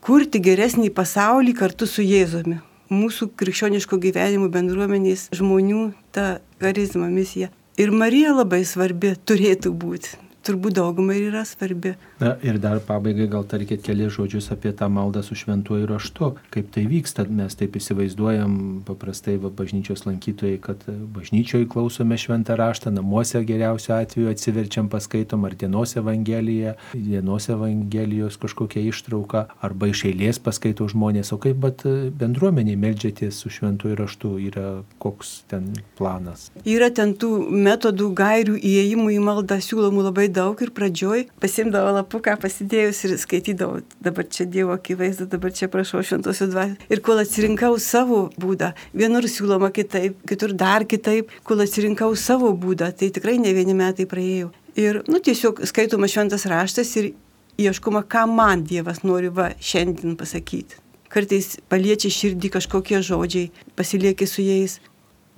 Kurti 0.04 0.42
geresnį 0.44 0.90
pasaulį 0.96 1.56
kartu 1.60 1.88
su 1.88 2.04
Jėzumi. 2.04 2.60
Mūsų 2.92 3.30
krikščioniško 3.40 4.00
gyvenimo 4.04 4.50
bendruomenės 4.52 5.30
žmonių 5.36 5.92
ta 6.16 6.42
charizma 6.60 7.08
misija. 7.12 7.52
Ir 7.80 7.92
Marija 7.96 8.34
labai 8.36 8.66
svarbi 8.68 9.14
turėtų 9.16 9.72
būti. 9.72 10.18
turbūt 10.42 10.74
daugumai 10.80 11.20
yra 11.22 11.44
svarbi. 11.46 11.96
Na 12.22 12.36
ir 12.46 12.60
dar 12.62 12.78
pabaigai 12.86 13.26
gal 13.26 13.48
tarkit 13.50 13.82
keli 13.82 14.06
žodžius 14.14 14.52
apie 14.54 14.70
tą 14.78 14.86
maldą 14.94 15.24
su 15.26 15.34
šventuoju 15.34 15.88
raštu. 15.90 16.28
Kaip 16.54 16.68
tai 16.76 16.84
vyksta, 16.86 17.26
mes 17.26 17.56
taip 17.58 17.74
įsivaizduojam 17.80 18.84
paprastai 18.86 19.40
va, 19.42 19.50
bažnyčios 19.50 20.06
lankytojai, 20.06 20.60
kad 20.62 20.86
bažnyčioje 20.86 21.66
klausome 21.72 22.20
šventą 22.22 22.54
raštą, 22.62 22.94
namuose 22.94 23.42
geriausiu 23.42 23.96
atveju 23.96 24.30
atsiverčiam 24.30 24.90
paskaitom 24.94 25.48
ar 25.50 25.56
dienos 25.58 25.96
evangeliją, 25.98 26.76
dienos 26.94 27.50
evangelijos 27.50 28.38
kažkokią 28.44 28.86
ištrauką, 28.92 29.48
arba 29.66 29.90
iš 29.90 30.06
eilės 30.12 30.38
paskaito 30.46 30.86
žmonės, 30.94 31.34
o 31.34 31.42
kaip 31.42 31.58
bet 31.66 31.88
bendruomeniai 32.22 32.78
melžiatės 32.86 33.42
su 33.42 33.50
šventuoju 33.50 33.98
raštu, 33.98 34.36
yra 34.52 34.68
koks 35.02 35.34
ten 35.50 35.72
planas. 35.98 36.52
Yra 36.70 36.92
ten 36.94 37.18
tų 37.18 37.34
metodų, 37.50 38.14
gairių 38.22 38.62
įėjimų 38.62 39.10
į 39.18 39.20
maldą 39.26 39.58
siūlomų 39.58 40.06
labai 40.12 40.30
daug 40.30 40.62
ir 40.62 40.70
pradžioj 40.78 41.26
pasimdavo 41.42 41.98
lapuką 42.12 42.36
pasidėjus 42.42 43.06
ir 43.06 43.14
skaitydavau, 43.20 43.82
dabar 44.04 44.26
čia 44.28 44.46
Dievo 44.46 44.74
akivaizdu, 44.76 45.28
dabar 45.32 45.54
čia 45.56 45.70
prašau 45.72 46.04
šventosios 46.04 46.52
dvasios. 46.52 46.78
Ir 46.92 47.00
kol 47.00 47.22
atsirinkau 47.22 47.78
savo 47.80 48.30
būdą, 48.36 48.74
vienur 48.94 49.24
siūloma 49.24 49.72
kitaip, 49.72 50.20
kitur 50.28 50.52
dar 50.52 50.84
kitaip, 50.84 51.32
kol 51.48 51.64
atsirinkau 51.64 52.12
savo 52.16 52.52
būdą, 52.52 52.92
tai 52.92 53.12
tikrai 53.16 53.38
ne 53.40 53.54
vieni 53.56 53.74
metai 53.74 54.06
praėjau. 54.06 54.52
Ir, 54.76 55.04
nu, 55.08 55.20
tiesiog 55.24 55.64
skaitoma 55.68 56.10
šventas 56.12 56.46
raštas 56.48 56.92
ir 57.00 57.14
ieškoma, 57.60 58.04
ką 58.04 58.28
man 58.28 58.66
Dievas 58.68 59.04
nori 59.04 59.32
va 59.32 59.52
šiandien 59.60 60.18
pasakyti. 60.20 60.80
Kartais 61.12 61.58
paliečia 61.72 62.12
širdį 62.12 62.52
kažkokie 62.52 63.02
žodžiai, 63.04 63.52
pasilieki 63.76 64.28
su 64.28 64.44
jais, 64.44 64.80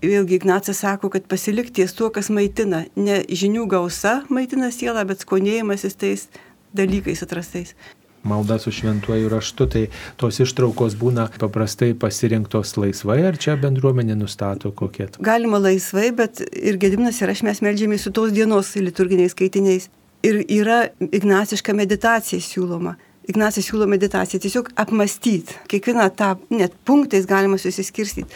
vėlgi 0.04 0.38
Ignacas 0.38 0.84
sako, 0.84 1.10
kad 1.14 1.26
pasilik 1.30 1.70
ties 1.74 1.94
tuo, 1.98 2.12
kas 2.14 2.30
maitina. 2.34 2.84
Ne 2.96 3.24
žinių 3.30 3.66
gausa 3.72 4.20
maitina 4.30 4.70
sielą, 4.74 5.06
bet 5.10 5.24
skonėjimasis 5.26 5.98
tais 5.98 6.28
dalykais 6.74 7.24
atrastais. 7.26 7.76
Malda 8.24 8.56
su 8.60 8.72
šventuoju 8.72 9.30
raštu, 9.30 9.66
tai 9.68 9.82
tos 10.16 10.40
ištraukos 10.40 10.96
būna 10.96 11.26
paprastai 11.42 11.92
pasirinktos 12.00 12.78
laisvai, 12.80 13.18
ar 13.28 13.36
čia 13.36 13.58
bendruomenė 13.60 14.16
nustato 14.16 14.72
kokie? 14.72 15.10
Galima 15.20 15.60
laisvai, 15.60 16.12
bet 16.16 16.40
ir 16.40 16.80
Gediminas 16.80 17.20
ir 17.20 17.34
aš 17.34 17.44
mes 17.44 17.60
melžiamės 17.66 18.08
su 18.08 18.14
tos 18.16 18.32
dienos 18.32 18.72
liturginiais 18.80 19.36
skaitiniais. 19.36 19.90
Ir 20.24 20.40
yra 20.48 20.86
ignaciška 21.04 21.76
meditacija 21.76 22.40
siūloma. 22.40 22.96
Ignacijas 23.28 23.70
siūlo 23.70 23.86
meditaciją, 23.88 24.40
tiesiog 24.44 24.70
apmastyti, 24.80 25.56
kiekvieną 25.72 26.10
tą, 26.16 26.34
net 26.52 26.74
punktais 26.84 27.24
galima 27.28 27.56
susiskirstyti, 27.60 28.28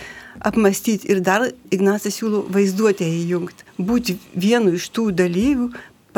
apmastyti 0.47 1.09
ir 1.11 1.19
dar 1.23 1.43
Ignacijas 1.75 2.15
siūlo 2.21 2.45
vaizduotę 2.55 3.03
įjungti, 3.03 3.67
būti 3.83 4.15
vienu 4.35 4.71
iš 4.77 4.87
tų 4.95 5.09
dalyvių, 5.19 5.67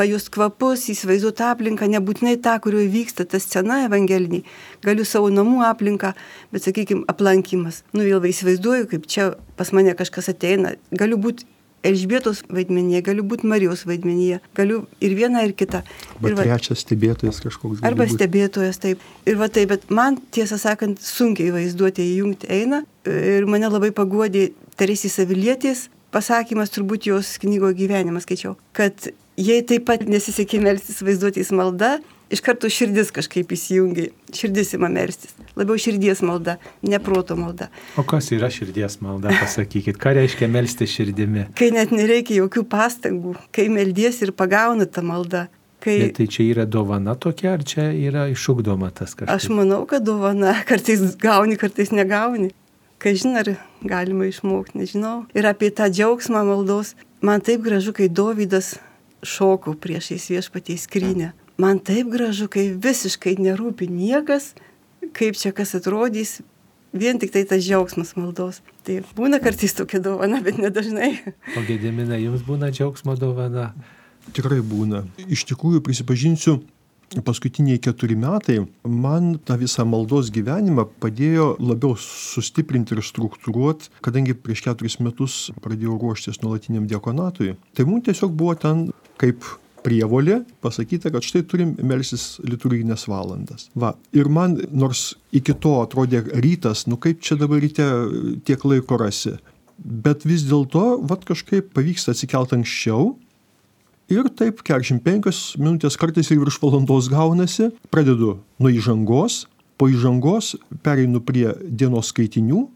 pajust 0.00 0.32
kvapus, 0.32 0.88
įsivaizduoti 0.94 1.44
aplinką, 1.44 1.88
nebūtinai 1.92 2.38
tą, 2.42 2.56
kurioje 2.64 2.88
vyksta 2.94 3.28
ta 3.28 3.40
scena 3.42 3.82
evangeliniai, 3.84 4.46
galiu 4.86 5.04
savo 5.08 5.28
namų 5.34 5.60
aplinką, 5.68 6.14
bet 6.54 6.64
sakykime, 6.64 7.04
aplankimas. 7.12 7.84
Nu 7.92 8.06
vėl 8.08 8.24
įsivaizduoju, 8.32 8.88
kaip 8.94 9.08
čia 9.10 9.32
pas 9.60 9.74
mane 9.76 9.92
kažkas 9.98 10.32
ateina, 10.32 10.76
galiu 10.90 11.20
būti 11.20 11.48
Elžbietos 11.80 12.42
vaidmenyje, 12.52 13.00
galiu 13.06 13.22
būti 13.24 13.48
Marijos 13.48 13.86
vaidmenyje, 13.88 14.42
galiu 14.56 14.82
ir 15.00 15.14
vieną, 15.16 15.46
ir 15.48 15.54
kitą. 15.56 15.80
Arba 16.18 16.28
ir 16.28 16.34
va, 16.36 16.44
trečias 16.44 16.82
stebėtojas 16.84 17.38
kažkoks. 17.40 17.80
Arba 17.88 18.04
stebėtojas, 18.10 18.76
taip. 18.82 19.00
Ir 19.24 19.38
va 19.40 19.48
taip, 19.48 19.70
bet 19.72 19.86
man 19.88 20.18
tiesą 20.36 20.58
sakant, 20.60 21.00
sunkiai 21.00 21.54
vaizduotė 21.54 22.04
įjungti 22.04 22.50
eina. 22.52 22.82
Ir 23.08 23.48
mane 23.48 23.72
labai 23.72 23.94
paguodė 23.96 24.50
Teresį 24.76 25.08
Savilietės 25.14 25.86
pasakymas, 26.12 26.72
turbūt 26.74 27.08
jos 27.08 27.38
knygo 27.40 27.72
gyvenimas 27.76 28.26
skaičiau, 28.28 28.58
kad 28.76 29.08
jei 29.40 29.64
taip 29.66 29.86
pat 29.88 30.06
nesisekė 30.08 30.60
melstis 30.62 31.00
vaizduotės 31.04 31.52
malda, 31.56 31.96
iš 32.30 32.42
karto 32.44 32.70
širdis 32.70 33.10
kažkaip 33.14 33.52
įsijungia, 33.56 34.10
širdis 34.36 34.74
ima 34.76 34.90
melstis. 34.92 35.34
Labiau 35.58 35.78
širdies 35.80 36.22
malda, 36.26 36.58
ne 36.86 37.00
proto 37.02 37.36
malda. 37.38 37.70
O 37.98 38.04
kas 38.06 38.30
yra 38.36 38.50
širdies 38.52 39.00
malda, 39.04 39.32
pasakykit, 39.40 39.98
ką 40.00 40.14
reiškia 40.20 40.50
melsti 40.50 40.88
širdimi? 40.90 41.48
Kai 41.58 41.72
net 41.74 41.94
nereikia 41.94 42.42
jokių 42.42 42.66
pastangų, 42.70 43.34
kai 43.54 43.68
meldies 43.72 44.20
ir 44.24 44.34
pagauna 44.36 44.86
tą 44.86 45.04
maldą. 45.06 45.48
Kai... 45.80 45.96
Bet 46.04 46.18
tai 46.18 46.26
čia 46.28 46.44
yra 46.44 46.66
dovana 46.68 47.14
tokia, 47.16 47.54
ar 47.56 47.64
čia 47.64 47.88
yra 47.96 48.26
išugdoma 48.28 48.90
tas 48.92 49.14
kažkas? 49.16 49.32
Aš 49.32 49.48
manau, 49.56 49.86
kad 49.88 50.04
dovana, 50.04 50.58
kartais 50.70 51.16
gauni, 51.20 51.56
kartais 51.60 51.92
negauni. 51.94 52.52
Kai 53.00 53.14
žinai, 53.16 53.40
ar 53.40 53.54
galima 53.88 54.26
išmokti, 54.28 54.76
nežinau. 54.76 55.22
Ir 55.32 55.48
apie 55.48 55.70
tą 55.72 55.88
džiaugsmą 55.88 56.44
maldos. 56.44 56.92
Man 57.24 57.40
taip 57.44 57.64
gražu, 57.64 57.94
kai 57.96 58.10
Dovydas 58.12 58.74
šoko 59.22 59.74
priešais 59.74 60.30
viešpatie 60.30 60.78
skrynę. 60.78 61.32
Man 61.60 61.78
taip 61.84 62.08
gražu, 62.08 62.48
kai 62.48 62.70
visiškai 62.72 63.36
nerūpi 63.36 63.90
niekas, 63.92 64.54
kaip 65.12 65.36
čia 65.36 65.52
kas 65.52 65.74
atrodys, 65.76 66.40
vien 66.96 67.20
tik 67.20 67.34
tai 67.34 67.44
tas 67.44 67.62
džiaugsmas 67.64 68.14
maldos. 68.16 68.62
Tai 68.86 69.00
būna 69.16 69.42
kartais 69.44 69.76
tokia 69.76 70.00
dovana, 70.00 70.40
bet 70.44 70.58
nedažnai. 70.60 71.12
O 71.58 71.64
gedimina, 71.68 72.18
jums 72.20 72.44
būna 72.46 72.72
džiaugsmo 72.72 73.16
dovana? 73.20 73.70
Tikrai 74.36 74.60
būna. 74.64 75.04
Iš 75.28 75.44
tikrųjų, 75.50 75.82
prisipažinsiu, 75.84 76.60
paskutiniai 77.18 77.80
keturi 77.82 78.14
metai 78.14 78.60
man 78.86 79.32
tą 79.42 79.56
visą 79.58 79.84
maldos 79.88 80.30
gyvenimą 80.30 80.86
padėjo 81.02 81.56
labiau 81.58 81.96
sustiprinti 81.98 82.94
ir 82.94 83.02
struktūruoti, 83.02 83.90
kadangi 84.04 84.36
prieš 84.38 84.62
keturis 84.68 85.00
metus 85.02 85.38
pradėjau 85.64 85.98
ruoštis 85.98 86.40
nuolatiniam 86.44 86.86
diakonatui. 86.90 87.56
Tai 87.74 87.88
mums 87.88 88.06
tiesiog 88.06 88.36
buvo 88.36 88.54
ten 88.54 88.90
kaip 89.20 89.44
prievolė 89.84 90.42
pasakyta, 90.64 91.10
kad 91.12 91.24
štai 91.24 91.42
turim 91.48 91.72
melsis 91.86 92.38
liturginės 92.44 93.06
valandas. 93.10 93.68
Va. 93.78 93.94
Ir 94.16 94.28
man 94.32 94.58
nors 94.72 95.14
iki 95.36 95.54
to 95.56 95.78
atrodė 95.84 96.22
rytas, 96.44 96.86
nu 96.90 96.98
kaip 97.00 97.22
čia 97.24 97.38
dabar 97.40 97.62
ryte 97.62 97.86
tiek 98.46 98.64
laiko 98.66 99.00
rasi. 99.00 99.36
Bet 99.80 100.26
vis 100.28 100.44
dėlto, 100.48 101.00
vad 101.08 101.24
kažkaip 101.28 101.72
pavyksta 101.76 102.12
atsikelt 102.12 102.52
anksčiau. 102.56 103.14
Ir 104.10 104.26
taip 104.36 104.60
45 104.66 105.60
minutės 105.62 105.96
kartais 105.96 106.28
ir 106.32 106.40
virš 106.42 106.58
valandos 106.60 107.08
gaunasi. 107.12 107.70
Pradedu 107.94 108.40
nuo 108.60 108.72
įžangos, 108.74 109.44
po 109.80 109.88
įžangos 109.88 110.56
pereinu 110.84 111.22
prie 111.24 111.54
dienos 111.64 112.10
skaitinių 112.12 112.66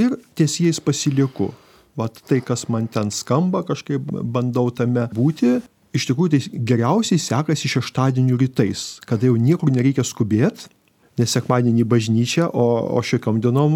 ir 0.00 0.14
ties 0.38 0.60
jais 0.62 0.78
pasilieku. 0.80 1.50
Vat 1.98 2.14
tai, 2.30 2.38
kas 2.38 2.68
man 2.70 2.86
ten 2.86 3.10
skamba, 3.10 3.64
kažkaip 3.66 4.06
bandau 4.22 4.70
tame 4.70 5.08
būti 5.10 5.58
iš 5.98 6.08
tikrųjų 6.10 6.34
tai 6.34 6.64
geriausiai 6.72 7.20
sekasi 7.22 7.70
šeštadienių 7.74 8.38
rytais, 8.40 8.88
kada 9.08 9.28
jau 9.28 9.36
niekur 9.38 9.72
nereikia 9.74 10.06
skubėti, 10.06 10.70
nes 11.18 11.34
sekmadienį 11.34 11.84
bažnyčia, 11.88 12.46
o, 12.46 12.64
o 12.94 13.02
šiokiam 13.02 13.40
dienom 13.42 13.74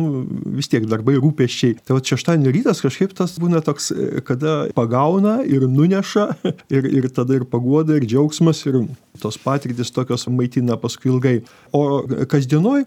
vis 0.57 0.71
tiek 0.71 0.87
darbai 0.89 1.17
rūpeščiai. 1.19 1.81
Tai 1.83 1.97
va 1.97 2.05
šeštadienio 2.07 2.55
rytas 2.55 2.83
kažkaip 2.85 3.15
tas 3.19 3.35
būna 3.43 3.63
toks, 3.67 3.91
kada 4.29 4.69
pagauna 4.77 5.41
ir 5.49 5.67
nuneša, 5.71 6.29
ir, 6.77 6.89
ir 7.03 7.11
tada 7.15 7.41
ir 7.41 7.47
pagoda, 7.51 7.99
ir 7.99 8.07
džiaugsmas, 8.07 8.63
ir 8.71 8.85
tos 9.23 9.41
patirtis 9.43 9.93
tokios 9.95 10.29
maitina 10.31 10.79
paskui 10.81 11.13
ilgai. 11.13 11.37
O 11.75 12.03
kasdienoj, 12.31 12.87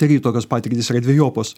tai 0.00 0.10
ryto 0.10 0.30
tokios 0.30 0.48
patirtis 0.50 0.90
yra 0.92 1.04
dviejopos. 1.04 1.54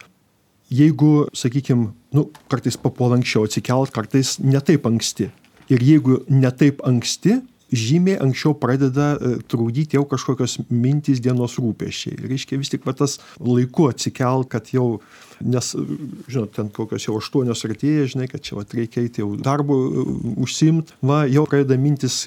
Jeigu, 0.66 1.28
sakykime, 1.36 1.92
nu, 2.16 2.26
kartais 2.50 2.74
papuol 2.82 3.14
anksčiau 3.14 3.46
atsikelt, 3.46 3.92
kartais 3.94 4.40
netaip 4.42 4.88
anksti. 4.90 5.30
Ir 5.72 5.82
jeigu 5.82 6.20
ne 6.30 6.50
taip 6.54 6.82
anksti, 6.86 7.40
žymiai 7.72 8.18
anksčiau 8.22 8.54
pradeda 8.58 9.14
trūdyti 9.50 9.98
jau 9.98 10.04
kažkokios 10.08 10.60
mintys 10.70 11.20
dienos 11.22 11.56
rūpeščiai. 11.58 12.18
Reiškia 12.30 12.58
vis 12.60 12.70
tik 12.72 12.86
va 12.86 12.94
tas 12.96 13.18
laiku 13.42 13.88
atsikelt, 13.90 14.48
kad 14.52 14.70
jau, 14.74 15.00
nes, 15.42 15.72
žinot, 16.30 16.52
ten 16.54 16.70
kokios 16.74 17.08
jau 17.08 17.16
aštuonios 17.18 17.64
artėja, 17.66 18.06
žinai, 18.12 18.28
kad 18.30 18.44
čia 18.46 18.58
va 18.58 18.66
reikia 18.70 19.02
eiti 19.02 19.24
jau 19.24 19.32
darbu 19.40 19.78
užsimt, 20.44 20.94
va 21.06 21.24
jau 21.30 21.46
pradeda 21.50 21.78
mintis 21.80 22.22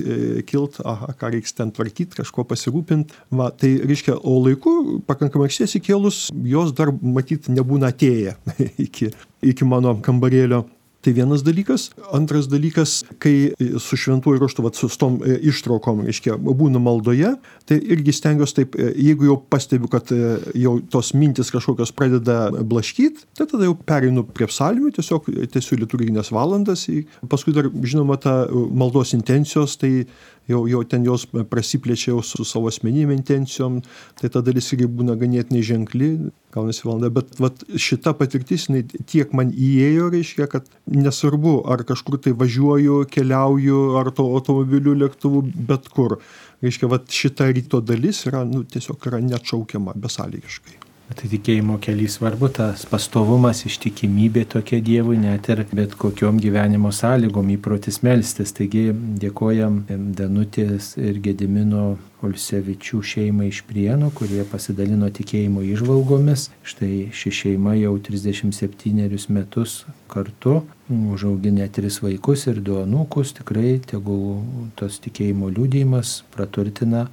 kilt, 0.50 0.82
aha, 0.84 1.14
ką 1.20 1.32
reiks 1.36 1.56
ten 1.56 1.72
tvarkyti, 1.76 2.20
kažko 2.20 2.46
pasirūpinti. 2.50 3.24
Va, 3.40 3.50
tai 3.56 3.78
reiškia, 3.80 4.18
o 4.20 4.42
laiku 4.44 5.00
pakankamai 5.08 5.48
anksti 5.48 5.70
atsikėlus, 5.70 6.26
jos 6.52 6.76
dar 6.76 6.92
matyt 7.00 7.48
nebūna 7.54 7.94
atėję 7.94 8.36
iki, 8.88 9.14
iki 9.54 9.68
mano 9.68 9.96
kambarėlio. 10.04 10.66
Tai 11.00 11.14
vienas 11.16 11.43
dalykas. 11.47 11.89
Antras 12.12 12.50
dalykas, 12.52 13.06
kai 13.24 13.54
su 13.80 13.97
šventuoju 14.00 14.41
raštu, 14.41 14.64
vat, 14.66 14.76
su 14.76 14.89
tom 15.00 15.20
ištraukom, 15.24 16.02
reiškia, 16.04 16.36
būnu 16.36 16.82
maldoje, 16.84 17.32
tai 17.70 17.78
irgi 17.95 18.12
stengiuosi 18.18 18.58
taip, 18.58 18.76
jeigu 19.00 19.30
jau 19.30 19.38
pastebiu, 19.39 19.88
kad 19.91 20.12
jau 20.60 20.74
tos 20.91 21.14
mintis 21.16 21.54
kažkokios 21.56 21.93
pradeda 21.95 22.50
blaškyti, 22.52 23.30
tai 23.38 23.47
tada 23.47 23.70
jau 23.70 23.78
pereinu 23.80 24.26
prie 24.28 24.50
psalmių, 24.52 24.91
tiesiog 24.97 25.32
tiesiog 25.56 25.86
liturginės 25.86 26.34
valandas. 26.36 26.84
Paskui 27.32 27.56
dar, 27.56 27.72
žinoma, 27.80 28.20
ta 28.20 28.41
maldos 28.52 29.16
intencijos, 29.16 29.78
tai 29.80 30.04
jau, 30.50 30.64
jau 30.70 30.82
ten 30.88 31.06
jos 31.06 31.26
prasiplečia 31.52 32.12
jau 32.14 32.24
su 32.26 32.45
savo 32.47 32.72
asmeninėm 32.72 33.14
intencijom, 33.16 33.80
tai 34.20 34.32
ta 34.34 34.41
dalis 34.45 34.72
irgi 34.74 34.89
būna 35.00 35.16
ganėtinai 35.20 35.62
ženkli, 35.66 36.10
gaunasi 36.56 36.86
valanda, 36.88 37.12
bet 37.14 37.38
vat, 37.41 37.64
šita 37.88 38.16
patirtis 38.18 38.68
jinai 38.70 38.84
tiek 39.10 39.34
man 39.38 39.54
įėjo, 39.54 40.10
reiškia, 40.16 40.50
kad 40.52 40.68
nesvarbu, 40.89 41.60
ar 41.70 41.86
kažkur 41.88 42.20
tai 42.26 42.36
važiuoju, 42.38 43.04
keliauju, 43.14 43.80
ar 44.02 44.12
to 44.16 44.28
automobiliu, 44.39 44.97
lėktuvu, 45.06 45.45
bet 45.70 45.89
kur. 45.93 46.20
Reiškia, 46.66 46.91
vat, 46.91 47.08
šita 47.14 47.47
ryto 47.54 47.80
dalis 47.86 48.26
yra, 48.28 48.43
nu, 48.47 48.66
tiesiog 48.68 49.10
yra 49.12 49.24
neatšaukiama 49.24 49.95
besąlygiškai. 49.95 50.89
Tai 51.10 51.26
tikėjimo 51.26 51.80
kelias 51.82 52.20
svarbu, 52.20 52.51
tas 52.53 52.84
pastovumas, 52.86 53.64
ištikimybė 53.66 54.43
tokia 54.53 54.78
Dievui, 54.86 55.16
net 55.18 55.47
ir 55.49 55.64
bet 55.74 55.95
kokiom 55.97 56.38
gyvenimo 56.38 56.91
sąlygom 56.93 57.47
įprotis 57.55 58.03
melstis. 58.05 58.53
Taigi 58.53 58.91
dėkojam 58.93 59.80
Danutės 59.89 60.91
ir 61.01 61.18
Gedimino 61.26 61.95
Olsevičių 62.22 63.01
šeimai 63.12 63.47
iš 63.49 63.64
Prienų, 63.66 64.12
kurie 64.20 64.43
pasidalino 64.51 65.10
tikėjimo 65.10 65.64
išvalgomis. 65.66 66.51
Štai 66.62 67.07
ši 67.16 67.34
šeima 67.39 67.74
jau 67.80 67.95
37 68.05 69.34
metus 69.34 69.80
kartu 70.14 70.60
užauginę 70.93 71.72
tris 71.74 72.03
vaikus 72.05 72.45
ir 72.51 72.62
du 72.62 72.78
anūkus. 72.84 73.34
Tikrai 73.39 73.80
tegul 73.82 74.43
tos 74.78 75.01
tikėjimo 75.01 75.49
liūdėjimas 75.57 76.20
praturtina 76.36 77.07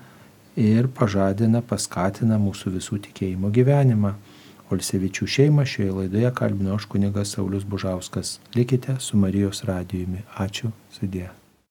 ir 0.57 0.88
pažadina, 0.88 1.62
paskatina 1.62 2.40
mūsų 2.40 2.76
visų 2.78 3.00
tikėjimo 3.09 3.52
gyvenimą. 3.54 4.14
Olsevičių 4.72 5.28
šeimą 5.30 5.62
šioje 5.68 5.92
laidoje 6.00 6.32
kalbino 6.34 6.74
aš 6.74 6.88
kunigas 6.90 7.36
Saulis 7.36 7.64
Bužauskas. 7.64 8.40
Likite 8.57 8.98
su 8.98 9.20
Marijos 9.20 9.62
radijumi. 9.68 10.24
Ačiū, 10.42 10.72
sudė. 10.90 11.28